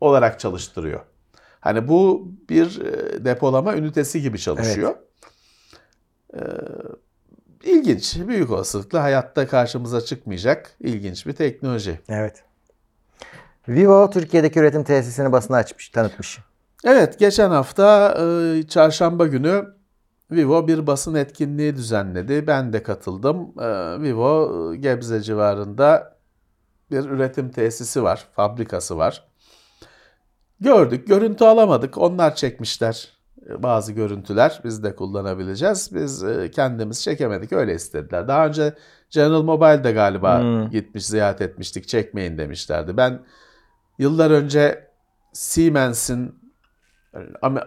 olarak 0.00 0.40
çalıştırıyor. 0.40 1.00
Hani 1.60 1.88
bu 1.88 2.28
bir 2.50 2.80
e, 2.80 3.24
depolama 3.24 3.76
ünitesi 3.76 4.22
gibi 4.22 4.38
çalışıyor. 4.38 4.94
Ee, 6.34 6.40
ilginç, 7.64 8.16
büyük 8.28 8.50
olasılıkla 8.50 9.02
hayatta 9.02 9.48
karşımıza 9.48 10.00
çıkmayacak 10.00 10.76
ilginç 10.80 11.26
bir 11.26 11.32
teknoloji. 11.32 12.00
Evet. 12.08 12.44
Vivo 13.68 14.10
Türkiye'deki 14.10 14.58
üretim 14.58 14.84
tesisini 14.84 15.32
basına 15.32 15.56
açmış, 15.56 15.88
tanıtmış. 15.88 16.38
Evet, 16.84 17.18
geçen 17.18 17.50
hafta 17.50 18.18
e, 18.20 18.62
çarşamba 18.68 19.26
günü 19.26 19.75
Vivo 20.30 20.68
bir 20.68 20.86
basın 20.86 21.14
etkinliği 21.14 21.76
düzenledi. 21.76 22.46
Ben 22.46 22.72
de 22.72 22.82
katıldım. 22.82 23.52
E, 23.60 24.02
Vivo 24.02 24.72
e, 24.72 24.76
Gebze 24.76 25.22
civarında 25.22 26.16
bir 26.90 27.04
üretim 27.04 27.50
tesisi 27.50 28.02
var, 28.02 28.28
fabrikası 28.32 28.98
var. 28.98 29.24
Gördük, 30.60 31.08
görüntü 31.08 31.44
alamadık. 31.44 31.98
Onlar 31.98 32.34
çekmişler 32.34 33.08
e, 33.50 33.62
bazı 33.62 33.92
görüntüler. 33.92 34.60
Biz 34.64 34.84
de 34.84 34.96
kullanabileceğiz. 34.96 35.94
Biz 35.94 36.24
e, 36.24 36.50
kendimiz 36.50 37.02
çekemedik, 37.02 37.52
öyle 37.52 37.74
istediler. 37.74 38.28
Daha 38.28 38.46
önce 38.46 38.74
General 39.10 39.42
Mobile'de 39.42 39.92
galiba 39.92 40.40
Hmm. 40.40 40.70
gitmiş, 40.70 41.06
ziyaret 41.06 41.40
etmiştik. 41.40 41.88
Çekmeyin 41.88 42.38
demişlerdi. 42.38 42.96
Ben 42.96 43.22
yıllar 43.98 44.30
önce 44.30 44.88
Siemens'in 45.32 46.45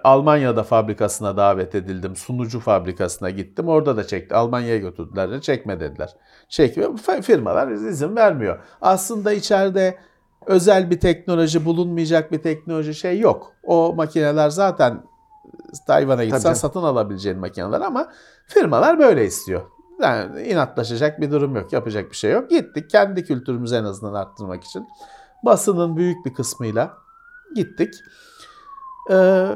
Almanya'da 0.04 0.64
fabrikasına 0.64 1.38
davet 1.38 1.76
edildim. 1.76 2.16
Sunucu 2.16 2.60
fabrikasına 2.60 3.30
gittim. 3.30 3.68
Orada 3.68 3.98
da 3.98 4.08
çekti. 4.08 4.36
Almanya'ya 4.36 4.78
götürdüler. 4.78 5.42
Çekme 5.42 5.80
dediler. 5.80 6.16
Çekmiyor. 6.50 6.98
Firmalar 7.22 7.68
izin 7.68 8.16
vermiyor. 8.16 8.60
Aslında 8.82 9.34
içeride 9.34 9.98
özel 10.46 10.92
bir 10.92 11.00
teknoloji, 11.00 11.66
bulunmayacak 11.66 12.32
bir 12.32 12.42
teknoloji 12.42 12.96
şey 12.96 13.20
yok. 13.20 13.54
O 13.64 13.94
makineler 13.96 14.50
zaten 14.50 15.04
Tayvan'a 15.88 16.24
gitsen 16.24 16.54
satın 16.54 16.84
alabileceğin 16.84 17.40
makineler 17.40 17.82
ama 17.82 18.12
firmalar 18.48 19.00
böyle 19.00 19.26
istiyor. 19.26 19.62
Yani 20.02 20.42
inatlaşacak 20.42 21.22
bir 21.22 21.32
durum 21.32 21.56
yok. 21.56 21.74
Yapacak 21.74 22.12
bir 22.12 22.16
şey 22.16 22.32
yok. 22.32 22.50
Gittik 22.50 22.90
kendi 22.90 23.24
kültürümüzü 23.24 23.76
en 23.76 23.84
azından 23.84 24.14
arttırmak 24.14 24.64
için. 24.64 24.88
Basının 25.46 25.98
büyük 25.98 26.26
bir 26.26 26.34
kısmıyla 26.34 26.94
gittik. 27.56 27.94
Ee, 29.10 29.48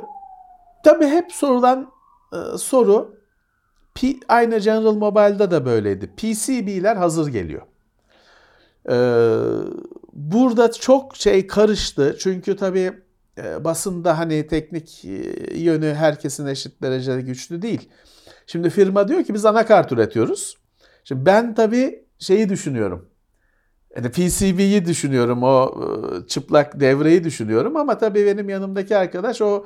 tabii 0.83 1.07
hep 1.07 1.31
sorulan 1.31 1.91
e, 2.33 2.57
soru 2.57 3.15
P- 3.95 4.19
aynı 4.27 4.57
General 4.59 4.93
Mobile'da 4.93 5.51
da 5.51 5.65
böyleydi. 5.65 6.07
PCB'ler 6.17 6.95
hazır 6.95 7.27
geliyor. 7.27 7.61
Ee, 8.89 8.93
burada 10.13 10.71
çok 10.71 11.15
şey 11.15 11.47
karıştı. 11.47 12.15
Çünkü 12.19 12.55
tabii 12.55 12.93
e, 13.37 13.63
basında 13.63 14.17
hani 14.17 14.47
teknik 14.47 15.05
e, 15.05 15.57
yönü 15.57 15.93
herkesin 15.93 16.45
eşit 16.45 16.81
derecede 16.81 17.21
güçlü 17.21 17.61
değil. 17.61 17.89
Şimdi 18.47 18.69
firma 18.69 19.07
diyor 19.07 19.23
ki 19.23 19.33
biz 19.33 19.45
anakart 19.45 19.91
üretiyoruz. 19.91 20.57
Şimdi 21.03 21.25
ben 21.25 21.55
tabii 21.55 22.05
şeyi 22.19 22.49
düşünüyorum. 22.49 23.09
Yani 23.95 24.09
PCB'yi 24.11 24.85
düşünüyorum, 24.85 25.43
o 25.43 25.73
e, 25.83 26.27
çıplak 26.27 26.79
devreyi 26.79 27.23
düşünüyorum 27.23 27.77
ama 27.77 27.97
tabii 27.97 28.25
benim 28.25 28.49
yanımdaki 28.49 28.97
arkadaş 28.97 29.41
o 29.41 29.65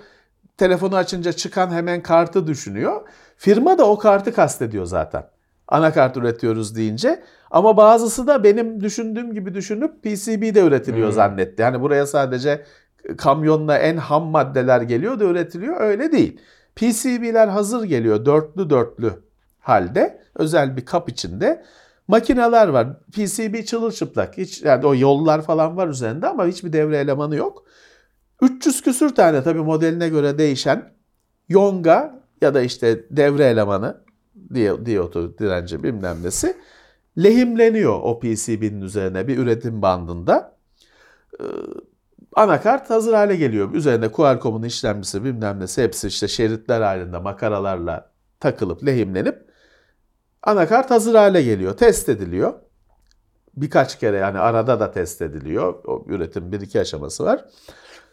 telefonu 0.57 0.95
açınca 0.95 1.33
çıkan 1.33 1.69
hemen 1.71 2.03
kartı 2.03 2.47
düşünüyor. 2.47 3.01
Firma 3.37 3.77
da 3.77 3.89
o 3.89 3.97
kartı 3.97 4.33
kastediyor 4.33 4.85
zaten. 4.85 5.23
Anakart 5.67 6.17
üretiyoruz 6.17 6.75
deyince. 6.75 7.23
Ama 7.51 7.77
bazısı 7.77 8.27
da 8.27 8.43
benim 8.43 8.81
düşündüğüm 8.81 9.33
gibi 9.33 9.53
düşünüp 9.53 10.03
PCB 10.03 10.55
de 10.55 10.59
üretiliyor 10.61 11.07
Hmm. 11.07 11.15
zannetti. 11.15 11.61
Yani 11.61 11.81
buraya 11.81 12.05
sadece 12.07 12.65
kamyonla 13.17 13.77
en 13.77 13.97
ham 13.97 14.23
maddeler 14.23 14.81
geliyor 14.81 15.19
da 15.19 15.23
üretiliyor. 15.23 15.81
Öyle 15.81 16.11
değil. 16.11 16.39
PCB'ler 16.75 17.47
hazır 17.47 17.83
geliyor 17.83 18.25
dörtlü 18.25 18.69
dörtlü 18.69 19.13
halde. 19.59 20.21
Özel 20.35 20.77
bir 20.77 20.85
kap 20.85 21.09
içinde. 21.09 21.63
Makineler 22.07 22.67
var. 22.67 22.87
PCB 23.11 23.65
çırılçıplak. 23.65 24.37
Hiç 24.37 24.61
yani 24.61 24.85
o 24.85 24.95
yollar 24.95 25.41
falan 25.41 25.77
var 25.77 25.87
üzerinde 25.87 26.27
ama 26.27 26.45
hiçbir 26.45 26.73
devre 26.73 26.97
elemanı 26.97 27.35
yok. 27.35 27.63
300 28.41 28.81
küsür 28.81 29.15
tane 29.15 29.43
tabii 29.43 29.59
modeline 29.59 30.09
göre 30.09 30.37
değişen 30.37 30.93
yonga 31.49 32.23
ya 32.41 32.53
da 32.53 32.61
işte 32.61 33.05
devre 33.11 33.45
elemanı 33.45 34.03
diye 34.53 34.85
diyotu 34.85 35.37
direnci 35.37 35.83
bilmem 35.83 36.17
nesi 36.23 36.57
lehimleniyor 37.17 37.99
o 38.03 38.19
PCB'nin 38.19 38.81
üzerine 38.81 39.27
bir 39.27 39.37
üretim 39.37 39.81
bandında. 39.81 40.57
Ee, 41.39 41.43
anakart 42.35 42.89
hazır 42.89 43.13
hale 43.13 43.35
geliyor. 43.35 43.73
Üzerinde 43.73 44.11
Qualcomm'un 44.11 44.63
işlemcisi 44.63 45.23
bilmem 45.23 45.59
nesi 45.59 45.83
hepsi 45.83 46.07
işte 46.07 46.27
şeritler 46.27 46.81
halinde 46.81 47.17
makaralarla 47.17 48.11
takılıp 48.39 48.85
lehimlenip 48.85 49.46
anakart 50.47 50.91
hazır 50.91 51.15
hale 51.15 51.43
geliyor. 51.43 51.77
Test 51.77 52.09
ediliyor. 52.09 52.53
Birkaç 53.57 53.99
kere 53.99 54.17
yani 54.17 54.39
arada 54.39 54.79
da 54.79 54.91
test 54.91 55.21
ediliyor. 55.21 55.83
O 55.85 56.05
üretim 56.07 56.51
bir 56.51 56.61
iki 56.61 56.79
aşaması 56.79 57.25
var. 57.25 57.45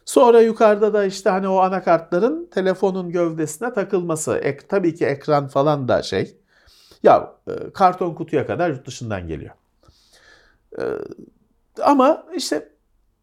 Sonra 0.05 0.41
yukarıda 0.41 0.93
da 0.93 1.05
işte 1.05 1.31
hani 1.31 1.49
o 1.49 1.59
anakartların 1.59 2.49
telefonun 2.55 3.11
gövdesine 3.11 3.73
takılması. 3.73 4.37
Ek, 4.37 4.67
tabii 4.69 4.95
ki 4.95 5.07
ekran 5.07 5.49
falan 5.49 5.89
da 5.89 6.03
şey. 6.03 6.37
Ya 7.03 7.33
e, 7.49 7.53
karton 7.75 8.15
kutuya 8.15 8.47
kadar 8.47 8.71
yurt 8.71 8.87
dışından 8.87 9.29
geliyor. 9.29 9.55
E, 10.79 10.83
ama 11.83 12.27
işte 12.37 12.69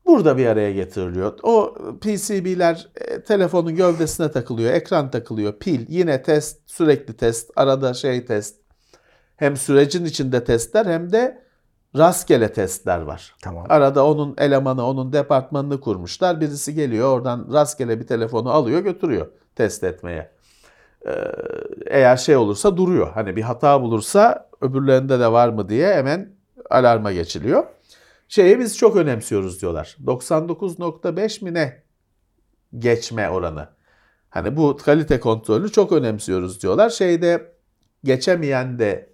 bu 0.05 0.15
burada 0.15 0.37
bir 0.37 0.45
araya 0.45 0.71
getiriliyor. 0.71 1.39
O 1.43 1.75
PCB'ler 2.01 2.89
e, 2.95 3.21
telefonun 3.23 3.75
gövdesine 3.75 4.31
takılıyor, 4.31 4.73
ekran 4.73 5.11
takılıyor, 5.11 5.59
pil, 5.59 5.85
yine 5.89 6.21
test, 6.21 6.59
sürekli 6.65 7.13
test, 7.17 7.51
arada 7.55 7.93
şey 7.93 8.25
test. 8.25 8.60
Hem 9.41 9.57
sürecin 9.57 10.05
içinde 10.05 10.43
testler 10.43 10.85
hem 10.85 11.11
de 11.11 11.43
rastgele 11.97 12.53
testler 12.53 13.01
var. 13.01 13.35
Tamam. 13.43 13.65
Arada 13.69 14.05
onun 14.05 14.35
elemanı, 14.37 14.85
onun 14.85 15.13
departmanını 15.13 15.79
kurmuşlar. 15.79 16.41
Birisi 16.41 16.73
geliyor 16.73 17.07
oradan 17.13 17.47
rastgele 17.53 17.99
bir 17.99 18.07
telefonu 18.07 18.51
alıyor 18.51 18.79
götürüyor 18.79 19.27
test 19.55 19.83
etmeye. 19.83 20.31
Ee, 21.07 21.11
eğer 21.85 22.17
şey 22.17 22.35
olursa 22.35 22.77
duruyor. 22.77 23.11
Hani 23.13 23.35
bir 23.35 23.41
hata 23.41 23.81
bulursa 23.81 24.49
öbürlerinde 24.61 25.19
de 25.19 25.31
var 25.31 25.49
mı 25.49 25.69
diye 25.69 25.93
hemen 25.93 26.31
alarma 26.69 27.11
geçiliyor. 27.11 27.63
Şeyi 28.27 28.59
biz 28.59 28.77
çok 28.77 28.95
önemsiyoruz 28.95 29.61
diyorlar. 29.61 29.97
99.5 30.05 31.43
mi 31.43 31.53
ne 31.53 31.83
geçme 32.79 33.29
oranı. 33.29 33.69
Hani 34.29 34.57
bu 34.57 34.77
kalite 34.77 35.19
kontrolünü 35.19 35.71
çok 35.71 35.91
önemsiyoruz 35.91 36.61
diyorlar. 36.61 36.89
Şeyde 36.89 37.53
geçemeyen 38.03 38.79
de 38.79 39.10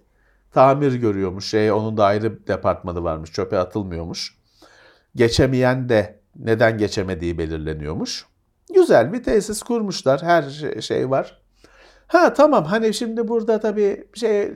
tamir 0.52 0.94
görüyormuş. 0.94 1.46
Şey 1.50 1.72
onun 1.72 1.96
da 1.96 2.04
ayrı 2.04 2.46
departmanı 2.46 3.04
varmış. 3.04 3.32
Çöpe 3.32 3.58
atılmıyormuş. 3.58 4.38
Geçemeyen 5.14 5.88
de 5.88 6.20
neden 6.36 6.78
geçemediği 6.78 7.38
belirleniyormuş. 7.38 8.26
Güzel 8.74 9.12
bir 9.12 9.22
tesis 9.22 9.62
kurmuşlar. 9.62 10.22
Her 10.22 10.42
şey- 10.42 10.80
şey 10.80 11.10
var. 11.10 11.42
Ha 12.06 12.34
tamam 12.34 12.64
hani 12.64 12.94
şimdi 12.94 13.28
burada 13.28 13.60
tabii 13.60 14.06
şey 14.14 14.42
e, 14.42 14.52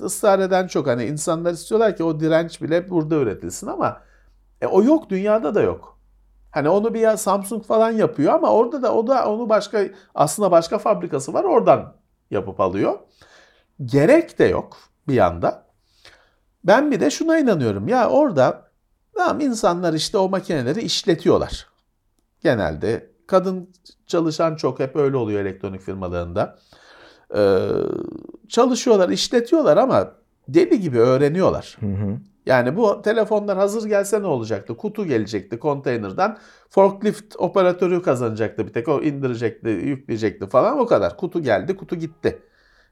ısrar 0.00 0.38
eden 0.38 0.66
çok 0.66 0.86
hani 0.86 1.04
insanlar 1.04 1.52
istiyorlar 1.52 1.96
ki 1.96 2.04
o 2.04 2.20
direnç 2.20 2.62
bile 2.62 2.90
burada 2.90 3.14
üretilsin 3.16 3.66
ama 3.66 4.00
e, 4.60 4.66
o 4.66 4.82
yok 4.82 5.10
dünyada 5.10 5.54
da 5.54 5.62
yok. 5.62 5.98
Hani 6.50 6.68
onu 6.68 6.94
bir 6.94 7.00
ya 7.00 7.16
Samsung 7.16 7.64
falan 7.64 7.90
yapıyor 7.90 8.34
ama 8.34 8.52
orada 8.52 8.82
da 8.82 8.94
o 8.94 9.06
da 9.06 9.30
onu 9.30 9.48
başka 9.48 9.82
aslında 10.14 10.50
başka 10.50 10.78
fabrikası 10.78 11.32
var 11.32 11.44
oradan 11.44 11.94
yapıp 12.30 12.60
alıyor. 12.60 12.98
Gerek 13.84 14.38
de 14.38 14.44
yok 14.44 14.76
bir 15.08 15.14
yanda. 15.14 15.66
Ben 16.64 16.90
bir 16.90 17.00
de 17.00 17.10
şuna 17.10 17.38
inanıyorum 17.38 17.88
ya 17.88 18.08
orada 18.08 18.70
tamam 19.16 19.40
insanlar 19.40 19.94
işte 19.94 20.18
o 20.18 20.28
makineleri 20.28 20.82
işletiyorlar. 20.82 21.66
Genelde 22.42 23.10
kadın 23.26 23.70
çalışan 24.06 24.56
çok 24.56 24.80
hep 24.80 24.96
öyle 24.96 25.16
oluyor 25.16 25.40
elektronik 25.40 25.80
firmalarında. 25.80 26.58
Ee, 27.36 27.68
çalışıyorlar, 28.48 29.08
işletiyorlar 29.08 29.76
ama 29.76 30.12
deli 30.48 30.80
gibi 30.80 30.98
öğreniyorlar. 30.98 31.76
Hı 31.80 31.86
hı. 31.86 32.18
Yani 32.46 32.76
bu 32.76 33.02
telefonlar 33.02 33.58
hazır 33.58 33.88
gelse 33.88 34.22
ne 34.22 34.26
olacaktı? 34.26 34.76
Kutu 34.76 35.06
gelecekti 35.06 35.58
konteynerden. 35.58 36.38
Forklift 36.70 37.36
operatörü 37.38 38.02
kazanacaktı 38.02 38.66
bir 38.66 38.72
tek. 38.72 38.88
O 38.88 39.02
indirecekti, 39.02 39.68
yükleyecekti 39.68 40.46
falan 40.46 40.78
o 40.78 40.86
kadar. 40.86 41.16
Kutu 41.16 41.42
geldi, 41.42 41.76
kutu 41.76 41.96
gitti. 41.96 42.42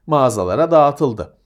Mağazalara 0.07 0.71
dağıtıldı. 0.71 1.37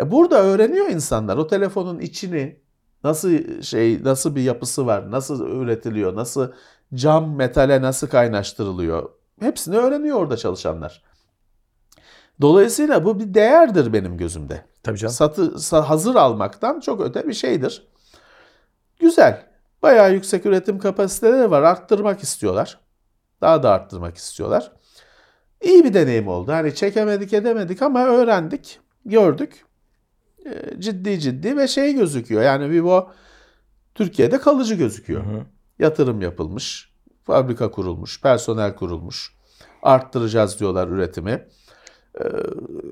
E 0.00 0.10
burada 0.10 0.42
öğreniyor 0.42 0.88
insanlar 0.88 1.36
o 1.36 1.46
telefonun 1.46 2.00
içini 2.00 2.60
nasıl 3.04 3.62
şey 3.62 4.04
nasıl 4.04 4.36
bir 4.36 4.42
yapısı 4.42 4.86
var, 4.86 5.10
nasıl 5.10 5.46
üretiliyor, 5.46 6.16
nasıl 6.16 6.52
cam 6.94 7.36
metale 7.36 7.82
nasıl 7.82 8.06
kaynaştırılıyor. 8.06 9.10
Hepsini 9.40 9.76
öğreniyor 9.76 10.16
orada 10.18 10.36
çalışanlar. 10.36 11.02
Dolayısıyla 12.40 13.04
bu 13.04 13.20
bir 13.20 13.34
değerdir 13.34 13.92
benim 13.92 14.16
gözümde. 14.16 14.64
Tabii 14.82 14.98
canım. 14.98 15.14
Satı, 15.14 15.42
sa- 15.42 15.82
hazır 15.82 16.14
almaktan 16.14 16.80
çok 16.80 17.00
öte 17.00 17.28
bir 17.28 17.32
şeydir. 17.34 17.88
Güzel. 19.00 19.46
Bayağı 19.82 20.12
yüksek 20.12 20.46
üretim 20.46 20.78
kapasiteleri 20.78 21.50
var. 21.50 21.62
Arttırmak 21.62 22.22
istiyorlar. 22.22 22.80
Daha 23.40 23.62
da 23.62 23.70
arttırmak 23.70 24.16
istiyorlar. 24.16 24.72
İyi 25.60 25.84
bir 25.84 25.94
deneyim 25.94 26.28
oldu. 26.28 26.52
Hani 26.52 26.74
çekemedik 26.74 27.32
edemedik 27.32 27.82
ama 27.82 28.04
öğrendik, 28.04 28.80
gördük. 29.04 29.64
Ee, 30.46 30.80
Ciddi 30.80 31.20
ciddi 31.20 31.56
ve 31.56 31.68
şey 31.68 31.94
gözüküyor. 31.94 32.42
Yani 32.42 32.70
Vivo 32.70 33.10
Türkiye'de 33.94 34.38
kalıcı 34.40 34.74
gözüküyor. 34.74 35.22
Yatırım 35.78 36.20
yapılmış, 36.20 36.92
fabrika 37.24 37.70
kurulmuş, 37.70 38.20
personel 38.20 38.74
kurulmuş. 38.74 39.34
Arttıracağız 39.82 40.60
diyorlar 40.60 40.88
üretimi. 40.88 41.30
Ee, 42.20 42.24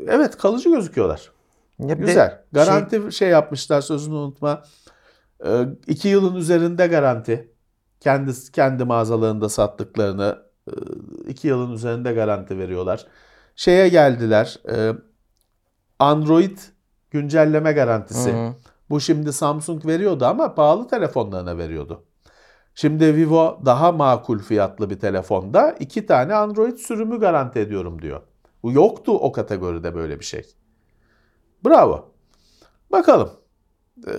Evet 0.09 0.37
kalıcı 0.37 0.71
gözüküyorlar. 0.71 1.31
Ya 1.79 1.95
Güzel. 1.95 2.43
Garanti 2.53 3.13
şey, 3.13 3.29
yapmışlar 3.29 3.81
sözünü 3.81 4.15
unutma. 4.15 4.63
Ee, 5.45 5.67
iki 5.87 6.09
yılın 6.09 6.37
üzerinde 6.37 6.87
garanti. 6.87 7.53
Kendi, 8.01 8.33
kendi 8.53 8.85
mağazalarında 8.85 9.49
sattıklarını 9.49 10.39
e, 10.69 10.73
iki 11.29 11.49
yılın 11.49 11.73
üzerinde 11.73 12.13
garanti 12.13 12.59
veriyorlar. 12.59 13.07
Şeye 13.57 13.89
geldiler. 13.89 14.59
e, 14.69 14.93
Android 15.99 16.59
güncelleme 17.11 17.73
garantisi. 17.73 18.33
Hı 18.33 18.47
hı. 18.47 18.55
Bu 18.91 19.01
şimdi 19.01 19.33
Samsung 19.33 19.87
veriyordu 19.87 20.25
ama 20.25 20.55
pahalı 20.55 20.89
telefonlarına 20.89 21.59
veriyordu. 21.59 22.05
Şimdi 22.75 23.17
Vivo 23.17 23.61
daha 23.65 23.93
makul 23.93 24.39
fiyatlı 24.39 24.91
bir 24.91 25.01
telefonda 25.01 25.73
iki 25.73 26.07
tane 26.07 26.35
Android 26.35 26.77
sürümü 26.77 27.21
garanti 27.21 27.59
ediyorum 27.59 28.03
diyor. 28.03 28.21
Bu 28.63 28.73
yoktu 28.73 29.13
o 29.13 29.33
kategoride 29.33 29.95
böyle 29.95 30.21
bir 30.21 30.25
şey. 30.25 30.55
Bravo. 31.65 32.13
Bakalım. 32.93 33.31
Ee, 34.07 34.11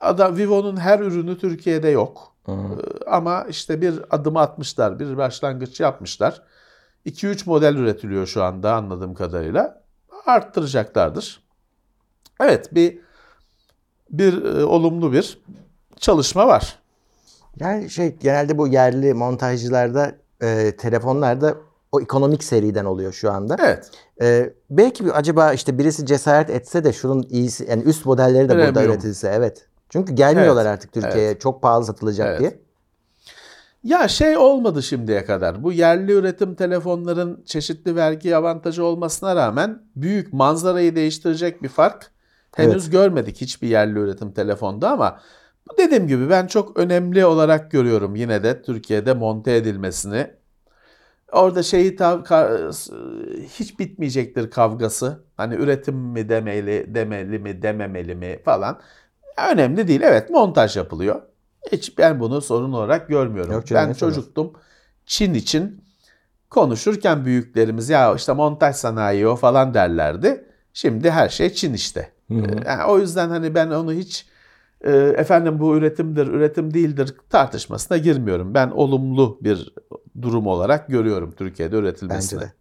adam 0.00 0.36
Vivo'nun 0.36 0.76
her 0.76 1.00
ürünü 1.00 1.38
Türkiye'de 1.38 1.88
yok. 1.88 2.34
Hı 2.44 2.52
hı. 2.52 2.74
Ee, 2.74 3.10
ama 3.10 3.44
işte 3.44 3.80
bir 3.80 3.94
adım 4.10 4.36
atmışlar, 4.36 4.98
bir 4.98 5.16
başlangıç 5.16 5.80
yapmışlar. 5.80 6.42
2-3 7.06 7.46
model 7.46 7.76
üretiliyor 7.76 8.26
şu 8.26 8.42
anda 8.42 8.74
anladığım 8.74 9.14
kadarıyla. 9.14 9.82
Arttıracaklardır. 10.26 11.45
Evet, 12.40 12.74
bir 12.74 12.98
bir 14.10 14.44
e, 14.44 14.64
olumlu 14.64 15.12
bir 15.12 15.42
çalışma 16.00 16.46
var. 16.46 16.78
Yani 17.60 17.90
şey 17.90 18.16
genelde 18.16 18.58
bu 18.58 18.68
yerli 18.68 19.14
montajcılarda 19.14 20.12
e, 20.42 20.76
telefonlarda 20.76 21.54
o 21.92 22.00
ekonomik 22.00 22.44
seriden 22.44 22.84
oluyor 22.84 23.12
şu 23.12 23.32
anda. 23.32 23.56
Evet. 23.60 23.90
E, 24.22 24.52
belki 24.70 25.04
bir, 25.04 25.18
acaba 25.18 25.52
işte 25.52 25.78
birisi 25.78 26.06
cesaret 26.06 26.50
etse 26.50 26.84
de 26.84 26.92
şunun 26.92 27.26
iyisi 27.30 27.66
yani 27.70 27.82
üst 27.82 28.06
modelleri 28.06 28.48
de 28.48 28.54
burada 28.54 28.72
Premium. 28.72 28.92
üretilse 28.92 29.28
evet. 29.28 29.66
Çünkü 29.88 30.12
gelmiyorlar 30.12 30.62
Evet, 30.62 30.72
artık 30.72 30.92
Türkiye'ye 30.92 31.38
çok 31.38 31.62
pahalı 31.62 31.84
satılacak 31.84 32.28
Evet. 32.28 32.40
diye. 32.40 32.60
Ya 33.84 34.08
şey 34.08 34.36
olmadı 34.36 34.82
şimdiye 34.82 35.24
kadar. 35.24 35.62
Bu 35.62 35.72
yerli 35.72 36.12
üretim 36.12 36.54
telefonların 36.54 37.42
çeşitli 37.44 37.96
vergi 37.96 38.36
avantajı 38.36 38.84
olmasına 38.84 39.36
rağmen 39.36 39.82
büyük 39.96 40.32
manzarayı 40.32 40.96
değiştirecek 40.96 41.62
bir 41.62 41.68
fark 41.68 42.10
henüz 42.56 42.90
görmedik 42.90 43.40
hiçbir 43.40 43.68
yerli 43.68 43.98
üretim 43.98 44.32
telefonda 44.32 44.90
ama 44.90 45.20
dediğim 45.78 46.08
gibi 46.08 46.30
ben 46.30 46.46
çok 46.46 46.78
önemli 46.78 47.26
olarak 47.26 47.70
görüyorum 47.70 48.16
yine 48.16 48.42
de 48.42 48.62
Türkiye'de 48.62 49.14
monte 49.14 49.56
edilmesini. 49.56 50.30
Orada 51.32 51.62
şeyi 51.62 51.96
tav- 51.96 52.24
ka- 52.24 52.72
hiç 53.58 53.78
bitmeyecektir 53.78 54.50
kavgası. 54.50 55.24
Hani 55.36 55.54
üretim 55.54 55.96
mi 55.96 56.28
demeli, 56.28 56.94
demeli 56.94 57.38
mi, 57.38 57.62
dememeli 57.62 58.14
mi 58.14 58.38
falan. 58.44 58.80
Önemli 59.52 59.88
değil. 59.88 60.00
Evet 60.00 60.30
montaj 60.30 60.76
yapılıyor. 60.76 61.22
Hiç 61.72 61.98
ben 61.98 62.20
bunu 62.20 62.40
sorun 62.40 62.72
olarak 62.72 63.08
görmüyorum. 63.08 63.52
Yok 63.52 63.66
canım, 63.66 63.88
ben 63.88 63.94
çocuktum. 63.94 64.52
Çin 65.06 65.34
için 65.34 65.84
konuşurken 66.50 67.24
büyüklerimiz 67.24 67.88
ya 67.88 68.14
işte 68.14 68.32
montaj 68.32 68.76
sanayi 68.76 69.28
o 69.28 69.36
falan 69.36 69.74
derlerdi. 69.74 70.44
Şimdi 70.72 71.10
her 71.10 71.28
şey 71.28 71.52
Çin 71.52 71.74
işte. 71.74 72.15
Ee, 72.30 72.34
yani 72.66 72.84
o 72.84 72.98
yüzden 72.98 73.28
hani 73.28 73.54
ben 73.54 73.70
onu 73.70 73.92
hiç 73.92 74.26
e, 74.80 74.90
efendim 74.96 75.60
bu 75.60 75.76
üretimdir, 75.76 76.26
üretim 76.26 76.74
değildir 76.74 77.14
tartışmasına 77.30 77.96
girmiyorum. 77.96 78.54
Ben 78.54 78.70
olumlu 78.70 79.38
bir 79.40 79.74
durum 80.22 80.46
olarak 80.46 80.88
görüyorum 80.88 81.32
Türkiye'de 81.32 81.76
üretilmesini. 81.76 82.40
Bence 82.40 82.50
de. 82.50 82.52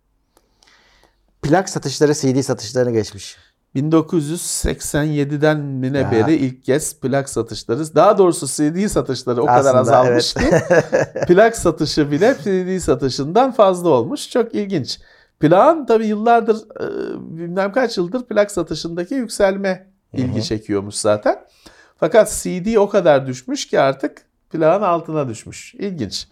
Plak 1.41 1.69
satışları 1.69 2.13
CD 2.13 2.41
satışlarına 2.41 2.91
geçmiş. 2.91 3.37
1987'den 3.75 5.59
mi 5.59 5.93
ne 5.93 5.97
Ya. 5.97 6.11
beri 6.11 6.35
ilk 6.35 6.63
kez 6.63 6.99
plak 6.99 7.29
satışları, 7.29 7.95
daha 7.95 8.17
doğrusu 8.17 8.47
CD 8.47 8.87
satışları 8.87 9.43
o 9.43 9.45
kadar 9.45 9.59
Aslında 9.75 9.79
azalmış 9.79 10.33
ki 10.33 10.49
plak 11.27 11.55
satışı 11.57 12.11
bile 12.11 12.35
CD 12.43 12.79
satışından 12.79 13.51
fazla 13.51 13.89
olmuş. 13.89 14.29
Çok 14.29 14.55
ilginç. 14.55 14.99
Plağın 15.39 15.85
tabii 15.85 16.05
yıllardır, 16.05 16.55
e, 16.55 16.87
bilmem 17.37 17.71
kaç 17.71 17.97
yıldır 17.97 18.25
plak 18.25 18.51
satışındaki 18.51 19.15
yükselme 19.15 19.87
ilgi 20.13 20.43
çekiyormuş 20.43 20.95
zaten. 20.95 21.45
Fakat 21.97 22.39
CD 22.43 22.75
o 22.75 22.89
kadar 22.89 23.27
düşmüş 23.27 23.67
ki 23.67 23.79
artık 23.79 24.25
plağın 24.49 24.81
altına 24.81 25.29
düşmüş. 25.29 25.75
İlginç. 25.75 26.27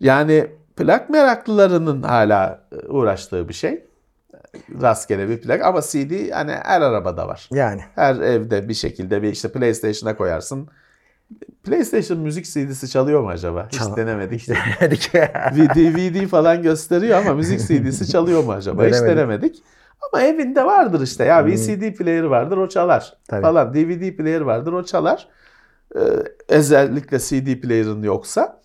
Yani 0.00 0.46
plak 0.76 1.10
meraklılarının 1.10 2.02
hala 2.02 2.66
e, 2.72 2.86
uğraştığı 2.88 3.48
bir 3.48 3.54
şey. 3.54 3.84
Rastgele 4.82 5.28
bir 5.28 5.40
plak 5.40 5.62
ama 5.62 5.80
CD 5.80 6.30
hani 6.30 6.52
her 6.52 6.80
arabada 6.80 7.28
var. 7.28 7.48
Yani. 7.52 7.82
Her 7.94 8.16
evde 8.16 8.68
bir 8.68 8.74
şekilde 8.74 9.22
bir 9.22 9.32
işte 9.32 9.52
PlayStation'a 9.52 10.16
koyarsın. 10.16 10.68
PlayStation 11.64 12.18
müzik 12.18 12.44
CD'si 12.44 12.88
çalıyor 12.90 13.20
mu 13.22 13.28
acaba? 13.28 13.68
Hiç 13.72 13.78
Çal- 13.78 13.96
denemedik. 13.96 14.40
Hiç 14.40 14.48
denemedik. 14.48 15.10
DVD 15.74 16.26
falan 16.26 16.62
gösteriyor 16.62 17.18
ama 17.18 17.34
müzik 17.34 17.60
CD'si 17.60 18.08
çalıyor 18.12 18.44
mu 18.44 18.52
acaba? 18.52 18.84
Hiç 18.84 18.92
Denemedik. 18.92 19.16
denemedik. 19.16 19.62
Ama 20.12 20.22
evinde 20.22 20.64
vardır 20.64 21.00
işte 21.00 21.24
ya 21.24 21.40
Hmm. 21.42 21.52
VCD 21.52 21.92
player 21.96 22.22
vardır 22.22 22.56
o 22.56 22.68
çalar 22.68 23.12
Tabii. 23.28 23.42
falan. 23.42 23.74
DVD 23.74 24.16
player 24.16 24.40
vardır 24.40 24.72
o 24.72 24.84
çalar. 24.84 25.28
Ee, 25.96 25.98
özellikle 26.48 27.18
CD 27.18 27.60
player'ın 27.60 28.02
yoksa. 28.02 28.62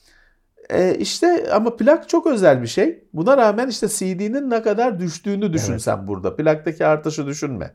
Ee, 0.70 0.96
işte 0.96 1.46
ama 1.54 1.76
plak 1.76 2.10
çok 2.10 2.28
özel 2.28 2.62
bir 2.62 2.68
şey. 2.68 3.04
Buna 3.14 3.38
rağmen 3.38 3.68
işte 3.68 3.88
CD'nin 3.88 4.50
ne 4.50 4.62
kadar 4.62 5.00
düştüğünü 5.00 5.54
düşün 5.54 5.72
Evet. 5.72 5.82
sen 5.82 6.08
burada. 6.08 6.36
Plaktaki 6.36 6.86
artışı 6.86 7.28
düşünme. 7.28 7.74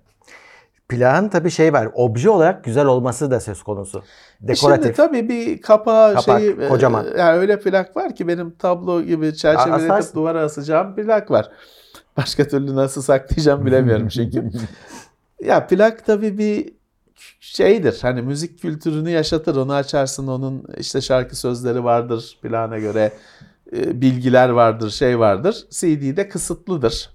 Plağın 0.89 1.29
tabii 1.29 1.51
şey 1.51 1.73
var. 1.73 1.89
Obje 1.95 2.31
olarak 2.31 2.65
güzel 2.65 2.87
olması 2.87 3.31
da 3.31 3.41
söz 3.41 3.63
konusu. 3.63 4.03
E 4.45 4.49
Dekoratif. 4.49 4.85
Şimdi 4.85 4.97
tabii 4.97 5.29
bir 5.29 5.61
kapağı 5.63 6.15
Kapak, 6.15 6.41
şeyi 6.41 6.51
e, 6.61 6.69
kocaman. 6.69 7.07
yani 7.19 7.39
öyle 7.39 7.61
plak 7.61 7.97
var 7.97 8.15
ki 8.15 8.29
benim 8.29 8.51
tablo 8.51 9.03
gibi 9.03 9.35
çerçeveletip 9.37 10.15
duvara 10.15 10.41
asacağım 10.43 10.95
plak 10.97 11.31
var. 11.31 11.49
Başka 12.17 12.49
türlü 12.49 12.75
nasıl 12.77 13.03
saklayacağım 13.03 13.67
bilemiyorum 13.67 14.09
çünkü. 14.15 14.51
ya 15.45 15.67
plak 15.67 16.07
tabii 16.07 16.39
bir 16.39 16.73
şeydir. 17.41 17.99
Hani 18.03 18.23
müzik 18.23 18.59
kültürünü 18.61 19.11
yaşatır. 19.11 19.57
Onu 19.57 19.73
açarsın. 19.75 20.27
Onun 20.27 20.65
işte 20.79 21.01
şarkı 21.01 21.37
sözleri 21.37 21.85
vardır 21.85 22.39
plana 22.43 22.79
göre. 22.79 23.13
e, 23.77 24.01
Bilgiler 24.01 24.49
vardır, 24.49 24.91
şey 24.91 25.19
vardır. 25.19 25.65
CD'de 25.71 26.29
kısıtlıdır. 26.29 27.11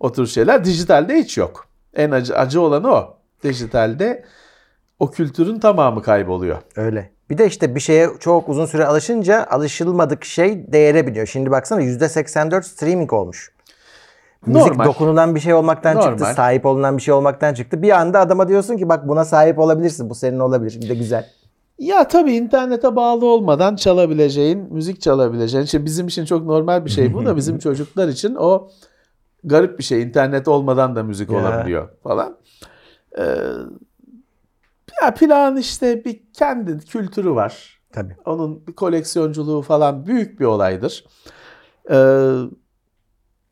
O 0.00 0.12
tür 0.12 0.26
şeyler. 0.26 0.64
Dijitalde 0.64 1.14
hiç 1.14 1.38
yok. 1.38 1.65
En 1.96 2.10
acı, 2.10 2.36
acı 2.36 2.60
olanı 2.60 2.92
o. 2.92 3.16
Dijitalde 3.42 4.24
o 4.98 5.10
kültürün 5.10 5.58
tamamı 5.60 6.02
kayboluyor. 6.02 6.58
Öyle. 6.76 7.10
Bir 7.30 7.38
de 7.38 7.46
işte 7.46 7.74
bir 7.74 7.80
şeye 7.80 8.08
çok 8.20 8.48
uzun 8.48 8.66
süre 8.66 8.86
alışınca 8.86 9.46
alışılmadık 9.50 10.24
şey 10.24 10.72
değere 10.72 11.06
biniyor. 11.06 11.26
Şimdi 11.26 11.50
baksana 11.50 11.82
%84 11.82 12.62
streaming 12.62 13.12
olmuş. 13.12 13.52
Müzik 14.46 14.66
Normal. 14.68 14.84
dokunulan 14.84 15.34
bir 15.34 15.40
şey 15.40 15.54
olmaktan 15.54 15.94
çıktı, 15.94 16.10
Normal. 16.10 16.34
sahip 16.34 16.66
olunan 16.66 16.96
bir 16.96 17.02
şey 17.02 17.14
olmaktan 17.14 17.54
çıktı. 17.54 17.82
Bir 17.82 17.90
anda 17.90 18.20
adama 18.20 18.48
diyorsun 18.48 18.76
ki 18.76 18.88
bak 18.88 19.08
buna 19.08 19.24
sahip 19.24 19.58
olabilirsin. 19.58 20.10
Bu 20.10 20.14
senin 20.14 20.38
olabilir. 20.38 20.80
Bir 20.82 20.88
de 20.88 20.94
güzel. 20.94 21.26
Ya 21.78 22.08
tabii 22.08 22.32
internete 22.32 22.96
bağlı 22.96 23.26
olmadan 23.26 23.76
çalabileceğin, 23.76 24.74
müzik 24.74 25.00
çalabileceğin. 25.00 25.64
İşte 25.64 25.84
bizim 25.84 26.06
için 26.06 26.24
çok 26.24 26.44
normal 26.44 26.84
bir 26.84 26.90
şey 26.90 27.14
bu 27.14 27.26
da 27.26 27.36
bizim 27.36 27.58
çocuklar 27.58 28.08
için 28.08 28.34
o 28.34 28.68
garip 29.46 29.78
bir 29.78 29.84
şey. 29.84 30.02
İnternet 30.02 30.48
olmadan 30.48 30.96
da 30.96 31.02
müzik 31.02 31.30
Ya. 31.30 31.38
olabiliyor 31.38 31.88
falan. 32.02 32.36
Ee, 33.18 33.22
ya 35.02 35.14
plağın 35.14 35.56
işte 35.56 36.04
bir 36.04 36.22
kendi 36.32 36.78
kültürü 36.78 37.30
var. 37.30 37.80
Tabii. 37.92 38.16
Onun 38.24 38.66
bir 38.66 38.72
koleksiyonculuğu 38.72 39.62
falan 39.62 40.06
büyük 40.06 40.40
bir 40.40 40.44
olaydır. 40.44 41.04
Ee, 41.90 42.32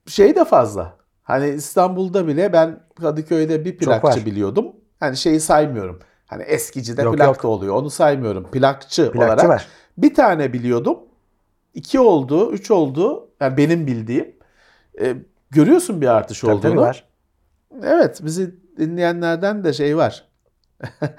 şey 0.06 0.36
de 0.36 0.44
fazla. 0.44 0.96
Hani 1.22 1.48
İstanbul'da 1.48 2.26
bile 2.26 2.52
ben 2.52 2.80
Kadıköy'de 3.00 3.64
bir 3.64 3.76
plakçı 3.78 4.26
biliyordum. 4.26 4.66
Hani 5.00 5.16
şeyi 5.16 5.40
saymıyorum. 5.40 5.98
Hani 6.26 6.42
eskicide 6.42 7.02
Yok, 7.02 7.16
plak 7.16 7.26
yok. 7.26 7.42
da 7.42 7.48
oluyor. 7.48 7.74
Onu 7.74 7.90
saymıyorum. 7.90 8.50
Plakçı, 8.50 9.12
Plakçı 9.12 9.18
olarak. 9.18 9.48
var. 9.48 9.66
Bir 9.98 10.14
tane 10.14 10.52
biliyordum. 10.52 10.98
İki 11.74 12.00
oldu, 12.00 12.52
üç 12.52 12.70
oldu. 12.70 13.28
Yani 13.40 13.56
benim 13.56 13.86
bildiğim. 13.86 14.36
Ee, 15.00 15.16
görüyorsun 15.54 16.00
bir 16.00 16.06
artış 16.06 16.40
Tabii, 16.40 16.50
olduğunu. 16.50 16.62
tabii 16.62 16.80
var. 16.80 17.04
Evet, 17.82 18.20
bizi 18.24 18.54
dinleyenlerden 18.78 19.64
de 19.64 19.72
şey 19.72 19.96
var. 19.96 20.28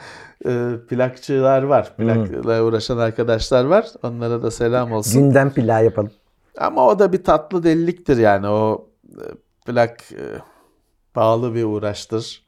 Ee, 0.45 0.71
plakçılar 0.89 1.63
var. 1.63 1.97
Plakla 1.97 2.63
uğraşan 2.63 2.97
arkadaşlar 2.97 3.65
var. 3.65 3.87
Onlara 4.03 4.43
da 4.43 4.51
selam 4.51 4.91
olsun. 4.91 5.21
Gündem 5.21 5.53
plağı 5.53 5.85
yapalım. 5.85 6.11
Ama 6.57 6.87
o 6.87 6.99
da 6.99 7.13
bir 7.13 7.23
tatlı 7.23 7.63
deliliktir 7.63 8.17
yani. 8.17 8.47
O 8.47 8.89
e, 9.05 9.23
plak 9.65 10.11
e, 10.11 10.23
pahalı 11.13 11.55
bir 11.55 11.63
uğraştır. 11.63 12.45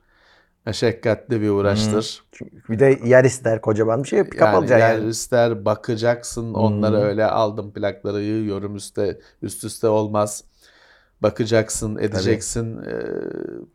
Meşakkatli 0.65 1.41
bir 1.41 1.49
uğraştır. 1.49 2.23
Çünkü 2.31 2.73
bir 2.73 2.79
de 2.79 2.99
yer 3.05 3.23
ister 3.23 3.61
kocaman 3.61 4.03
bir 4.03 4.07
şey. 4.07 4.21
Up 4.21 4.39
yani 4.39 4.69
yer 4.69 4.79
yani. 4.79 5.09
ister 5.09 5.65
bakacaksın. 5.65 6.53
Onları 6.53 6.97
öyle 6.97 7.25
aldım 7.25 7.73
plakları 7.73 8.21
yığıyorum 8.21 8.75
üstte 8.75 9.19
üst 9.41 9.63
üste 9.63 9.87
olmaz. 9.87 10.43
Bakacaksın, 11.21 11.97
edeceksin. 11.97 12.77
Ee, 12.77 12.91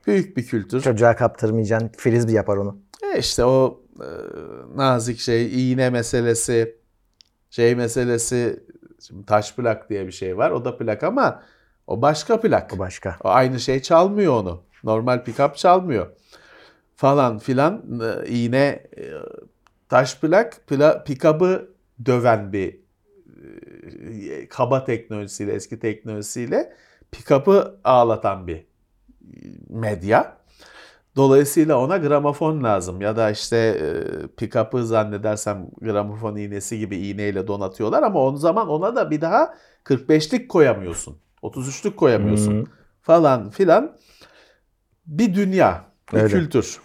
büyük 0.07 0.37
bir 0.37 0.47
kültür. 0.47 0.81
Çocuğa 0.81 1.17
kaptırmayacaksın. 1.17 1.91
Frisbee 1.97 2.33
yapar 2.33 2.57
onu. 2.57 2.79
E 3.15 3.19
işte 3.19 3.45
o 3.45 3.81
e, 4.01 4.09
nazik 4.77 5.19
şey, 5.19 5.73
iğne 5.73 5.91
meselesi, 5.91 6.77
şey 7.51 7.75
meselesi, 7.75 8.61
şimdi 9.07 9.27
taş 9.27 9.55
plak 9.55 9.91
diye 9.91 10.07
bir 10.07 10.13
şey 10.13 10.37
var. 10.37 10.51
O 10.51 10.65
da 10.65 10.79
plak 10.79 11.03
ama 11.03 11.43
o 11.87 12.03
başka 12.03 12.41
plak. 12.41 12.73
O 12.75 12.79
başka. 12.79 13.17
O 13.25 13.29
aynı 13.29 13.61
şey 13.61 13.83
çalmıyor 13.83 14.33
onu. 14.33 14.63
Normal 14.85 15.19
pick-up 15.19 15.55
çalmıyor. 15.57 16.07
Falan 16.97 17.39
filan 17.39 18.01
e, 18.01 18.29
iğne 18.29 18.87
e, 18.97 19.05
taş 19.89 20.21
plak 20.21 20.67
pla, 20.67 21.05
pick-up'ı 21.05 21.69
döven 22.07 22.53
bir 22.53 22.83
kaba 24.49 24.85
teknolojisiyle, 24.85 25.53
eski 25.53 25.79
teknolojisiyle 25.79 26.73
pick-up'ı 27.13 27.81
ağlatan 27.85 28.47
bir 28.47 28.67
medya. 29.69 30.37
Dolayısıyla 31.17 31.79
ona 31.79 31.97
gramofon 31.97 32.65
lazım 32.65 33.01
ya 33.01 33.17
da 33.17 33.31
işte 33.31 33.57
e, 33.57 33.87
pick-up'ı 34.37 34.87
zannedersem 34.87 35.67
gramofon 35.81 36.37
iğnesi 36.37 36.79
gibi 36.79 36.97
iğneyle 36.97 37.47
donatıyorlar 37.47 38.03
ama 38.03 38.21
o 38.21 38.37
zaman 38.37 38.69
ona 38.69 38.97
da 38.97 39.11
bir 39.11 39.21
daha 39.21 39.55
45'lik 39.85 40.49
koyamıyorsun. 40.49 41.17
33'lük 41.43 41.97
koyamıyorsun 41.97 42.61
Hı. 42.61 42.65
falan 43.03 43.51
filan. 43.51 43.97
Bir 45.07 45.35
dünya, 45.35 45.85
bir 46.13 46.19
Öyle. 46.19 46.29
kültür. 46.35 46.81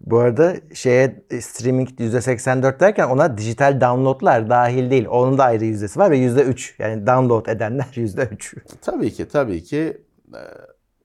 Bu 0.00 0.18
arada 0.18 0.56
şeye 0.74 1.24
e, 1.30 1.40
streaming 1.40 1.88
%84 1.88 2.80
derken 2.80 3.08
ona 3.08 3.38
dijital 3.38 3.80
downloadlar 3.80 4.50
dahil 4.50 4.90
değil. 4.90 5.06
Onun 5.10 5.38
da 5.38 5.44
ayrı 5.44 5.64
yüzdesi 5.64 5.98
var 5.98 6.10
ve 6.10 6.18
%3. 6.18 6.74
Yani 6.78 7.06
download 7.06 7.46
edenler 7.46 7.84
%3. 7.94 8.56
Tabii 8.82 9.12
ki, 9.12 9.28
tabii 9.28 9.62
ki. 9.62 10.02
Ee, 10.34 10.38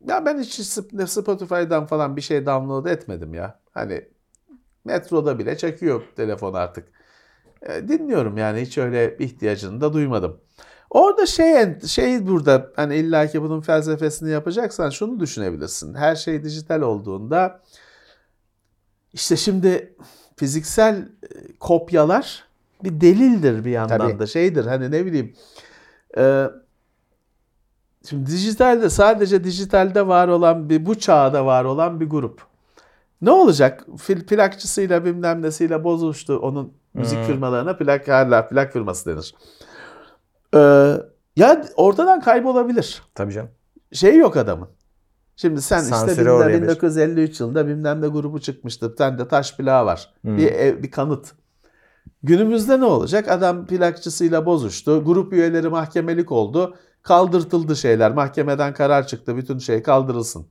Ya 0.08 0.26
ben 0.26 0.40
hiç 0.40 0.60
Sp- 0.60 1.08
Spotify'dan 1.08 1.86
falan 1.86 2.16
bir 2.16 2.22
şey 2.22 2.46
download 2.46 2.86
etmedim 2.86 3.34
ya. 3.34 3.60
Hani 3.72 4.02
metroda 4.86 5.40
bile 5.40 5.58
çekiyor 5.58 6.02
telefon 6.16 6.54
artık. 6.54 6.88
Ee, 7.62 7.88
Dinliyorum 7.88 8.38
yani 8.38 8.62
hiç 8.62 8.78
öyle 8.78 9.18
ihtiyacını 9.18 9.82
da 9.82 9.94
duymadım. 9.94 10.40
Orada 10.90 11.26
şey 11.26 11.80
şey 11.88 12.28
burada 12.28 12.72
hani 12.76 12.96
illaki 12.96 13.42
bunun 13.42 13.62
felsefesini 13.62 14.32
yapacaksan 14.32 14.90
şunu 14.90 15.20
düşünebilirsin. 15.20 15.94
Her 15.94 16.16
şey 16.16 16.44
dijital 16.44 16.82
olduğunda 16.82 17.62
işte 19.16 19.38
şimdi 19.38 19.96
fiziksel 20.36 20.96
e, 20.96 21.08
kopyalar 21.60 22.44
bir 22.84 23.02
delildir 23.02 23.66
bir 23.66 23.72
yandan 23.72 23.98
Tabii. 23.98 24.20
da 24.20 24.28
şeydir 24.28 24.66
hani 24.66 24.92
ne 24.92 25.06
bileyim 25.06 25.34
e, 26.18 26.48
Şimdi 28.10 28.32
dijitalde 28.32 28.90
sadece 28.90 29.44
dijitalde 29.44 30.08
var 30.08 30.28
olan 30.28 30.70
bir 30.70 30.86
bu 30.86 31.00
çağda 31.00 31.46
var 31.46 31.66
olan 31.66 32.00
bir 32.00 32.10
grup. 32.10 32.42
Ne 33.22 33.32
olacak? 33.32 33.86
Fil 33.98 34.26
plakçısıyla 34.26 35.06
bilmem 35.06 35.42
nesiyle 35.42 35.84
bozuştu. 35.84 36.38
Onun 36.38 36.74
müzik 36.94 37.24
firmalarına 37.24 37.78
plak 37.78 38.08
hala 38.08 38.48
plak 38.48 38.74
firması 38.74 39.10
denir. 39.10 39.36
Ee, 40.56 41.02
ya 41.36 41.66
ortadan 41.76 42.22
kaybolabilir. 42.22 43.04
Tabii 43.16 43.34
canım. 43.34 43.50
Şey 43.94 44.18
yok 44.18 44.38
adamın. 44.38 44.68
Şimdi 45.36 45.62
sen 45.62 45.78
işte 45.84 45.90
Sansüre 45.96 46.22
bilmem 46.22 46.36
uğrayabilir. 46.36 46.62
1953 46.62 47.40
yılında 47.40 47.68
bilmem 47.68 48.02
ne 48.02 48.08
grubu 48.08 48.40
çıkmıştır. 48.42 48.96
Sende 48.98 49.28
taş 49.28 49.56
plağı 49.58 49.86
var. 49.86 50.14
Bir, 50.24 50.48
ev- 50.52 50.84
bir 50.84 50.92
kanıt. 50.92 51.32
Günümüzde 52.24 52.80
ne 52.80 52.86
olacak? 52.86 53.32
Adam 53.32 53.66
plakçısıyla 53.66 54.46
bozuştu. 54.46 55.06
Grup 55.06 55.34
üyeleri 55.34 55.70
mahkemelik 55.70 56.32
oldu. 56.32 56.76
Kaldırtıldı 57.04 57.76
şeyler. 57.76 58.12
Mahkemeden 58.12 58.74
karar 58.74 59.08
çıktı. 59.08 59.38
Bütün 59.38 59.58
şey 59.58 59.84
kaldırılsın. 59.84 60.46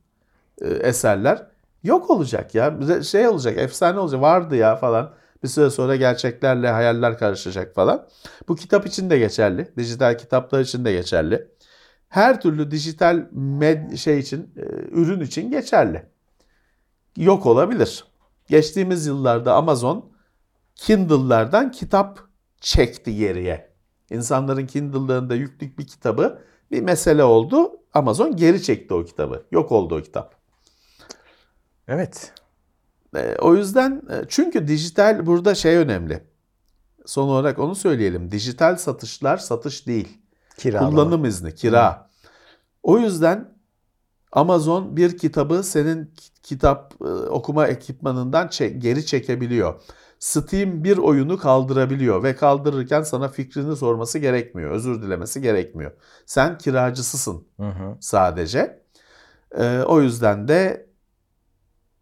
e, 0.61 0.67
eserler. 0.67 1.47
Yok 1.83 2.09
olacak 2.09 2.55
ya. 2.55 2.73
Şey 3.03 3.27
olacak. 3.27 3.57
Efsane 3.57 3.99
olacak. 3.99 4.21
Vardı 4.21 4.55
ya 4.55 4.75
falan. 4.75 5.11
Bir 5.43 5.47
süre 5.47 5.69
sonra 5.69 5.95
gerçeklerle 5.95 6.69
hayaller 6.69 7.17
karışacak 7.17 7.75
falan. 7.75 8.07
Bu 8.47 8.55
kitap 8.55 8.85
için 8.87 9.09
de 9.09 9.17
geçerli. 9.17 9.67
Dijital 9.77 10.17
kitaplar 10.17 10.59
için 10.59 10.85
de 10.85 10.91
geçerli. 10.91 11.47
Her 12.09 12.41
türlü 12.41 12.71
dijital 12.71 13.27
med 13.31 13.95
şey 13.95 14.19
için, 14.19 14.53
e, 14.57 14.61
ürün 14.91 15.19
için 15.21 15.51
geçerli. 15.51 16.05
Yok 17.17 17.45
olabilir. 17.45 18.05
Geçtiğimiz 18.47 19.05
yıllarda 19.05 19.53
Amazon 19.53 20.11
Kindle'lardan 20.75 21.71
kitap 21.71 22.19
çekti 22.61 23.15
geriye. 23.15 23.75
İnsanların 24.09 24.65
Kindle'larında 24.65 25.35
yüklük 25.35 25.79
bir 25.79 25.87
kitabı 25.87 26.41
bir 26.71 26.81
mesele 26.81 27.23
oldu. 27.23 27.71
Amazon 27.93 28.35
geri 28.35 28.63
çekti 28.63 28.93
o 28.93 29.03
kitabı. 29.05 29.45
Yok 29.51 29.71
oldu 29.71 29.97
o 29.97 30.01
kitap. 30.01 30.35
Evet. 31.87 32.33
E, 33.15 33.35
o 33.41 33.55
yüzden 33.55 34.01
e, 34.09 34.25
çünkü 34.27 34.67
dijital 34.67 35.25
burada 35.25 35.55
şey 35.55 35.75
önemli. 35.75 36.23
son 37.05 37.27
olarak 37.27 37.59
onu 37.59 37.75
söyleyelim. 37.75 38.31
Dijital 38.31 38.75
satışlar 38.75 39.37
satış 39.37 39.87
değil. 39.87 40.17
Kiralama. 40.57 40.89
Kullanım 40.89 41.25
izni, 41.25 41.55
kira. 41.55 42.09
O 42.83 42.97
yüzden 42.97 43.55
Amazon 44.31 44.97
bir 44.97 45.17
kitabı 45.17 45.63
senin 45.63 46.05
ki- 46.05 46.29
kitap 46.43 46.93
e, 47.01 47.05
okuma 47.05 47.67
ekipmanından 47.67 48.47
çe- 48.47 48.77
geri 48.77 49.05
çekebiliyor. 49.05 49.81
Steam 50.19 50.83
bir 50.83 50.97
oyunu 50.97 51.37
kaldırabiliyor 51.37 52.23
ve 52.23 52.35
kaldırırken 52.35 53.03
sana 53.03 53.27
fikrini 53.27 53.75
sorması 53.75 54.19
gerekmiyor, 54.19 54.71
özür 54.71 55.01
dilemesi 55.01 55.41
gerekmiyor. 55.41 55.91
Sen 56.25 56.57
kiracısısın 56.57 57.47
Hı 57.57 57.69
hı. 57.69 57.97
sadece. 57.99 58.83
E, 59.57 59.79
o 59.79 60.01
yüzden 60.01 60.47
de 60.47 60.87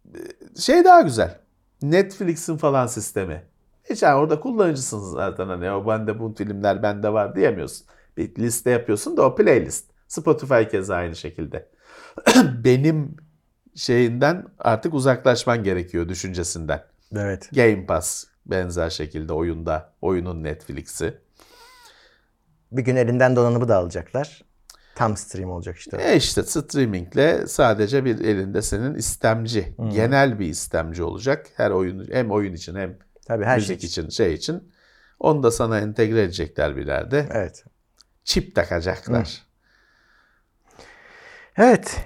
e, 0.06 0.20
şey 0.60 0.84
daha 0.84 1.02
güzel. 1.02 1.40
Netflix'in 1.82 2.58
falan 2.58 2.88
sistemi. 2.88 3.44
Hiç 3.90 4.04
yani 4.04 4.16
orada 4.16 4.40
kullanıcısın 4.40 5.00
zaten 5.00 5.48
hani 5.48 5.72
o 5.72 5.88
bende 5.88 6.20
bu 6.20 6.34
filmler 6.38 6.84
bende 6.84 7.14
var 7.14 7.36
diyemiyorsun. 7.36 7.88
Bir 8.18 8.36
liste 8.36 8.70
yapıyorsun 8.70 9.18
da 9.18 9.22
o 9.22 9.36
playlist. 9.36 9.86
Spotify 10.08 10.64
keza 10.72 10.96
aynı 10.96 11.16
şekilde. 11.16 11.70
Benim 12.64 13.16
şeyinden 13.76 14.46
artık 14.60 14.94
uzaklaşman 14.94 15.64
gerekiyor 15.64 16.10
düşüncesinden. 16.10 16.84
Evet. 17.16 17.50
Game 17.54 17.86
Pass 17.86 18.26
benzer 18.46 18.90
şekilde 18.90 19.34
oyunda 19.34 19.94
oyunun 20.02 20.44
Netflix'i. 20.44 21.18
Bir 22.72 22.82
gün 22.82 22.96
elinden 22.96 23.36
donanımı 23.36 23.68
da 23.68 23.78
alacaklar. 23.78 24.42
Tam 24.96 25.18
stream 25.18 25.52
olacak 25.52 25.78
işte. 25.78 25.98
E 26.02 26.16
işte 26.16 26.44
streamingle 26.44 27.48
sadece 27.48 28.06
bir 28.06 28.20
elinde 28.20 28.62
senin 28.62 28.96
istemci, 28.96 29.76
genel 29.94 30.40
bir 30.40 30.46
istemci 30.46 31.04
olacak. 31.04 31.48
Her 31.56 31.72
oyun 31.72 32.08
hem 32.12 32.32
oyun 32.32 32.54
için 32.54 32.76
hem 32.76 32.98
Tabii 33.28 33.46
her 33.46 33.56
müzik 33.58 33.82
şey. 33.82 33.88
için 33.88 34.10
şey 34.10 34.34
için. 34.34 34.74
Onu 35.20 35.44
da 35.44 35.52
sana 35.52 35.80
entegre 35.80 36.22
edecekler 36.22 36.76
bir 36.76 36.88
yerde. 36.88 37.28
Evet. 37.32 37.64
Çip 38.24 38.56
takacaklar. 38.56 39.44
Evet, 41.58 41.98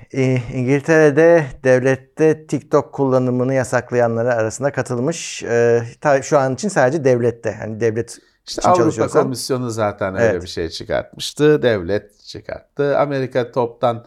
İngiltere'de 0.54 1.46
devlette 1.64 2.48
TikTok 2.48 2.94
kullanımını 2.94 3.54
yasaklayanlara 3.54 4.34
arasında 4.34 4.72
katılmış. 4.72 5.44
E, 5.44 5.84
şu 6.22 6.38
an 6.38 6.54
için 6.54 6.70
sadece 6.70 7.04
devlette. 7.04 7.52
Hani 7.52 7.80
devlet 7.80 8.18
İşte 8.48 8.62
için 8.62 8.70
Avrupa 8.70 9.08
Komisyonu 9.08 9.70
zaten 9.70 10.16
öyle 10.16 10.26
Evet. 10.26 10.42
bir 10.44 10.48
şey 10.48 10.70
çıkartmıştı. 10.70 11.62
Devlet 11.62 12.24
çıkarttı. 12.24 12.98
Amerika 12.98 13.52
toptan 13.52 14.06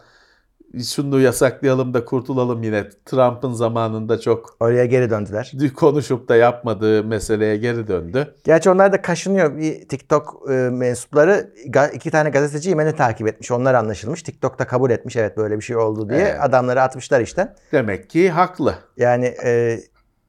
şunu 0.79 1.19
yasaklayalım 1.19 1.93
da 1.93 2.05
kurtulalım 2.05 2.63
yine. 2.63 2.89
Trump'ın 3.05 3.53
zamanında 3.53 4.19
çok 4.19 4.55
oraya 4.59 4.85
geri 4.85 5.09
döndüler. 5.09 5.51
konuşup 5.75 6.29
da 6.29 6.35
yapmadığı 6.35 7.03
meseleye 7.03 7.57
geri 7.57 7.87
döndü. 7.87 8.35
Gerçi 8.43 8.69
onlar 8.69 8.93
da 8.93 9.01
kaşınıyor. 9.01 9.57
Bir 9.57 9.87
TikTok 9.87 10.43
e, 10.49 10.53
mensupları 10.53 11.53
iki 11.93 12.11
tane 12.11 12.29
gazeteci 12.29 12.69
Yemen'i 12.69 12.95
takip 12.95 13.27
etmiş. 13.27 13.51
Onlar 13.51 13.73
anlaşılmış. 13.73 14.23
TikTok 14.23 14.59
da 14.59 14.67
kabul 14.67 14.91
etmiş 14.91 15.15
evet 15.15 15.37
böyle 15.37 15.57
bir 15.57 15.63
şey 15.63 15.77
oldu 15.77 16.09
diye. 16.09 16.19
Evet. 16.19 16.37
Adamları 16.41 16.81
atmışlar 16.81 17.21
işten. 17.21 17.55
Demek 17.71 18.09
ki 18.09 18.29
haklı. 18.29 18.75
Yani 18.97 19.25
e, 19.45 19.79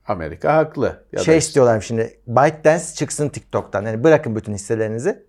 Amerika 0.06 0.56
haklı. 0.56 0.86
Ya 1.12 1.18
şey 1.18 1.20
işte- 1.20 1.36
istiyorlar 1.36 1.80
şimdi. 1.80 2.18
ByteDance 2.26 2.84
çıksın 2.94 3.28
TikTok'tan. 3.28 3.84
Yani 3.86 4.04
bırakın 4.04 4.36
bütün 4.36 4.54
hisselerinizi. 4.54 5.24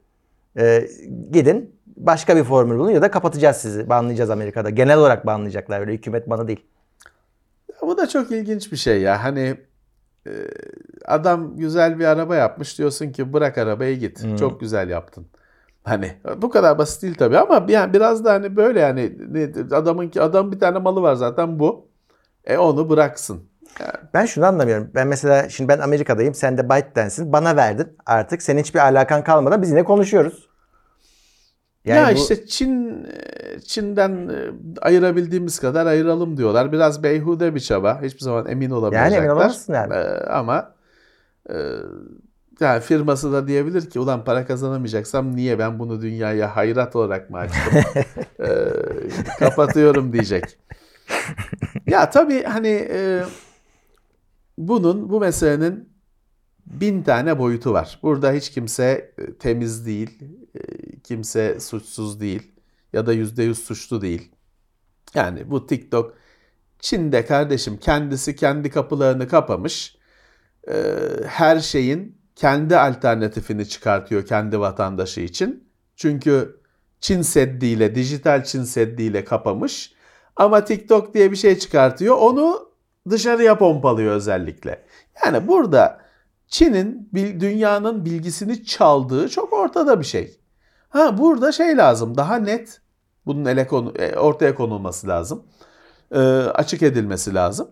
E, 0.57 0.87
gidin 1.31 1.75
başka 1.97 2.35
bir 2.35 2.43
formül 2.43 2.77
bulun 2.77 2.89
ya 2.89 3.01
da 3.01 3.11
kapatacağız 3.11 3.57
sizi. 3.57 3.89
Banlayacağız 3.89 4.29
Amerika'da. 4.29 4.69
Genel 4.69 4.97
olarak 4.97 5.25
banlayacaklar. 5.25 5.79
Öyle 5.79 5.93
hükümet 5.93 6.29
bana 6.29 6.47
değil. 6.47 6.65
Bu 7.81 7.97
da 7.97 8.09
çok 8.09 8.31
ilginç 8.31 8.71
bir 8.71 8.77
şey 8.77 9.01
ya. 9.01 9.23
Hani 9.23 9.57
e, 10.27 10.31
adam 11.05 11.57
güzel 11.57 11.99
bir 11.99 12.05
araba 12.05 12.35
yapmış 12.35 12.77
diyorsun 12.77 13.11
ki 13.11 13.33
bırak 13.33 13.57
arabayı 13.57 13.99
git. 13.99 14.23
Hmm. 14.23 14.35
Çok 14.35 14.59
güzel 14.59 14.89
yaptın. 14.89 15.25
Hani 15.83 16.13
bu 16.37 16.49
kadar 16.49 16.77
basit 16.77 17.01
değil 17.01 17.15
tabii 17.15 17.37
ama 17.37 17.65
yani 17.67 17.93
biraz 17.93 18.25
da 18.25 18.33
hani 18.33 18.55
böyle 18.55 18.79
yani 18.79 19.17
adamın 19.71 20.09
ki 20.09 20.21
adam 20.21 20.51
bir 20.51 20.59
tane 20.59 20.79
malı 20.79 21.01
var 21.01 21.15
zaten 21.15 21.59
bu. 21.59 21.87
E 22.45 22.57
onu 22.57 22.89
bıraksın. 22.89 23.43
Ben 24.13 24.25
şunu 24.25 24.45
anlamıyorum. 24.45 24.91
Ben 24.95 25.07
mesela 25.07 25.49
şimdi 25.49 25.67
ben 25.67 25.79
Amerika'dayım. 25.79 26.33
Sen 26.33 26.57
de 26.57 26.69
ByteDance'in. 26.69 27.33
Bana 27.33 27.55
verdin. 27.55 27.97
Artık 28.05 28.41
senin 28.41 28.61
hiçbir 28.61 28.79
alakan 28.79 29.23
kalmadan 29.23 29.61
biz 29.61 29.69
yine 29.69 29.83
konuşuyoruz. 29.83 30.49
Ya 31.85 32.09
bu- 32.09 32.19
işte 32.19 32.45
Çin 32.45 33.03
e, 33.03 33.59
Çin'den 33.59 34.29
e, 34.29 34.49
ayırabildiğimiz 34.81 35.59
kadar 35.59 35.85
ayıralım 35.85 36.37
diyorlar. 36.37 36.71
Biraz 36.71 37.03
beyhude 37.03 37.55
bir 37.55 37.59
çaba. 37.59 38.01
Hiçbir 38.01 38.19
zaman 38.19 38.47
emin 38.47 38.69
olamayacaklar. 38.69 39.17
emin 39.17 39.29
olamazsın 39.29 39.73
yani. 39.73 39.93
E, 39.93 39.97
ama 40.25 40.73
e, 41.49 41.55
yani 42.59 42.81
firması 42.81 43.31
da 43.33 43.47
diyebilir 43.47 43.89
ki 43.89 43.99
ulan 43.99 44.23
para 44.23 44.45
kazanamayacaksam 44.45 45.35
niye 45.35 45.59
ben 45.59 45.79
bunu 45.79 46.01
dünyaya 46.01 46.55
hayrat 46.55 46.95
olarak 46.95 47.29
mı 47.29 47.37
açtım? 47.37 47.73
E, 48.39 48.49
kapatıyorum 49.39 50.13
diyecek. 50.13 50.43
Ya 51.87 52.09
tabii 52.09 52.43
hani 52.43 52.87
e, 52.91 53.23
bunun 54.57 55.09
bu 55.09 55.19
meselenin 55.19 55.89
bin 56.65 57.03
tane 57.03 57.39
boyutu 57.39 57.73
var. 57.73 57.99
Burada 58.03 58.31
hiç 58.31 58.49
kimse 58.49 59.11
e, 59.17 59.33
temiz 59.33 59.85
değil, 59.85 60.19
kimse 61.03 61.59
suçsuz 61.59 62.19
değil 62.19 62.51
ya 62.93 63.05
da 63.05 63.13
yüzde 63.13 63.43
yüz 63.43 63.59
suçlu 63.59 64.01
değil. 64.01 64.31
Yani 65.15 65.51
bu 65.51 65.67
TikTok 65.67 66.17
Çin'de 66.79 67.25
kardeşim 67.25 67.77
kendisi 67.77 68.35
kendi 68.35 68.69
kapılarını 68.69 69.27
kapamış. 69.27 69.97
E, 70.67 70.97
Her 71.25 71.59
şeyin 71.59 72.17
kendi 72.35 72.77
alternatifini 72.77 73.69
çıkartıyor 73.69 74.25
kendi 74.25 74.59
vatandaşı 74.59 75.21
için. 75.21 75.69
Çünkü 75.95 76.59
Çin 76.99 77.21
Seddi'yle, 77.21 77.95
dijital 77.95 78.43
Çin 78.43 78.63
Seddi'yle 78.63 79.25
kapamış. 79.25 79.93
Ama 80.35 80.65
TikTok 80.65 81.13
diye 81.13 81.31
bir 81.31 81.35
şey 81.35 81.59
çıkartıyor. 81.59 82.17
Onu 82.17 82.69
dışarıya 83.09 83.57
pompalıyor 83.57 84.15
özellikle. 84.15 84.85
Yani 85.25 85.47
burada 85.47 86.01
Çin'in 86.47 87.09
dünyanın 87.13 88.05
bilgisini 88.05 88.65
çaldığı 88.65 89.29
çok 89.29 89.53
ortada 89.53 89.99
bir 89.99 90.05
şey. 90.05 90.37
Ha 90.93 91.17
burada 91.17 91.51
şey 91.51 91.77
lazım. 91.77 92.17
Daha 92.17 92.35
net 92.35 92.81
bunun 93.25 93.45
ele 93.45 93.67
konu, 93.67 93.93
e, 93.97 94.15
ortaya 94.15 94.55
konulması 94.55 95.07
lazım. 95.07 95.43
E, 96.11 96.19
açık 96.53 96.81
edilmesi 96.83 97.33
lazım. 97.33 97.71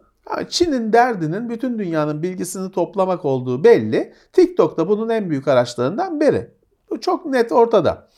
Çin'in 0.50 0.94
derdinin 0.94 1.50
bütün 1.50 1.80
dünyanın 1.80 2.24
bilgisini 2.24 2.72
toplamak 2.72 3.26
olduğu 3.26 3.64
belli. 3.64 4.14
TikTok 4.34 4.78
da 4.78 4.88
bunun 4.90 5.10
en 5.10 5.30
büyük 5.30 5.48
araçlarından 5.48 6.20
biri. 6.20 6.52
Bu 6.90 7.02
çok 7.02 7.26
net 7.26 7.52
ortada. 7.52 8.10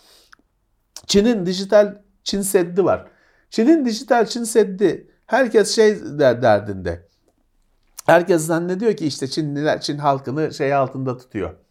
Çin'in 1.08 1.46
dijital 1.46 1.96
Çin 2.24 2.42
Seddi 2.42 2.86
var. 2.86 3.08
Çin'in 3.50 3.86
dijital 3.86 4.26
Çin 4.26 4.44
Seddi 4.44 5.12
herkes 5.26 5.76
şey 5.76 6.00
der, 6.20 6.42
derdinde. 6.42 7.08
Herkes 8.06 8.46
zannediyor 8.46 8.94
ki 8.94 9.06
işte 9.06 9.28
Çinliler 9.28 9.82
Çin 9.82 9.98
halkını 9.98 10.54
şey 10.54 10.74
altında 10.74 11.18
tutuyor. 11.18 11.63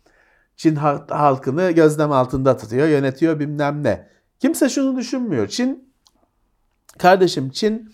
Çin 0.63 0.77
ha- 0.77 1.07
halkını 1.11 1.71
gözlem 1.71 2.13
altında 2.13 2.57
tutuyor, 2.57 2.89
yönetiyor 2.89 3.41
bilmem 3.41 3.85
ne. 3.85 4.09
Kimse 4.39 4.69
şunu 4.69 4.97
düşünmüyor. 4.97 5.49
Çin 5.49 5.93
kardeşim 6.99 7.51
Çin 7.51 7.93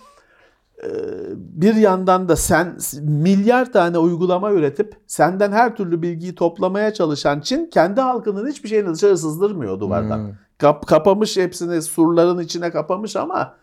e, 0.82 0.88
bir 1.34 1.74
yandan 1.74 2.28
da 2.28 2.36
sen 2.36 2.78
milyar 3.02 3.72
tane 3.72 3.98
uygulama 3.98 4.52
üretip 4.52 4.96
senden 5.06 5.52
her 5.52 5.76
türlü 5.76 6.02
bilgiyi 6.02 6.34
toplamaya 6.34 6.94
çalışan 6.94 7.40
Çin 7.40 7.66
kendi 7.66 8.00
halkının 8.00 8.48
hiçbir 8.48 8.68
şeyini 8.68 8.94
dışarı 8.94 9.18
sızdırmıyor 9.18 9.80
duvardan. 9.80 10.18
Hmm. 10.18 10.34
Kap, 10.58 10.86
kapamış 10.86 11.36
hepsini 11.36 11.82
surların 11.82 12.38
içine 12.38 12.70
kapamış 12.70 13.16
ama 13.16 13.56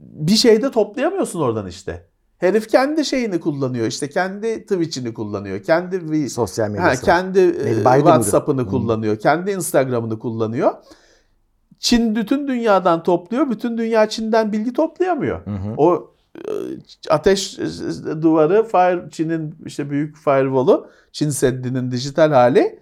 bir 0.00 0.36
şey 0.36 0.62
de 0.62 0.70
toplayamıyorsun 0.70 1.40
oradan 1.40 1.66
işte. 1.66 2.06
Herif 2.42 2.68
kendi 2.68 3.04
şeyini 3.04 3.40
kullanıyor. 3.40 3.86
işte 3.86 4.08
kendi 4.10 4.62
Twitch'ini 4.62 5.14
kullanıyor. 5.14 5.62
Kendi 5.62 5.96
vi- 5.96 6.28
Sosyal 6.28 6.70
medyası. 6.70 7.04
kendi 7.04 7.38
e? 7.40 7.74
WhatsApp'ını 7.84 8.66
kullanıyor. 8.66 9.18
Kendi 9.18 9.50
Instagram'ını 9.50 10.18
kullanıyor. 10.18 10.72
Çin 11.78 12.16
bütün 12.16 12.48
dünyadan 12.48 13.02
topluyor. 13.02 13.50
Bütün 13.50 13.78
dünya 13.78 14.08
Çin'den 14.08 14.52
bilgi 14.52 14.72
toplayamıyor. 14.72 15.46
Hı 15.46 15.50
hı. 15.50 15.74
O 15.76 16.14
e, 16.38 16.50
ateş 17.10 17.58
e, 17.58 18.22
duvarı 18.22 18.64
fire 18.68 19.10
Çin'in 19.10 19.54
işte 19.66 19.90
büyük 19.90 20.16
firewall'u 20.16 20.86
Çin 21.12 21.30
Seddi'nin 21.30 21.90
dijital 21.90 22.32
hali 22.32 22.78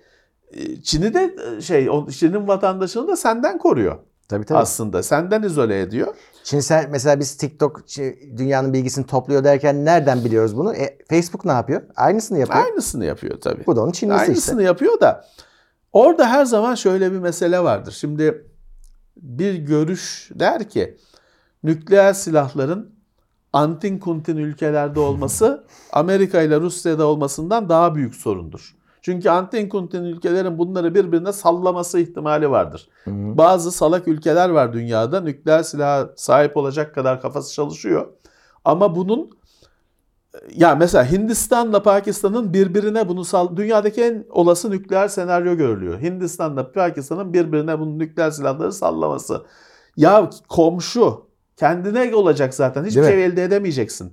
Çin'i 0.83 1.15
de 1.15 1.35
şey 1.61 1.89
Çin'in 2.11 2.49
vatandaşını 2.49 3.09
da 3.09 3.17
senden 3.17 3.59
koruyor 3.59 3.99
Tabii 4.29 4.45
tabii. 4.45 4.59
aslında. 4.59 5.03
Senden 5.03 5.43
izole 5.43 5.81
ediyor. 5.81 6.15
Şimdi 6.45 6.63
sen 6.63 6.91
mesela 6.91 7.21
biz 7.21 7.37
TikTok 7.37 7.83
şey, 7.87 8.37
dünyanın 8.37 8.73
bilgisini 8.73 9.07
topluyor 9.07 9.45
derken 9.45 9.85
nereden 9.85 10.25
biliyoruz 10.25 10.57
bunu? 10.57 10.75
E, 10.75 10.99
Facebook 11.09 11.45
ne 11.45 11.53
yapıyor? 11.53 11.83
Aynısını 11.97 12.39
yapıyor. 12.39 12.65
Aynısını 12.65 13.05
yapıyor 13.05 13.41
tabii. 13.41 13.67
Bu 13.67 13.77
da 13.77 13.83
onun 13.83 13.93
Çinlisi 13.93 14.21
Aynısını 14.21 14.55
işte. 14.61 14.67
yapıyor 14.67 15.01
da 15.01 15.25
orada 15.93 16.31
her 16.31 16.45
zaman 16.45 16.75
şöyle 16.75 17.13
bir 17.13 17.19
mesele 17.19 17.61
vardır. 17.65 17.93
Şimdi 17.93 18.45
bir 19.17 19.55
görüş 19.55 20.31
der 20.35 20.69
ki 20.69 20.97
nükleer 21.63 22.13
silahların 22.13 22.95
antin 23.53 23.99
kuntin 23.99 24.37
ülkelerde 24.37 25.01
olması 25.01 25.65
Amerika 25.93 26.43
ile 26.43 26.61
Rusya'da 26.61 27.07
olmasından 27.07 27.69
daha 27.69 27.95
büyük 27.95 28.15
sorundur. 28.15 28.75
Çünkü 29.03 29.29
anti-enkuntin 29.29 30.05
ülkelerin 30.05 30.59
bunları 30.59 30.95
birbirine 30.95 31.33
sallaması 31.33 32.01
ihtimali 32.01 32.51
vardır. 32.51 32.89
Bazı 33.07 33.73
salak 33.73 34.09
ülkeler 34.09 34.49
var 34.49 34.73
dünyada 34.73 35.21
nükleer 35.21 35.63
silaha 35.63 36.11
sahip 36.17 36.57
olacak 36.57 36.95
kadar 36.95 37.21
kafası 37.21 37.55
çalışıyor. 37.55 38.07
Ama 38.65 38.97
bunun 38.97 39.31
ya 40.55 40.75
mesela 40.75 41.13
Hindistan'la 41.13 41.83
Pakistan'ın 41.83 42.53
birbirine 42.53 43.09
bunu 43.09 43.25
sal 43.25 43.57
dünyadaki 43.57 44.03
en 44.03 44.25
olası 44.31 44.71
nükleer 44.71 45.09
senaryo 45.09 45.57
görülüyor. 45.57 46.01
Hindistan'la 46.01 46.73
Pakistan'ın 46.73 47.33
birbirine 47.33 47.79
bunu 47.79 47.99
nükleer 47.99 48.31
silahları 48.31 48.73
sallaması. 48.73 49.43
Ya 49.97 50.31
komşu 50.49 51.27
kendine 51.57 52.15
olacak 52.15 52.55
zaten. 52.55 52.85
Hiçbir 52.85 53.03
Değil 53.03 53.15
mi? 53.15 53.21
şey 53.21 53.25
elde 53.25 53.45
edemeyeceksin. 53.45 54.13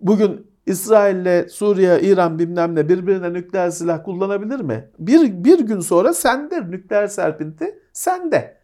Bugün 0.00 0.51
İsrail'le 0.66 1.48
Suriye, 1.48 2.00
İran 2.00 2.38
bilmem 2.38 2.74
ne 2.74 2.88
birbirine 2.88 3.32
nükleer 3.32 3.70
silah 3.70 4.04
kullanabilir 4.04 4.60
mi? 4.60 4.90
Bir, 4.98 5.44
bir 5.44 5.58
gün 5.58 5.80
sonra 5.80 6.14
sende 6.14 6.70
nükleer 6.70 7.06
serpinti 7.06 7.78
sende. 7.92 8.56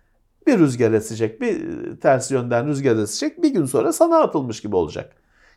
Bir 0.46 0.58
rüzgar 0.58 0.92
esecek, 0.92 1.40
bir 1.40 1.60
ters 2.00 2.30
yönden 2.30 2.66
rüzgar 2.66 2.96
esecek. 2.96 3.42
Bir 3.42 3.48
gün 3.48 3.64
sonra 3.64 3.92
sana 3.92 4.18
atılmış 4.18 4.60
gibi 4.60 4.76
olacak. 4.76 5.12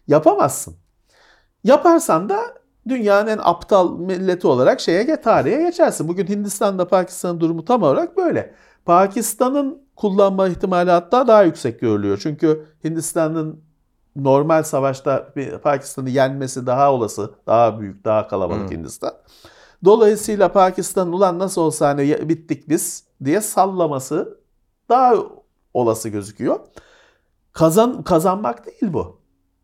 Yapamazsın. 0.07 0.75
Yaparsan 1.63 2.29
da 2.29 2.39
dünyanın 2.89 3.27
en 3.27 3.39
aptal 3.41 3.99
milleti 3.99 4.47
olarak 4.47 4.79
şeye 4.79 5.21
tarihe 5.21 5.63
geçersin. 5.63 6.07
Bugün 6.07 6.27
Hindistan'da 6.27 6.87
Pakistan'ın 6.87 7.39
durumu 7.39 7.65
tam 7.65 7.83
olarak 7.83 8.17
böyle. 8.17 8.53
Pakistan'ın 8.85 9.81
kullanma 9.95 10.47
ihtimali 10.47 10.91
hatta 10.91 11.27
daha 11.27 11.43
yüksek 11.43 11.79
görülüyor. 11.79 12.19
Çünkü 12.23 12.65
Hindistan'ın 12.83 13.63
normal 14.16 14.64
savaşta 14.64 15.34
Pakistan'ı 15.64 16.09
yenmesi 16.09 16.66
daha 16.66 16.93
olası, 16.93 17.32
daha 17.47 17.80
büyük, 17.80 18.05
daha 18.05 18.28
kalabalık 18.28 18.70
Hmm. 18.70 18.78
Hindistan. 18.78 19.14
Dolayısıyla 19.86 20.51
Pakistan 20.51 21.14
ulan 21.14 21.39
nasıl 21.39 21.62
olsa 21.62 21.88
hani 21.88 22.30
bittik 22.30 22.70
biz 22.70 23.03
diye 23.24 23.41
sallaması 23.41 24.38
daha 24.89 25.14
olası 25.74 26.09
gözüküyor. 26.09 26.59
Kazan 27.53 28.03
kazanmak 28.03 28.66
değil 28.66 28.93
bu. 28.93 29.22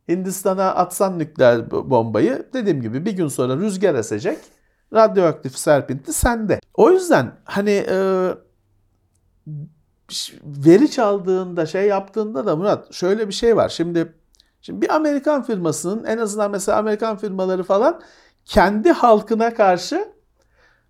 Hindistan'a 0.10 0.76
atsan 0.76 1.20
nükleer 1.20 1.72
bombayı 1.72 2.45
dediğim 2.54 2.82
gibi 2.82 3.06
bir 3.06 3.12
gün 3.12 3.28
sonra 3.28 3.58
rüzgar 3.58 3.95
esecek. 3.95 4.38
Radyoaktif 4.93 5.58
serpinti 5.58 6.14
sende. 6.14 6.60
O 6.74 6.91
yüzden 6.91 7.32
hani 7.43 7.86
e, 7.89 8.30
veri 10.43 10.91
çaldığında 10.91 11.66
şey 11.66 11.88
yaptığında 11.88 12.45
da 12.45 12.56
Murat 12.56 12.93
şöyle 12.93 13.28
bir 13.28 13.34
şey 13.34 13.56
var. 13.56 13.70
Şimdi 13.70 14.14
şimdi 14.68 14.82
bir 14.82 14.95
Amerikan 14.95 15.43
firmasının 15.43 16.03
en 16.03 16.18
azından 16.18 16.51
mesela 16.51 16.78
Amerikan 16.78 17.18
firmaları 17.18 17.63
falan 17.63 18.01
kendi 18.45 18.91
halkına 18.91 19.53
karşı 19.53 20.07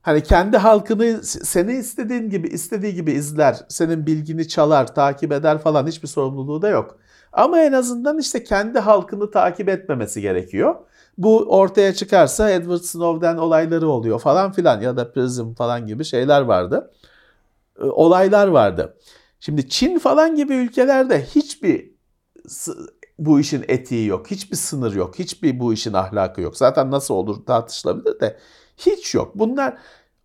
hani 0.02 0.24
kendi 0.24 0.58
halkını 0.58 1.24
seni 1.24 1.74
istediğin 1.74 2.30
gibi 2.30 2.48
istediği 2.48 2.96
gibi 2.96 3.12
izler, 3.12 3.58
senin 3.70 4.06
bilgini 4.06 4.48
çalar, 4.48 4.96
takip 4.96 5.32
eder 5.32 5.58
falan 5.58 5.88
hiçbir 5.88 6.08
sorumluluğu 6.08 6.62
da 6.62 6.70
yok. 6.70 6.98
Ama 7.34 7.60
en 7.60 7.72
azından 7.72 8.18
işte 8.18 8.44
kendi 8.44 8.80
halkını 8.80 9.32
takip 9.32 9.70
etmemesi 9.70 10.22
gerekiyor. 10.22 10.76
Bu 11.18 11.38
ortaya 11.38 11.94
çıkarsa 11.94 12.50
Edward 12.50 12.82
Snowden 12.82 13.38
olayları 13.38 13.90
oluyor 13.90 14.20
falan 14.20 14.52
filan 14.52 14.82
ya 14.82 14.98
da 14.98 15.12
Prism 15.12 15.54
falan 15.54 15.88
gibi 15.88 16.06
şeyler 16.06 16.42
vardı. 16.42 16.92
Olaylar 17.80 18.48
vardı. 18.48 18.98
Şimdi 19.40 19.70
Çin 19.70 20.00
falan 20.00 20.36
gibi 20.36 20.54
ülkelerde 20.54 21.22
hiçbir 21.22 21.92
bu 23.20 23.40
işin 23.40 23.66
etiği 23.68 24.08
yok. 24.08 24.32
Hiçbir 24.32 24.58
sınır 24.58 24.96
yok. 24.96 25.20
Hiçbir 25.20 25.60
bu 25.60 25.74
işin 25.74 25.94
ahlakı 25.94 26.42
yok. 26.42 26.58
Zaten 26.58 26.92
nasıl 26.92 27.14
olur 27.14 27.46
tartışılabilir 27.46 28.20
de 28.20 28.38
hiç 28.78 29.16
yok. 29.16 29.32
Bunlar 29.36 29.78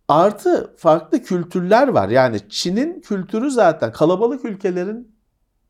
artı 0.07 0.75
farklı 0.77 1.23
kültürler 1.23 1.87
var. 1.87 2.09
Yani 2.09 2.49
Çin'in 2.49 3.01
kültürü 3.01 3.51
zaten 3.51 3.91
kalabalık 3.91 4.45
ülkelerin 4.45 5.15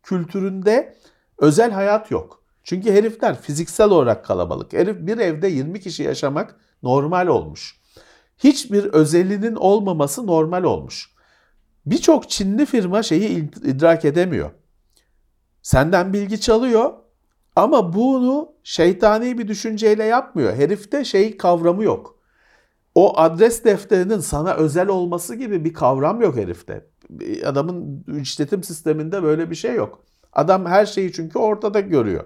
kültüründe 0.04 0.96
özel 1.38 1.72
hayat 1.72 2.12
yok. 2.12 2.44
Çünkü 2.64 2.92
herifler 2.92 3.42
fiziksel 3.42 3.90
olarak 3.90 4.26
kalabalık. 4.26 4.74
Herif 4.74 4.98
bir 5.00 5.18
evde 5.18 5.48
20 5.48 5.80
kişi 5.80 6.04
yaşamak 6.04 6.56
normal 6.84 7.28
olmuş. 7.28 7.80
Hiçbir 8.38 8.84
özelinin 8.84 9.56
olmaması 9.56 10.28
normal 10.28 10.64
olmuş. 10.64 11.14
Birçok 11.86 12.30
Çinli 12.30 12.66
firma 12.66 13.04
şeyi 13.04 13.52
idrak 13.64 14.06
edemiyor. 14.06 14.52
Senden 15.62 16.14
bilgi 16.14 16.42
çalıyor 16.42 16.94
ama 17.56 17.94
bunu 17.94 18.52
şeytani 18.64 19.38
bir 19.38 19.48
düşünceyle 19.48 20.04
yapmıyor. 20.04 20.54
Herifte 20.54 21.06
şey 21.06 21.38
kavramı 21.38 21.84
yok. 21.84 22.20
O 22.96 23.18
adres 23.20 23.64
defterinin 23.64 24.20
sana 24.20 24.54
özel 24.54 24.88
olması 24.88 25.36
gibi 25.36 25.66
bir 25.66 25.74
kavram 25.74 26.22
yok 26.22 26.36
herifte. 26.36 26.86
Adamın 27.46 28.06
işletim 28.22 28.64
sisteminde 28.64 29.24
böyle 29.24 29.50
bir 29.50 29.56
şey 29.56 29.76
yok. 29.76 30.04
Adam 30.34 30.66
her 30.66 30.86
şeyi 30.86 31.12
çünkü 31.12 31.40
ortada 31.40 31.80
görüyor. 31.80 32.24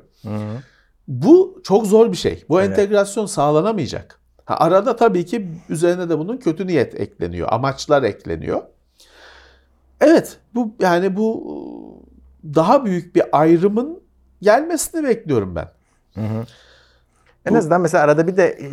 Bu 1.08 1.62
çok 1.64 1.86
zor 1.88 2.12
bir 2.12 2.18
şey. 2.18 2.46
Bu 2.50 2.62
Evet. 2.62 2.70
entegrasyon 2.70 3.26
sağlanamayacak. 3.26 4.20
Ha, 4.46 4.56
arada 4.60 4.96
tabii 4.96 5.26
ki 5.26 5.48
üzerine 5.70 6.10
de 6.10 6.20
bunun 6.20 6.38
kötü 6.38 6.68
niyet 6.68 7.00
ekleniyor, 7.00 7.48
amaçlar 7.52 8.04
ekleniyor. 8.04 8.62
Evet, 10.02 10.38
bu 10.56 10.76
yani 10.82 11.16
bu 11.16 11.58
daha 12.44 12.86
büyük 12.86 13.16
bir 13.16 13.24
ayrımın 13.32 14.00
gelmesini 14.42 15.04
bekliyorum 15.04 15.56
ben. 15.56 15.68
En 17.46 17.54
Bu- 17.54 17.58
azından 17.58 17.82
mesela 17.82 18.04
arada 18.04 18.28
bir 18.28 18.38
de 18.38 18.48
e, 18.48 18.72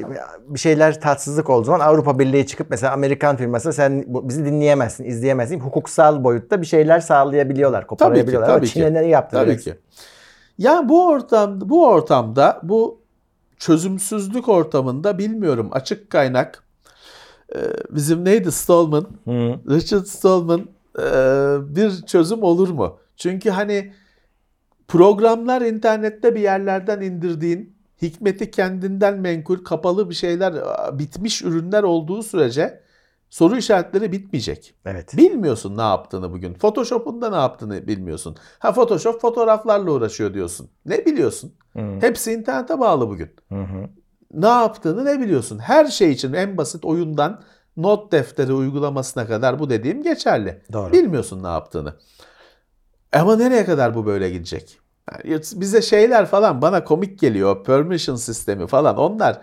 bir 0.55 0.59
şeyler 0.59 1.01
tatsızlık 1.01 1.51
olduğu 1.51 1.65
zaman 1.65 1.81
Avrupa 1.81 2.19
Birliği 2.19 2.47
çıkıp 2.47 2.71
mesela 2.71 2.93
Amerikan 2.93 3.37
firması 3.37 3.73
sen 3.73 4.05
bizi 4.09 4.45
dinleyemezsin, 4.45 5.05
izleyemezsin. 5.05 5.61
Hukuksal 5.61 6.25
boyutta 6.25 6.61
bir 6.61 6.67
şeyler 6.67 7.01
sağlayabiliyorlar, 7.01 7.87
koparabiliyorlar. 7.87 8.49
Ama 8.49 8.57
tabii 8.59 8.67
ki. 8.67 8.73
Çin'e 8.73 8.95
ne 8.95 9.07
yaptı? 9.07 9.37
Tabii 9.37 9.59
ki. 9.59 9.75
Ya 10.59 10.89
bu 10.89 11.07
ortamda 11.09 11.69
bu 11.69 11.87
ortamda 11.87 12.61
bu 12.63 13.01
çözümsüzlük 13.59 14.49
ortamında 14.49 15.19
bilmiyorum 15.19 15.69
açık 15.73 16.11
kaynak 16.11 16.63
e, 17.55 17.59
bizim 17.91 18.25
neydi 18.25 18.53
Stallman 18.53 19.07
Hı. 19.25 19.31
Richard 19.75 20.05
Stallman 20.05 20.61
e, 20.99 21.05
bir 21.77 22.03
çözüm 22.07 22.43
olur 22.43 22.69
mu? 22.69 22.99
Çünkü 23.17 23.51
hani 23.51 23.93
programlar 24.89 25.63
internette 25.63 26.35
bir 26.35 26.41
yerlerden 26.41 27.01
indirdiğin 27.01 27.77
hikmeti 28.03 28.51
kendinden 28.51 29.19
menkul 29.21 29.65
kapalı 29.65 30.11
bir 30.11 30.15
şeyler 30.15 30.55
bitmiş 30.99 31.43
ürünler 31.43 31.83
olduğu 31.83 32.23
sürece 32.23 32.81
soru 33.31 33.57
işaretleri 33.57 34.13
bitmeyecek. 34.13 34.75
Evet. 34.87 35.17
Bilmiyorsun 35.17 35.77
ne 35.77 35.83
yaptığını 35.83 36.33
bugün. 36.33 36.55
Photoshop'un 36.55 37.23
da 37.23 37.31
ne 37.31 37.37
yaptığını 37.37 37.87
bilmiyorsun. 37.87 38.37
Ha 38.59 38.73
Photoshop 38.73 39.21
fotoğraflarla 39.21 39.91
uğraşıyor 39.91 40.35
diyorsun. 40.35 40.71
Ne 40.87 41.07
biliyorsun? 41.07 41.55
Hı. 41.73 41.99
Hepsi 42.01 42.33
internete 42.33 42.81
bağlı 42.81 43.09
bugün. 43.09 43.31
Hı 43.49 43.63
hı. 43.63 43.89
Ne 44.35 44.47
yaptığını 44.47 45.05
ne 45.05 45.21
biliyorsun? 45.21 45.59
Her 45.59 45.87
şey 45.87 46.13
için 46.13 46.33
en 46.33 46.57
basit 46.57 46.85
oyundan 46.85 47.43
not 47.77 48.13
defteri 48.13 48.53
uygulamasına 48.53 49.27
kadar 49.27 49.59
bu 49.59 49.71
dediğim 49.71 50.03
geçerli. 50.03 50.63
Doğru. 50.73 50.93
Bilmiyorsun 50.93 51.43
ne 51.43 51.49
yaptığını. 51.49 51.95
Ama 53.15 53.37
nereye 53.37 53.65
kadar 53.65 53.95
bu 53.95 54.07
böyle 54.07 54.31
gidecek? 54.31 54.79
Yani 55.25 55.41
bize 55.55 55.83
şeyler 55.83 56.27
falan 56.27 56.63
bana 56.63 56.85
komik 56.85 57.19
geliyor. 57.19 57.65
Permission 57.65 58.17
sistemi 58.17 58.67
falan. 58.67 58.97
Onlar 58.97 59.41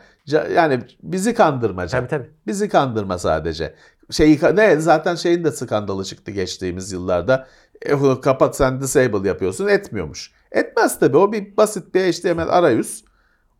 yani 0.55 0.80
bizi 1.03 1.34
kandırmaca. 1.34 1.99
Tabii 1.99 2.07
tabii. 2.09 2.30
Bizi 2.47 2.69
kandırma 2.69 3.17
sadece. 3.17 3.76
Şeyi 4.11 4.39
ne 4.53 4.80
zaten 4.80 5.15
şeyin 5.15 5.43
de 5.43 5.51
skandalı 5.51 6.05
çıktı 6.05 6.32
geçtiğimiz 6.32 6.91
yıllarda. 6.91 7.47
E, 7.82 8.22
kapat 8.22 8.55
sen 8.55 8.82
disable 8.82 9.28
yapıyorsun. 9.28 9.67
Etmiyormuş. 9.67 10.32
Etmez 10.51 10.99
tabii. 10.99 11.17
O 11.17 11.32
bir 11.32 11.57
basit 11.57 11.95
bir 11.95 12.13
HTML 12.13 12.49
arayüz. 12.49 13.03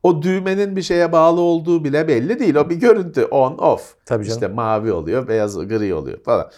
O 0.04 0.22
düğmenin 0.22 0.76
bir 0.76 0.82
şeye 0.82 1.12
bağlı 1.12 1.42
olduğu 1.42 1.84
bile 1.84 2.08
belli 2.08 2.40
değil. 2.40 2.56
O 2.56 2.70
bir 2.70 2.76
görüntü 2.76 3.24
on 3.24 3.58
off. 3.58 3.96
Tabii 4.06 4.24
canım. 4.26 4.38
İşte 4.38 4.48
mavi 4.48 4.92
oluyor, 4.92 5.28
beyaz, 5.28 5.68
gri 5.68 5.94
oluyor 5.94 6.24
falan. 6.24 6.52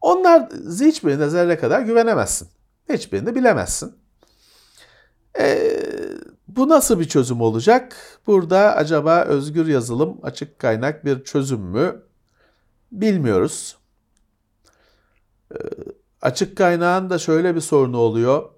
Onlar 0.00 0.48
hiçbirine 0.80 1.28
zerre 1.28 1.58
kadar 1.58 1.80
güvenemezsin. 1.80 2.48
Hiçbirini 2.88 3.34
bilemezsin. 3.34 3.94
Ee, 5.38 5.82
bu 6.48 6.68
nasıl 6.68 7.00
bir 7.00 7.08
çözüm 7.08 7.40
olacak? 7.40 7.96
Burada 8.26 8.76
acaba 8.76 9.22
özgür 9.22 9.66
yazılım 9.66 10.20
açık 10.22 10.58
kaynak 10.58 11.04
bir 11.04 11.24
çözüm 11.24 11.60
mü? 11.60 12.02
Bilmiyoruz. 12.92 13.76
Ee, 15.52 15.56
açık 16.22 16.56
kaynağın 16.56 17.10
da 17.10 17.18
şöyle 17.18 17.54
bir 17.54 17.60
sorunu 17.60 17.96
oluyor. 17.96 18.50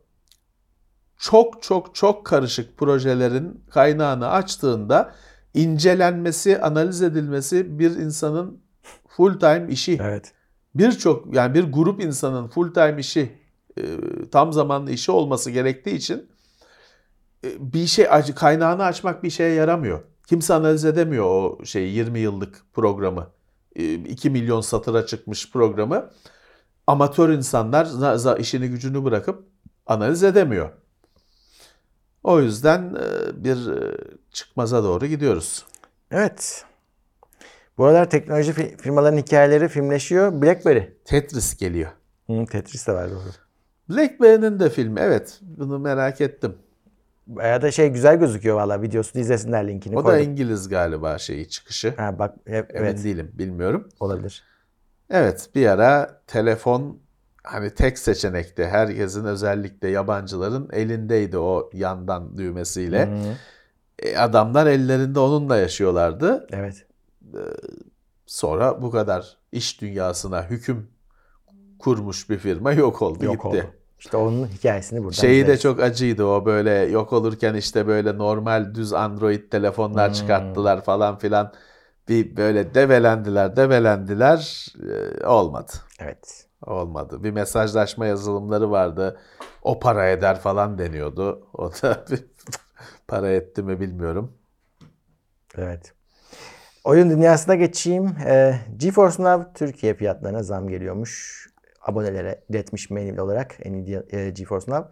Çok 1.18 1.62
çok 1.62 1.95
çok 1.95 2.27
karışık 2.27 2.79
projelerin 2.79 3.64
kaynağını 3.70 4.29
açtığında 4.29 5.14
incelenmesi, 5.55 6.61
analiz 6.61 7.03
edilmesi 7.03 7.79
bir 7.79 7.91
insanın 7.91 8.62
full 9.09 9.39
time 9.39 9.66
işi 9.68 9.99
Evet. 10.03 10.33
birçok 10.75 11.35
yani 11.35 11.55
bir 11.55 11.72
grup 11.72 12.03
insanın 12.03 12.49
full 12.49 12.75
time 12.75 13.01
işi 13.01 13.20
e, 13.20 13.43
tam 14.33 14.53
zamanlı 14.53 14.91
işi 14.91 15.12
olması 15.12 15.51
gerektiği 15.51 15.95
için 15.97 16.31
e, 17.45 17.72
bir 17.72 17.87
şey 17.87 18.07
kaynağını 18.35 18.85
açmak 18.85 19.22
bir 19.22 19.31
şeye 19.31 19.55
yaramıyor. 19.55 20.01
Kimse 20.27 20.55
analiz 20.55 20.85
edemiyor 20.85 21.25
o 21.25 21.64
şeyi 21.64 21.95
20 21.95 22.18
yıllık 22.18 22.62
programı. 22.72 23.31
2 23.75 24.31
milyon 24.31 24.61
satıra 24.61 25.07
çıkmış 25.07 25.53
programı 25.53 26.11
amatör 26.87 27.29
insanlar 27.29 27.87
işini 28.39 28.68
gücünü 28.68 29.05
bırakıp 29.05 29.47
analiz 29.87 30.22
edemiyor. 30.22 30.70
O 32.22 32.41
yüzden 32.41 32.95
e, 32.95 33.45
bir 33.45 33.70
e, 33.72 33.97
çıkmaza 34.33 34.85
doğru 34.85 35.07
gidiyoruz. 35.07 35.64
Evet. 36.11 36.64
Bu 37.79 37.85
aralar 37.85 38.11
teknoloji 38.11 38.53
fi- 38.53 38.77
firmaların 38.77 39.18
hikayeleri 39.18 39.68
filmleşiyor. 39.68 40.43
BlackBerry. 40.43 40.97
Tetris 41.05 41.57
geliyor. 41.57 41.91
Hı, 42.27 42.45
Tetris 42.51 42.87
de 42.87 42.93
var 42.93 43.11
doğru. 43.11 43.43
Blackberry'nin 43.91 44.59
de 44.61 44.70
filmi 44.70 45.01
evet 45.01 45.41
bunu 45.43 45.78
merak 45.78 46.20
ettim. 46.20 46.55
Bayağı 47.26 47.62
da 47.62 47.70
şey 47.70 47.89
güzel 47.89 48.16
gözüküyor 48.18 48.57
valla. 48.57 48.82
Videosunu 48.82 49.22
izlesinler 49.22 49.68
linkini 49.68 49.97
O 49.97 49.99
da 49.99 50.03
koydum. 50.03 50.30
İngiliz 50.30 50.68
galiba 50.68 51.18
şeyi 51.18 51.49
çıkışı. 51.49 51.95
Ha, 51.97 52.18
bak 52.18 52.35
e- 52.47 52.57
Emin 52.57 52.66
evet 52.74 53.05
değilim 53.05 53.30
bilmiyorum. 53.35 53.89
olabilir. 54.01 54.43
Evet 55.11 55.51
bir 55.55 55.66
ara 55.66 56.20
telefon 56.26 56.99
hani 57.45 57.70
tek 57.74 57.99
seçenekti. 57.99 58.66
Herkesin 58.66 59.24
özellikle 59.24 59.89
yabancıların 59.89 60.68
elindeydi 60.72 61.39
o 61.39 61.70
yandan 61.72 62.39
düğmesiyle. 62.39 63.09
E, 63.99 64.16
adamlar 64.16 64.66
ellerinde 64.66 65.18
onunla 65.18 65.57
yaşıyorlardı. 65.57 66.47
evet. 66.53 66.87
Sonra 68.26 68.82
bu 68.82 68.91
kadar 68.91 69.37
iş 69.53 69.80
dünyasına 69.80 70.51
hüküm 70.51 70.89
kurmuş 71.85 72.30
bir 72.30 72.39
firma 72.39 72.72
yok 72.72 73.03
oldu 73.03 73.24
Yok 73.24 73.35
gitti. 73.35 73.47
oldu. 73.47 73.66
İşte 73.99 74.16
onun 74.16 74.47
hikayesini 74.47 74.99
buradan 75.01 75.12
Şeyi 75.12 75.47
de 75.47 75.59
çok 75.59 75.80
acıydı 75.80 76.24
o 76.24 76.47
böyle 76.47 76.70
yok 76.70 77.12
olurken 77.12 77.55
işte 77.55 77.87
böyle 77.87 78.18
normal 78.18 78.74
düz 78.74 78.93
Android 78.93 79.51
telefonlar 79.51 80.09
Hmm. 80.09 80.14
çıkarttılar 80.14 80.85
falan 80.85 81.18
filan. 81.18 81.53
Bir 82.09 82.37
böyle 82.37 82.74
develendiler 82.74 83.57
develendiler 83.57 84.66
Ee, 85.22 85.26
olmadı. 85.26 85.72
Evet. 86.01 86.47
Olmadı. 86.66 87.24
Bir 87.24 87.30
mesajlaşma 87.30 88.07
yazılımları 88.07 88.70
vardı. 88.70 89.20
O 89.62 89.80
para 89.80 90.09
eder 90.09 90.41
falan 90.41 90.78
deniyordu. 90.78 91.47
O 91.55 91.70
da 91.72 92.05
bir 92.11 92.24
para 93.09 93.30
etti 93.30 93.62
mi 93.62 93.80
bilmiyorum. 93.80 94.32
Evet. 95.59 95.93
Oyun 96.85 97.11
dünyasına 97.11 97.55
geçeyim. 97.55 98.16
Ee, 98.26 98.55
GeForce 98.76 99.22
Now 99.22 99.53
Türkiye 99.55 99.95
fiyatlarına 99.95 100.43
zam 100.43 100.68
geliyormuş. 100.68 101.45
Abonelere 101.85 102.45
iletmiş 102.51 102.91
mail 102.91 103.18
olarak 103.18 103.66
Nvidia 103.66 104.03
e, 104.11 104.30
GeForce 104.30 104.70
Now. 104.70 104.89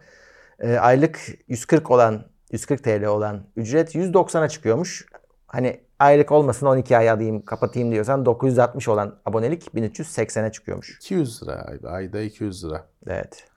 Ee, 0.59 0.77
aylık 0.77 1.19
140 1.47 1.91
olan 1.91 2.25
140 2.51 2.83
TL 2.83 3.05
olan 3.05 3.47
ücret 3.55 3.95
190'a 3.95 4.49
çıkıyormuş. 4.49 5.05
Hani 5.47 5.83
aylık 5.99 6.31
olmasın 6.31 6.65
12 6.65 6.97
ay 6.97 7.09
alayım 7.09 7.45
kapatayım 7.45 7.91
diyorsan 7.91 8.25
960 8.25 8.87
olan 8.87 9.21
abonelik 9.25 9.63
1380'e 9.63 10.51
çıkıyormuş. 10.51 10.95
200 10.95 11.43
lira 11.43 11.53
ayda, 11.53 11.89
ayda 11.89 12.21
200 12.21 12.65
lira. 12.65 12.87
Evet. 13.07 13.47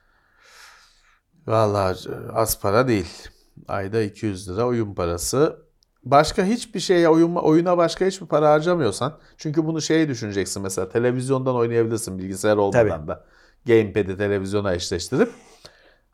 Vallahi 1.47 1.97
az 2.33 2.61
para 2.61 2.89
değil. 2.89 3.29
Ayda 3.69 4.03
200 4.03 4.51
lira 4.51 4.67
oyun 4.67 4.95
parası. 4.95 5.66
Başka 6.07 6.45
hiçbir 6.45 6.81
şeye 6.81 7.09
oyun, 7.09 7.35
oyuna 7.35 7.77
başka 7.79 8.05
hiçbir 8.05 8.27
para 8.27 8.51
harcamıyorsan 8.51 9.19
çünkü 9.37 9.67
bunu 9.67 9.83
şeye 9.83 10.09
düşüneceksin 10.09 10.63
mesela 10.63 10.89
televizyondan 10.89 11.57
oynayabilirsin 11.57 12.19
bilgisayar 12.19 12.57
olmadan 12.57 12.89
Tabii. 12.89 13.09
da. 13.09 13.25
Gamepad'i 13.67 14.17
televizyona 14.17 14.75
eşleştirip 14.75 15.29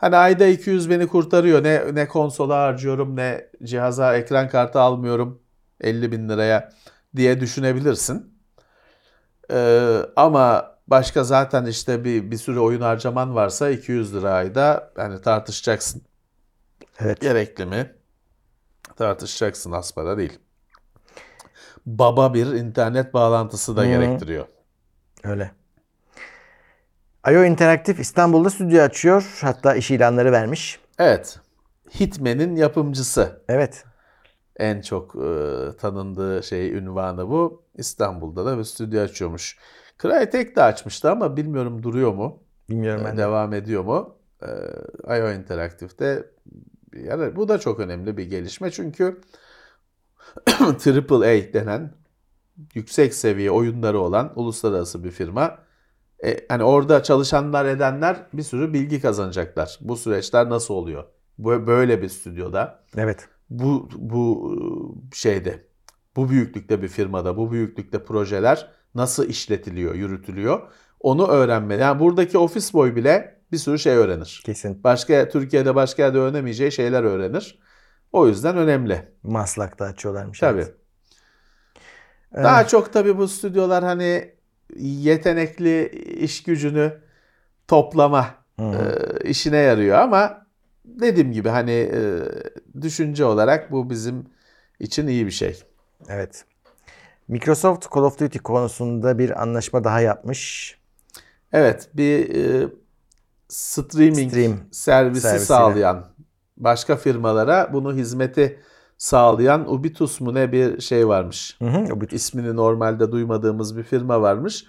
hani 0.03 0.17
ayda 0.17 0.47
200 0.47 0.91
beni 0.91 1.07
kurtarıyor. 1.07 1.65
Ne 1.65 1.95
ne 1.95 2.09
konsola 2.09 2.57
harcıyorum 2.57 3.17
ne 3.17 3.49
cihaza 3.63 4.17
ekran 4.17 4.49
kartı 4.49 4.81
almıyorum 4.81 5.43
50 5.81 6.13
bin 6.13 6.29
liraya 6.29 6.73
diye 7.17 7.41
düşünebilirsin. 7.41 8.33
Ee, 9.51 9.99
ama 10.17 10.77
başka 10.87 11.25
zaten 11.25 11.67
işte 11.67 12.05
bir, 12.05 12.31
bir 12.31 12.37
sürü 12.37 12.59
oyun 12.59 12.81
harcaman 12.81 13.35
varsa 13.35 13.71
200 13.71 14.15
lira 14.15 14.33
ayda 14.33 14.93
yani 14.99 15.21
tartışacaksın. 15.21 16.03
Evet. 17.01 17.21
Gerekli 17.21 17.67
mi? 17.67 18.02
Tartışacaksın 19.03 19.73
az 19.73 19.95
para 19.95 20.19
değil. 20.19 20.39
Baba 21.87 22.35
bir 22.35 22.47
internet 22.47 23.15
bağlantısı 23.15 23.77
da 23.77 23.83
Hı. 23.83 23.87
gerektiriyor. 23.87 24.47
Öyle. 25.25 25.51
IO 27.31 27.45
Interaktif 27.45 28.01
İstanbul'da 28.01 28.51
stüdyo 28.51 28.83
açıyor. 28.83 29.39
Hatta 29.41 29.75
iş 29.75 29.91
ilanları 29.91 30.33
vermiş. 30.33 30.81
Evet. 30.99 31.39
Hitman'in 32.01 32.57
yapımcısı. 32.57 33.43
Evet. 33.49 33.85
En 34.57 34.81
çok 34.81 35.15
e, 35.17 35.29
tanındığı 35.81 36.43
şey 36.43 36.73
ünvanı 36.73 37.29
bu. 37.29 37.63
İstanbul'da 37.75 38.47
da 38.47 38.59
bir 38.59 38.65
stüdyo 38.65 39.03
açıyormuş. 39.03 39.59
Crytek 40.03 40.57
de 40.57 40.63
açmıştı 40.63 41.11
ama 41.11 41.37
bilmiyorum 41.37 41.83
duruyor 41.83 42.13
mu? 42.13 42.43
Bilmiyorum 42.71 43.03
ben 43.05 43.17
de. 43.17 43.21
devam 43.21 43.53
ediyor 43.53 43.85
mu? 43.85 44.15
Ee, 44.43 45.19
IO 45.19 45.31
Interactive'de 45.33 46.27
yani 46.97 47.37
bu 47.37 47.49
da 47.49 47.61
çok 47.61 47.81
önemli 47.81 48.17
bir 48.17 48.25
gelişme 48.25 48.71
çünkü 48.71 49.21
AAA 50.61 51.53
denen 51.53 51.95
yüksek 52.75 53.15
seviye 53.15 53.51
oyunları 53.51 54.01
olan 54.01 54.33
uluslararası 54.37 55.05
bir 55.05 55.11
firma. 55.11 55.59
E, 56.25 56.47
hani 56.49 56.65
orada 56.65 57.03
çalışanlar 57.03 57.65
edenler 57.65 58.27
bir 58.33 58.43
sürü 58.43 58.73
bilgi 58.73 59.01
kazanacaklar. 59.01 59.79
Bu 59.81 59.97
süreçler 59.97 60.49
nasıl 60.49 60.75
oluyor? 60.75 61.05
Böyle 61.39 62.03
bir 62.03 62.09
stüdyoda 62.09 62.85
Evet. 62.97 63.29
bu 63.51 63.89
bu 63.97 64.53
e, 64.55 65.17
şeyde 65.17 65.67
bu 66.17 66.29
büyüklükte 66.29 66.83
bir 66.83 66.89
firmada 66.89 67.37
bu 67.37 67.53
büyüklükte 67.53 68.05
projeler 68.05 68.71
nasıl 68.95 69.29
işletiliyor, 69.29 69.95
yürütülüyor 69.95 70.63
onu 71.01 71.29
öğrenme. 71.29 71.75
Yani 71.75 72.01
buradaki 72.01 72.39
ofis 72.39 72.75
boy 72.75 72.97
bile 72.97 73.42
bir 73.53 73.59
sürü 73.59 73.79
şey 73.79 73.97
öğrenir. 73.97 74.43
Kesin. 74.47 74.85
Başka 74.85 75.29
Türkiye'de 75.29 75.75
başka 75.75 76.03
yerde 76.03 76.19
öğrenemeyeceği 76.19 76.73
şeyler 76.73 77.03
öğrenir. 77.03 77.59
O 78.13 78.29
yüzden 78.29 78.57
önemli. 78.57 79.09
Maslak'ta 79.23 79.85
açıyorlarmış. 79.85 80.39
Tabii. 80.39 80.61
evet. 80.61 82.45
Daha 82.45 82.67
çok 82.67 82.93
tabii 82.93 83.19
bu 83.19 83.29
stüdyolar 83.29 83.85
hani 83.85 84.35
yetenekli 84.79 85.89
iş 86.21 86.43
gücünü 86.43 87.01
toplama 87.69 88.35
e, 88.59 88.75
işine 89.25 89.57
yarıyor 89.57 89.99
ama 89.99 90.47
dediğim 90.85 91.33
gibi 91.33 91.49
hani 91.49 91.91
e, 91.95 92.23
düşünce 92.83 93.25
olarak 93.25 93.73
bu 93.73 93.91
bizim 93.91 94.27
için 94.81 95.07
iyi 95.07 95.27
bir 95.27 95.31
şey. 95.31 95.63
Evet. 96.09 96.45
Microsoft 97.29 97.95
Call 97.95 98.03
of 98.03 98.19
Duty 98.21 98.39
konusunda 98.39 99.19
bir 99.19 99.43
anlaşma 99.43 99.85
daha 99.85 100.01
yapmış. 100.01 100.75
Evet, 101.53 101.91
bir 101.95 102.35
e, 102.35 102.69
streaming 103.53 104.31
Stream 104.31 104.53
servisi 104.71 105.21
servisiyle. 105.21 105.39
sağlayan 105.47 106.05
başka 106.57 106.97
firmalara 106.97 107.71
bunu 107.73 107.95
hizmeti 107.95 108.61
sağlayan 108.99 109.73
Ubitus 109.73 110.21
mu 110.21 110.35
ne 110.35 110.53
bir 110.53 110.81
şey 110.81 111.09
varmış. 111.09 111.57
Hı 111.59 111.65
hı. 111.69 112.01
Bütün- 112.01 112.17
İsmini 112.17 112.57
normalde 112.57 113.13
duymadığımız 113.13 113.77
bir 113.77 113.83
firma 113.83 114.21
varmış. 114.23 114.65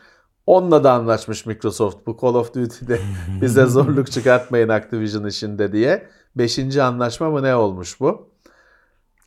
Onunla 0.45 0.83
da 0.83 0.91
anlaşmış 0.91 1.45
Microsoft 1.45 2.07
bu 2.07 2.17
Call 2.21 2.33
of 2.35 2.53
Duty'de 2.53 2.99
bize 3.41 3.65
zorluk 3.65 4.11
çıkartmayın 4.11 4.69
Activision 4.69 5.25
işinde 5.25 5.71
diye. 5.71 6.07
Beşinci 6.35 6.83
anlaşma 6.83 7.29
mı 7.29 7.43
ne 7.43 7.55
olmuş 7.55 7.99
bu? 7.99 8.29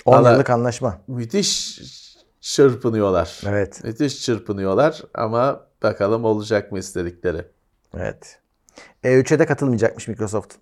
10 0.05 0.13
Valla- 0.13 0.33
yıllık 0.33 0.51
anlaşma. 0.51 0.99
Müthiş 1.09 1.81
çırpınıyorlar. 2.41 3.41
Evet. 3.47 3.85
Müthiş 3.85 4.23
çırpınıyorlar 4.25 5.03
ama 5.15 5.61
bakalım 5.83 6.25
olacak 6.25 6.73
mı 6.73 6.79
istedikleri. 6.79 7.45
Evet. 7.97 8.39
E3'e 9.05 9.39
de 9.39 9.47
katılmayacakmış 9.47 10.09
Microsoft. 10.09 10.55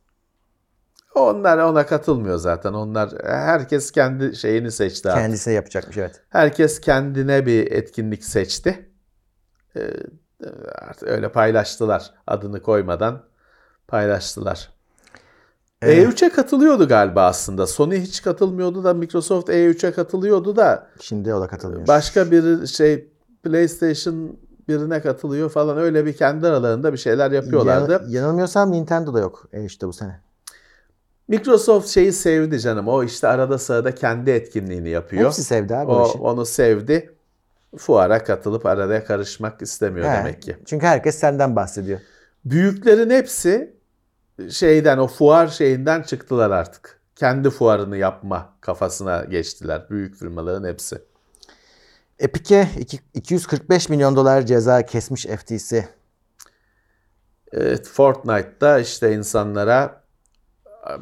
Onlar 1.14 1.58
ona 1.58 1.86
katılmıyor 1.86 2.36
zaten. 2.38 2.72
Onlar 2.72 3.10
herkes 3.24 3.90
kendi 3.90 4.36
şeyini 4.36 4.72
seçti 4.72 5.08
artık. 5.08 5.22
Kendisine 5.22 5.54
yapacakmış 5.54 5.96
evet. 5.98 6.22
Herkes 6.28 6.80
kendine 6.80 7.46
bir 7.46 7.72
etkinlik 7.72 8.24
seçti. 8.24 8.88
Ee, 9.76 9.90
artık 10.74 11.08
öyle 11.08 11.32
paylaştılar. 11.32 12.14
Adını 12.26 12.62
koymadan 12.62 13.22
paylaştılar. 13.88 14.74
Evet. 15.82 16.08
E3'e 16.08 16.28
katılıyordu 16.28 16.88
galiba 16.88 17.26
aslında. 17.26 17.66
Sony 17.66 18.00
hiç 18.00 18.22
katılmıyordu 18.22 18.84
da 18.84 18.94
Microsoft 18.94 19.48
E3'e 19.48 19.92
katılıyordu 19.92 20.56
da 20.56 20.88
Şimdi 21.00 21.34
o 21.34 21.40
da 21.40 21.46
katılmıyor. 21.48 21.86
başka 21.86 22.30
bir 22.30 22.66
şey 22.66 23.08
PlayStation 23.42 24.36
birine 24.68 25.00
katılıyor 25.00 25.50
falan 25.50 25.78
öyle 25.78 26.06
bir 26.06 26.16
kendi 26.16 26.46
aralarında 26.46 26.92
bir 26.92 26.98
şeyler 26.98 27.30
yapıyorlardı. 27.30 27.92
Yan- 27.92 28.08
yanılmıyorsam 28.08 28.72
Nintendo'da 28.72 29.20
yok 29.20 29.48
E3'te 29.52 29.86
bu 29.86 29.92
sene. 29.92 30.20
Microsoft 31.28 31.88
şeyi 31.88 32.12
sevdi 32.12 32.60
canım. 32.60 32.88
O 32.88 33.04
işte 33.04 33.28
arada 33.28 33.58
sırada 33.58 33.94
kendi 33.94 34.30
etkinliğini 34.30 34.88
yapıyor. 34.88 35.26
Hepsi 35.26 35.44
sevdi 35.44 35.76
abi 35.76 35.90
o, 35.90 35.94
o 35.94 36.08
işi. 36.08 36.18
onu 36.18 36.46
sevdi. 36.46 37.14
Fuara 37.76 38.24
katılıp 38.24 38.66
arada 38.66 39.04
karışmak 39.04 39.62
istemiyor 39.62 40.08
He. 40.08 40.12
demek 40.18 40.42
ki. 40.42 40.56
Çünkü 40.66 40.86
herkes 40.86 41.18
senden 41.18 41.56
bahsediyor. 41.56 42.00
Büyüklerin 42.44 43.10
hepsi 43.10 43.74
şeyden 44.50 44.98
o 44.98 45.06
fuar 45.06 45.46
şeyinden 45.48 46.02
çıktılar 46.02 46.50
artık. 46.50 47.00
Kendi 47.16 47.50
fuarını 47.50 47.96
yapma 47.96 48.52
kafasına 48.60 49.24
geçtiler. 49.24 49.86
Büyük 49.90 50.16
firmaların 50.16 50.68
hepsi. 50.68 50.98
Epic'e 52.18 52.68
iki- 52.78 53.00
245 53.14 53.88
milyon 53.88 54.16
dolar 54.16 54.46
ceza 54.46 54.86
kesmiş 54.86 55.26
FTC. 55.26 55.88
Evet, 57.52 57.88
Fortnite'da 57.88 58.78
işte 58.78 59.14
insanlara 59.14 60.04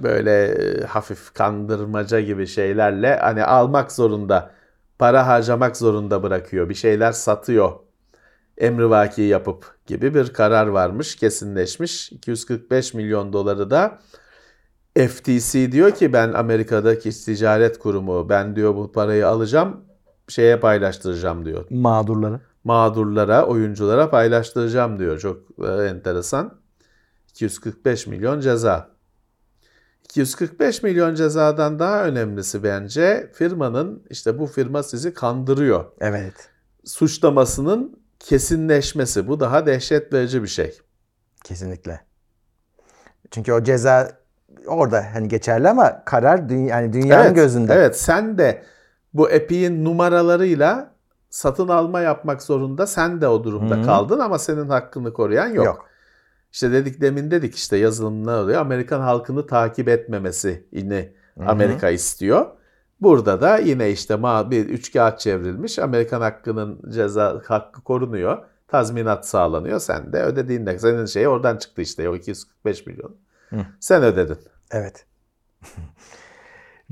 böyle 0.02 0.44
e, 0.44 0.84
hafif 0.84 1.34
kandırmaca 1.34 2.20
gibi 2.20 2.46
şeylerle 2.46 3.16
hani 3.16 3.44
almak 3.44 3.92
zorunda, 3.92 4.50
para 4.98 5.26
harcamak 5.26 5.76
zorunda 5.76 6.22
bırakıyor. 6.22 6.68
Bir 6.68 6.74
şeyler 6.74 7.12
satıyor. 7.12 7.72
Emrivaki 8.58 9.22
yapıp 9.22 9.76
gibi 9.86 10.14
bir 10.14 10.32
karar 10.32 10.66
varmış, 10.66 11.16
kesinleşmiş. 11.16 12.12
245 12.12 12.94
milyon 12.94 13.32
doları 13.32 13.70
da 13.70 13.98
FTC 14.96 15.72
diyor 15.72 15.90
ki 15.90 16.12
ben 16.12 16.32
Amerika'daki 16.32 17.10
ticaret 17.10 17.78
kurumu 17.78 18.28
ben 18.28 18.56
diyor 18.56 18.74
bu 18.74 18.92
parayı 18.92 19.28
alacağım 19.28 19.84
şeye 20.32 20.60
paylaştıracağım 20.60 21.44
diyor 21.44 21.64
Mağdurları. 21.70 22.40
mağdurlara, 22.64 23.46
oyunculara 23.46 24.10
paylaştıracağım 24.10 24.98
diyor. 24.98 25.18
Çok 25.18 25.38
e, 25.64 25.66
enteresan. 25.66 26.54
245 27.30 28.06
milyon 28.06 28.40
ceza. 28.40 28.88
245 30.04 30.82
milyon 30.82 31.14
cezadan 31.14 31.78
daha 31.78 32.04
önemlisi 32.04 32.62
bence 32.62 33.30
firmanın 33.34 34.02
işte 34.10 34.38
bu 34.38 34.46
firma 34.46 34.82
sizi 34.82 35.14
kandırıyor. 35.14 35.84
Evet. 36.00 36.48
Suçlamasının 36.84 38.00
kesinleşmesi. 38.18 39.28
Bu 39.28 39.40
daha 39.40 39.66
dehşet 39.66 40.12
verici 40.12 40.42
bir 40.42 40.48
şey. 40.48 40.78
Kesinlikle. 41.44 42.00
Çünkü 43.30 43.52
o 43.52 43.62
ceza 43.62 44.10
orada 44.66 45.04
hani 45.14 45.28
geçerli 45.28 45.68
ama 45.68 46.04
karar 46.04 46.48
dünya, 46.48 46.80
yani 46.80 46.92
dünyanın 46.92 47.24
evet, 47.24 47.36
gözünde. 47.36 47.74
Evet 47.74 48.00
sen 48.00 48.38
de 48.38 48.62
bu 49.14 49.30
Epic'in 49.30 49.84
numaralarıyla 49.84 50.94
satın 51.30 51.68
alma 51.68 52.00
yapmak 52.00 52.42
zorunda. 52.42 52.86
Sen 52.86 53.20
de 53.20 53.28
o 53.28 53.44
durumda 53.44 53.76
Hı. 53.76 53.82
kaldın 53.82 54.18
ama 54.18 54.38
senin 54.38 54.68
hakkını 54.68 55.12
koruyan 55.12 55.48
yok. 55.48 55.66
Yok. 55.66 55.86
İşte 56.52 56.72
dedik 56.72 57.00
demin 57.00 57.30
dedik 57.30 57.54
işte 57.54 57.76
yazılım 57.76 58.26
ne 58.26 58.30
oluyor? 58.30 58.60
Amerikan 58.60 59.00
halkını 59.00 59.46
takip 59.46 59.88
etmemesi 59.88 60.66
yine 60.72 61.12
Amerika 61.46 61.90
istiyor. 61.90 62.46
Burada 63.00 63.40
da 63.40 63.58
yine 63.58 63.90
işte 63.90 64.22
bir 64.22 64.68
üç 64.68 64.92
kağıt 64.92 65.20
çevrilmiş. 65.20 65.78
Amerikan 65.78 66.20
hakkının 66.20 66.80
ceza 66.90 67.42
hakkı 67.46 67.82
korunuyor. 67.82 68.38
Tazminat 68.68 69.28
sağlanıyor. 69.28 69.80
Sen 69.80 70.12
de 70.12 70.22
ödediğinde 70.22 70.78
senin 70.78 71.06
şey 71.06 71.28
oradan 71.28 71.56
çıktı 71.56 71.82
işte 71.82 72.08
o 72.08 72.16
245 72.16 72.86
milyon. 72.86 73.16
Hı. 73.50 73.66
Sen 73.80 74.02
ödedin. 74.02 74.38
Evet. 74.70 75.06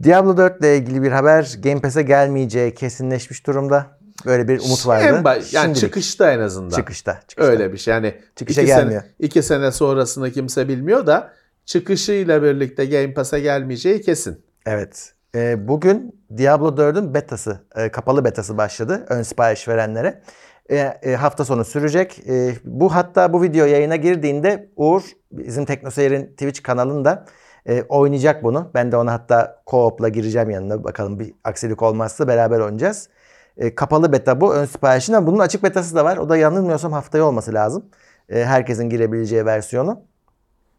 Diablo 0.02 0.36
4 0.36 0.60
ile 0.60 0.76
ilgili 0.76 1.02
bir 1.02 1.12
haber 1.12 1.56
Game 1.62 1.80
Pass'e 1.80 2.02
gelmeyeceği 2.02 2.74
kesinleşmiş 2.74 3.46
durumda. 3.46 3.86
Böyle 4.26 4.48
bir 4.48 4.60
umut 4.60 4.86
vardı. 4.86 5.04
En 5.04 5.24
baş, 5.24 5.52
yani 5.52 5.64
Şimdilik. 5.64 5.80
çıkışta 5.80 6.32
en 6.32 6.40
azından. 6.40 6.76
çıkışta, 6.76 7.20
çıkışta. 7.28 7.52
Öyle 7.52 7.72
bir 7.72 7.78
şey. 7.78 7.94
Yani 7.94 8.14
Çıkışa 8.36 8.60
iki 8.60 8.66
gelmiyor. 8.66 9.02
Sene, 9.02 9.12
iki 9.18 9.42
sene 9.42 9.72
sonrasını 9.72 10.30
kimse 10.30 10.68
bilmiyor 10.68 11.06
da 11.06 11.32
çıkışıyla 11.64 12.42
birlikte 12.42 12.86
Game 12.86 13.14
Pass'e 13.14 13.40
gelmeyeceği 13.40 14.00
kesin. 14.00 14.42
Evet. 14.66 15.12
Ee, 15.34 15.68
bugün 15.68 16.22
Diablo 16.36 16.68
4'ün 16.76 17.14
betası, 17.14 17.60
e, 17.76 17.88
kapalı 17.88 18.24
betası 18.24 18.58
başladı 18.58 19.06
ön 19.08 19.22
sipariş 19.22 19.68
verenlere. 19.68 20.22
E, 20.70 20.76
e, 20.76 21.14
hafta 21.14 21.44
sonu 21.44 21.64
sürecek. 21.64 22.22
E, 22.28 22.54
bu 22.64 22.94
hatta 22.94 23.32
bu 23.32 23.42
video 23.42 23.66
yayına 23.66 23.96
girdiğinde 23.96 24.68
Uğur 24.76 25.02
bizim 25.32 25.64
TeknoSeyir'in 25.64 26.26
Twitch 26.26 26.62
kanalında 26.62 27.26
e, 27.68 27.82
oynayacak 27.82 28.44
bunu. 28.44 28.70
Ben 28.74 28.92
de 28.92 28.96
ona 28.96 29.12
hatta 29.12 29.62
co-op'la 29.66 30.08
gireceğim 30.08 30.50
yanına. 30.50 30.84
Bakalım 30.84 31.18
bir 31.18 31.34
aksilik 31.44 31.82
olmazsa 31.82 32.28
beraber 32.28 32.60
oynayacağız. 32.60 33.08
E, 33.56 33.74
kapalı 33.74 34.12
beta 34.12 34.40
bu 34.40 34.54
ön 34.54 34.64
siparişin 34.64 35.12
ama 35.12 35.26
bunun 35.26 35.38
açık 35.38 35.62
betası 35.62 35.94
da 35.96 36.04
var. 36.04 36.16
O 36.16 36.28
da 36.28 36.36
yanılmıyorsam 36.36 36.92
haftaya 36.92 37.24
olması 37.24 37.54
lazım. 37.54 37.84
E, 38.28 38.44
herkesin 38.44 38.88
girebileceği 38.90 39.46
versiyonu. 39.46 40.00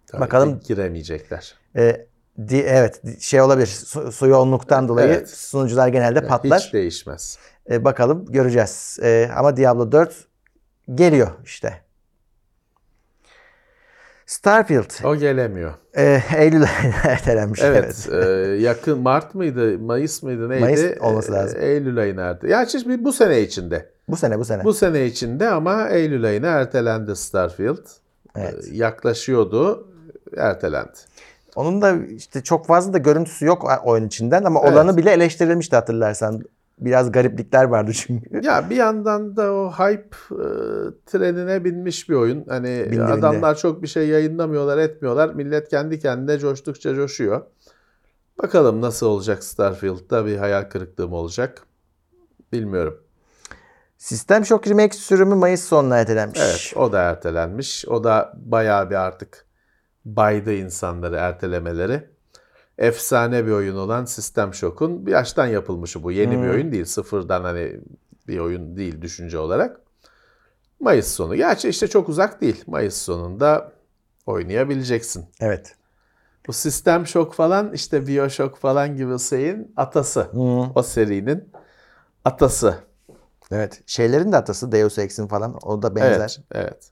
Tabii 0.07 0.21
Bakalım. 0.21 0.59
giremeyecekler. 0.67 1.55
E, 1.75 2.05
di- 2.47 2.61
evet 2.67 3.21
şey 3.21 3.41
olabilir 3.41 3.67
su, 3.67 4.11
su 4.11 4.27
yoğunluktan 4.27 4.87
dolayı 4.87 5.07
Evet. 5.07 5.29
sunucular 5.29 5.87
genelde 5.87 6.27
patlar. 6.27 6.59
Hiç 6.61 6.73
değişmez. 6.73 7.37
E, 7.71 7.83
bakalım 7.85 8.25
göreceğiz. 8.25 8.99
E, 9.03 9.29
ama 9.35 9.57
Diablo 9.57 9.91
4 9.91 10.15
geliyor 10.95 11.27
işte. 11.43 11.81
Starfield 14.31 15.03
O 15.05 15.15
gelemiyor. 15.15 15.73
e, 15.97 16.21
Eylül 16.37 16.63
ayına 16.63 16.95
ertelenmiş. 17.03 17.61
Evet, 17.63 18.09
e, 18.11 18.15
yakın 18.59 18.99
Mart 18.99 19.35
mıydı, 19.35 19.79
Mayıs 19.79 20.23
mıydı 20.23 20.49
neydi? 20.49 20.61
Mayıs 20.61 20.81
olması 21.01 21.31
E, 21.31 21.35
lazım. 21.35 21.59
Eylül 21.61 21.97
ayına 21.99 22.21
ertelendi. 22.21 22.53
Ya 22.53 22.65
şimdi 22.65 23.03
bu 23.03 23.13
sene 23.13 23.41
içinde. 23.41 23.89
Bu 24.07 24.15
sene 24.17 24.39
bu 24.39 24.45
sene. 24.45 24.63
Bu 24.63 24.73
sene 24.73 25.05
içinde 25.05 25.49
ama 25.49 25.89
Eylül 25.89 26.25
ayına 26.25 26.47
ertelendi 26.47 27.15
Starfield. 27.15 27.85
Evet. 28.37 28.67
E, 28.71 28.75
yaklaşıyordu, 28.75 29.87
ertelendi. 30.37 30.91
Onun 31.55 31.81
da 31.81 31.95
işte 32.17 32.43
çok 32.43 32.65
fazla 32.67 32.93
da 32.93 32.97
görüntüsü 32.97 33.45
yok 33.45 33.81
oyun 33.83 34.07
içinden 34.07 34.43
ama 34.43 34.59
Evet. 34.63 34.73
olanı 34.73 34.97
bile 34.97 35.11
eleştirilmişti 35.11 35.75
hatırlarsan. 35.75 36.41
Biraz 36.81 37.11
gariplikler 37.11 37.63
vardı 37.63 37.91
çünkü. 37.93 38.41
Ya 38.43 38.69
bir 38.69 38.75
yandan 38.75 39.35
da 39.35 39.53
o 39.53 39.71
hype 39.71 40.15
e, 40.31 40.45
trenine 41.05 41.65
binmiş 41.65 42.09
bir 42.09 42.15
oyun. 42.15 42.45
Hani 42.49 42.67
Bindi, 42.85 42.91
bindi. 42.91 43.03
adamlar 43.03 43.55
çok 43.55 43.81
bir 43.81 43.87
şey 43.87 44.07
yayınlamıyorlar, 44.07 44.77
etmiyorlar. 44.77 45.33
Millet 45.33 45.69
kendi 45.69 45.99
kendine 45.99 46.39
coştukça 46.39 46.95
coşuyor. 46.95 47.41
Bakalım 48.43 48.81
nasıl 48.81 49.05
olacak 49.07 49.43
Starfield'da 49.43 50.25
bir 50.25 50.37
hayal 50.37 50.63
kırıklığı 50.63 51.07
mı 51.07 51.15
olacak? 51.15 51.61
Bilmiyorum. 52.53 53.03
System 53.97 54.45
Shock 54.45 54.67
Remake 54.67 54.97
sürümü 54.97 55.35
Mayıs 55.35 55.63
sonuna 55.63 55.97
ertelenmiş. 55.97 56.39
Evet, 56.41 56.73
o 56.75 56.91
da 56.91 57.01
ertelenmiş. 57.01 57.85
O 57.87 58.03
da 58.03 58.33
bayağı 58.35 58.89
bir 58.89 58.95
artık 58.95 59.45
baydı 60.05 60.53
insanları 60.53 61.15
ertelemeleri. 61.15 62.10
Efsane 62.77 63.45
bir 63.45 63.51
oyun 63.51 63.75
olan 63.75 64.05
System 64.05 64.53
Shock'un 64.53 65.05
bir 65.05 65.11
yaştan 65.11 65.47
yapılmışı 65.47 66.03
bu. 66.03 66.11
Yeni 66.11 66.31
bir 66.31 66.37
Hmm. 66.37 66.49
oyun 66.51 66.71
değil. 66.71 66.85
Sıfırdan 66.85 67.43
hani 67.43 67.79
bir 68.27 68.39
oyun 68.39 68.77
değil 68.77 69.01
düşünce 69.01 69.37
olarak. 69.39 69.81
Mayıs 70.79 71.07
sonu. 71.07 71.35
Gerçi 71.35 71.69
işte 71.69 71.87
çok 71.87 72.09
uzak 72.09 72.41
değil. 72.41 72.63
Mayıs 72.67 72.97
sonunda 72.97 73.71
oynayabileceksin. 74.25 75.25
Evet. 75.39 75.75
Bu 76.47 76.53
System 76.53 77.07
Shock 77.07 77.33
falan 77.33 77.73
işte 77.73 78.07
Bioshock 78.07 78.57
falan 78.57 78.97
gibi 78.97 79.19
şeyin 79.19 79.73
atası. 79.77 80.21
Hı. 80.21 80.39
O 80.75 80.83
serinin 80.83 81.49
atası. 82.25 82.75
Evet. 83.51 83.81
Şeylerin 83.85 84.31
de 84.31 84.37
atası 84.37 84.71
Deus 84.71 84.97
Ex'in 84.99 85.27
falan 85.27 85.57
o 85.61 85.81
da 85.81 85.95
benzer. 85.95 86.37
Evet, 86.51 86.65
evet. 86.67 86.91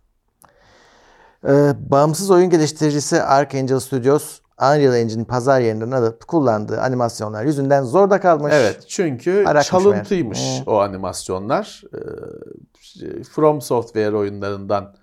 Ee, 1.47 1.91
bağımsız 1.91 2.31
oyun 2.31 2.49
geliştiricisi 2.49 3.21
Archangel 3.23 3.79
Studios 3.79 4.39
Unreal 4.61 4.95
Engine 4.95 5.23
pazar 5.23 5.61
yerinden 5.61 5.91
alıp 5.91 6.27
kullandığı 6.27 6.81
animasyonlar 6.81 7.45
yüzünden 7.45 7.83
zorda 7.83 8.19
kalmış. 8.19 8.53
Evet 8.55 8.83
çünkü 8.87 9.43
Arakmış 9.47 9.67
çalıntıymış 9.67 10.39
meğer. 10.39 10.63
o 10.67 10.79
animasyonlar. 10.79 11.83
Ee, 11.93 13.23
From 13.23 13.61
Software 13.61 14.15
oyunlarından 14.15 14.95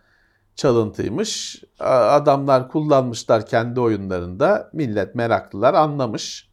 çalıntıymış. 0.57 1.63
Adamlar 1.81 2.69
kullanmışlar 2.69 3.47
kendi 3.47 3.81
oyunlarında. 3.81 4.71
Millet 4.73 5.15
meraklılar 5.15 5.75
anlamış. 5.75 6.51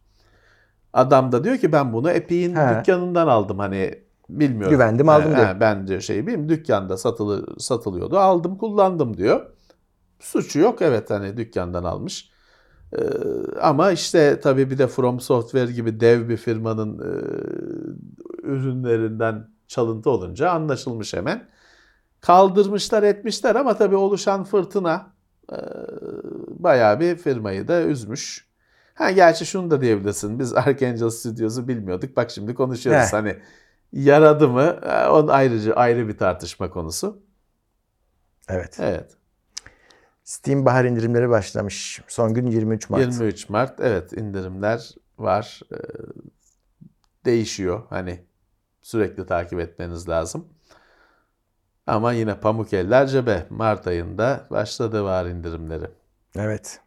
Adam 0.93 1.31
da 1.31 1.43
diyor 1.43 1.57
ki 1.57 1.71
ben 1.71 1.93
bunu 1.93 2.11
Epic'in 2.11 2.51
dükkanından 2.51 3.27
aldım 3.27 3.59
hani 3.59 4.03
bilmiyorum. 4.30 4.69
Güvendim, 4.69 5.09
aldım 5.09 5.31
He, 5.31 5.35
diyor. 5.35 5.47
he, 5.47 5.59
ben 5.59 5.88
diyor 5.88 6.01
şey 6.01 6.17
bilmiyorum 6.17 6.49
dükkanda 6.49 6.97
satılı, 6.97 7.59
satılıyordu 7.59 8.17
aldım 8.17 8.57
kullandım 8.57 9.17
diyor. 9.17 9.45
Suçu 10.19 10.59
yok 10.59 10.81
evet 10.81 11.09
hani 11.09 11.38
dükkandan 11.38 11.84
almış. 11.84 12.32
Ee, 12.98 12.99
ama 13.61 13.91
işte 13.91 14.40
tabii 14.40 14.70
bir 14.72 14.78
de 14.78 14.88
From 14.88 15.20
Software 15.20 15.72
gibi 15.72 15.99
dev 15.99 16.30
bir 16.30 16.38
firmanın 16.38 16.99
e, 16.99 18.48
ürünlerinden 18.48 19.49
çalıntı 19.68 20.10
olunca 20.10 20.49
anlaşılmış 20.49 21.14
hemen. 21.14 21.48
Kaldırmışlar 22.22 23.03
etmişler 23.03 23.56
ama 23.56 23.78
tabii 23.78 23.95
oluşan 23.95 24.44
fırtına 24.44 25.14
e, 25.52 25.57
bayağı 26.48 26.99
bir 26.99 27.15
firmayı 27.15 27.68
da 27.68 27.82
üzmüş. 27.84 28.48
Ha 28.94 29.11
gerçi 29.11 29.45
şunu 29.45 29.72
da 29.72 29.82
diyebilirsin. 29.82 30.40
Biz 30.40 30.53
Archangel 30.56 31.10
Studios'u 31.10 31.68
bilmiyorduk. 31.68 32.18
Bak 32.18 32.32
şimdi 32.32 32.53
konuşuyoruz. 32.56 33.07
Heh. 33.07 33.14
Hani 33.14 33.38
yaradı 33.94 34.49
mı? 34.49 34.80
E, 34.84 35.07
O 35.07 35.28
ayrıca 35.30 35.74
ayrı 35.74 36.07
bir 36.07 36.18
tartışma 36.18 36.70
konusu. 36.70 37.24
Evet. 38.49 38.78
Evet. 38.80 39.18
Steam 40.23 40.65
bahar 40.65 40.85
indirimleri 40.85 41.29
başlamış. 41.29 42.01
Son 42.07 42.33
gün 42.33 42.47
23 42.47 42.89
Mart. 42.89 43.01
23 43.01 43.49
Mart 43.49 43.79
evet 43.79 44.13
indirimler 44.13 44.95
var. 45.17 45.61
Ee, 45.73 45.77
değişiyor. 47.25 47.81
Hani 47.89 48.19
sürekli 48.81 49.25
takip 49.25 49.59
etmeniz 49.59 50.09
lazım. 50.09 50.47
Ama 51.87 52.13
yine 52.13 52.39
pamuk 52.39 52.73
eller 52.73 53.07
cebe. 53.07 53.45
Mart 53.49 53.87
ayında 53.87 54.47
başladı 54.49 55.03
var 55.03 55.25
indirimleri. 55.25 55.85
Evet. 56.35 56.79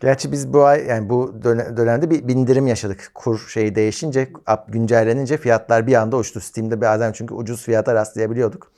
Gerçi 0.00 0.32
biz 0.32 0.52
bu 0.52 0.64
ay 0.64 0.86
yani 0.86 1.08
bu 1.10 1.34
döne- 1.44 1.76
dönemde 1.76 2.10
bir 2.10 2.28
bindirim 2.28 2.66
yaşadık. 2.66 3.10
Kur 3.14 3.38
şeyi 3.38 3.74
değişince, 3.74 4.32
güncellenince 4.68 5.36
fiyatlar 5.36 5.86
bir 5.86 5.94
anda 5.94 6.16
uçtu. 6.16 6.40
Steam'de 6.40 6.80
bazen 6.80 7.12
çünkü 7.12 7.34
ucuz 7.34 7.62
fiyata 7.62 7.94
rastlayabiliyorduk. 7.94 8.72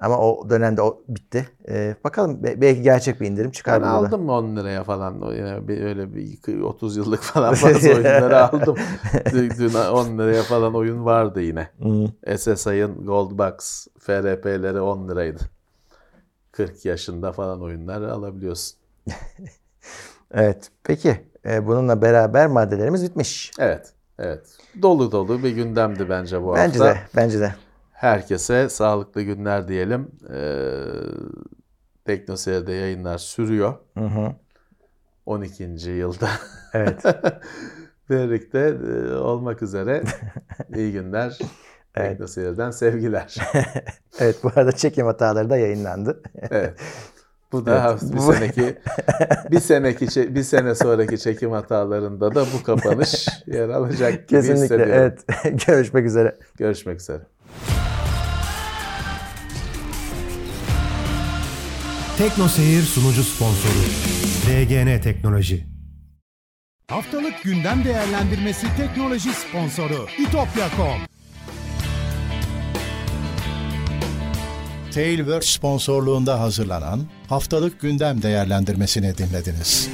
Ama 0.00 0.18
o 0.18 0.50
dönemde 0.50 0.82
o 0.82 1.02
bitti. 1.08 1.48
Ee, 1.68 1.96
bakalım 2.04 2.42
be- 2.44 2.60
belki 2.60 2.82
gerçek 2.82 3.20
bir 3.20 3.26
indirim 3.26 3.50
çıkar 3.50 3.82
Ben 3.82 3.88
burada. 3.92 4.06
aldım 4.06 4.22
mı 4.24 4.32
10 4.32 4.56
liraya 4.56 4.84
falan 4.84 5.22
o 5.22 5.32
yine 5.32 5.68
bir, 5.68 5.84
öyle 5.84 6.14
bir 6.14 6.60
30 6.60 6.96
yıllık 6.96 7.20
falan 7.22 7.50
bazı 7.64 7.88
oyunları 7.90 8.44
aldım. 8.44 8.76
Dün 9.32 9.50
dün 9.50 9.74
10 9.74 10.18
liraya 10.18 10.42
falan 10.42 10.74
oyun 10.74 11.04
vardı 11.04 11.40
yine. 11.40 11.68
Hmm. 11.78 12.36
SSI'ın 12.38 13.06
Gold 13.06 13.38
Box 13.38 13.86
FRP'leri 13.98 14.80
10 14.80 15.08
liraydı. 15.08 15.40
40 16.52 16.84
yaşında 16.84 17.32
falan 17.32 17.62
oyunları 17.62 18.12
alabiliyorsun. 18.12 18.78
Evet. 20.34 20.70
Peki. 20.84 21.20
e, 21.46 21.66
bununla 21.66 22.02
beraber 22.02 22.46
maddelerimiz 22.46 23.02
bitmiş. 23.04 23.50
Evet. 23.58 23.92
Evet. 24.18 24.46
Dolu 24.82 25.12
dolu 25.12 25.42
bir 25.42 25.50
gündemdi 25.50 26.08
bence 26.08 26.42
bu 26.42 26.54
Bence 26.54 26.78
hafta. 26.78 26.94
de. 26.94 27.00
Bence 27.16 27.40
de. 27.40 27.54
Herkese 28.00 28.68
sağlıklı 28.68 29.22
günler 29.22 29.68
diyelim. 29.68 30.10
Ee, 30.34 30.74
Teknoseyir'de 32.04 32.72
yayınlar 32.72 33.18
sürüyor. 33.18 33.74
Hı 33.98 34.04
hı. 34.04 34.32
12. 35.26 35.64
yılda 35.90 36.28
Evet. 36.74 37.02
birlikte 38.10 38.58
e, 38.58 39.14
olmak 39.14 39.62
üzere. 39.62 40.02
İyi 40.76 40.92
günler. 40.92 41.38
Evet. 41.94 42.10
Teknoseyir'den 42.10 42.70
sevgiler. 42.70 43.36
evet. 44.20 44.36
Bu 44.42 44.50
arada 44.56 44.72
çekim 44.72 45.06
hataları 45.06 45.50
da 45.50 45.56
yayınlandı. 45.56 46.22
Evet. 46.50 46.74
Bu 47.52 47.66
da 47.66 47.90
Evet, 47.90 48.14
bir 48.14 48.18
seneki 48.18 48.78
bir 49.50 49.60
seneki 49.60 50.34
bir 50.34 50.42
sene 50.42 50.74
sonraki 50.74 51.18
çekim 51.18 51.50
hatalarında 51.50 52.34
da 52.34 52.44
bu 52.58 52.62
kapanış 52.62 53.28
yer 53.46 53.68
alacak 53.68 54.12
gibi 54.12 54.26
Kesinlikle. 54.26 54.64
hissediyorum. 54.64 54.94
Evet. 54.94 55.66
Görüşmek 55.66 56.06
üzere. 56.06 56.38
Görüşmek 56.58 57.00
üzere. 57.00 57.22
Tekno 62.20 62.48
Seyir 62.48 62.82
sunucu 62.82 63.24
sponsoru 63.24 63.82
DGN 64.46 65.00
Teknoloji. 65.00 65.66
Haftalık 66.90 67.42
gündem 67.42 67.84
değerlendirmesi 67.84 68.66
teknoloji 68.76 69.30
sponsoru 69.32 70.06
itopya.com 70.18 71.00
Tailwords 74.94 75.46
sponsorluğunda 75.48 76.40
hazırlanan 76.40 77.00
haftalık 77.28 77.80
gündem 77.80 78.22
değerlendirmesini 78.22 79.18
dinlediniz. 79.18 79.88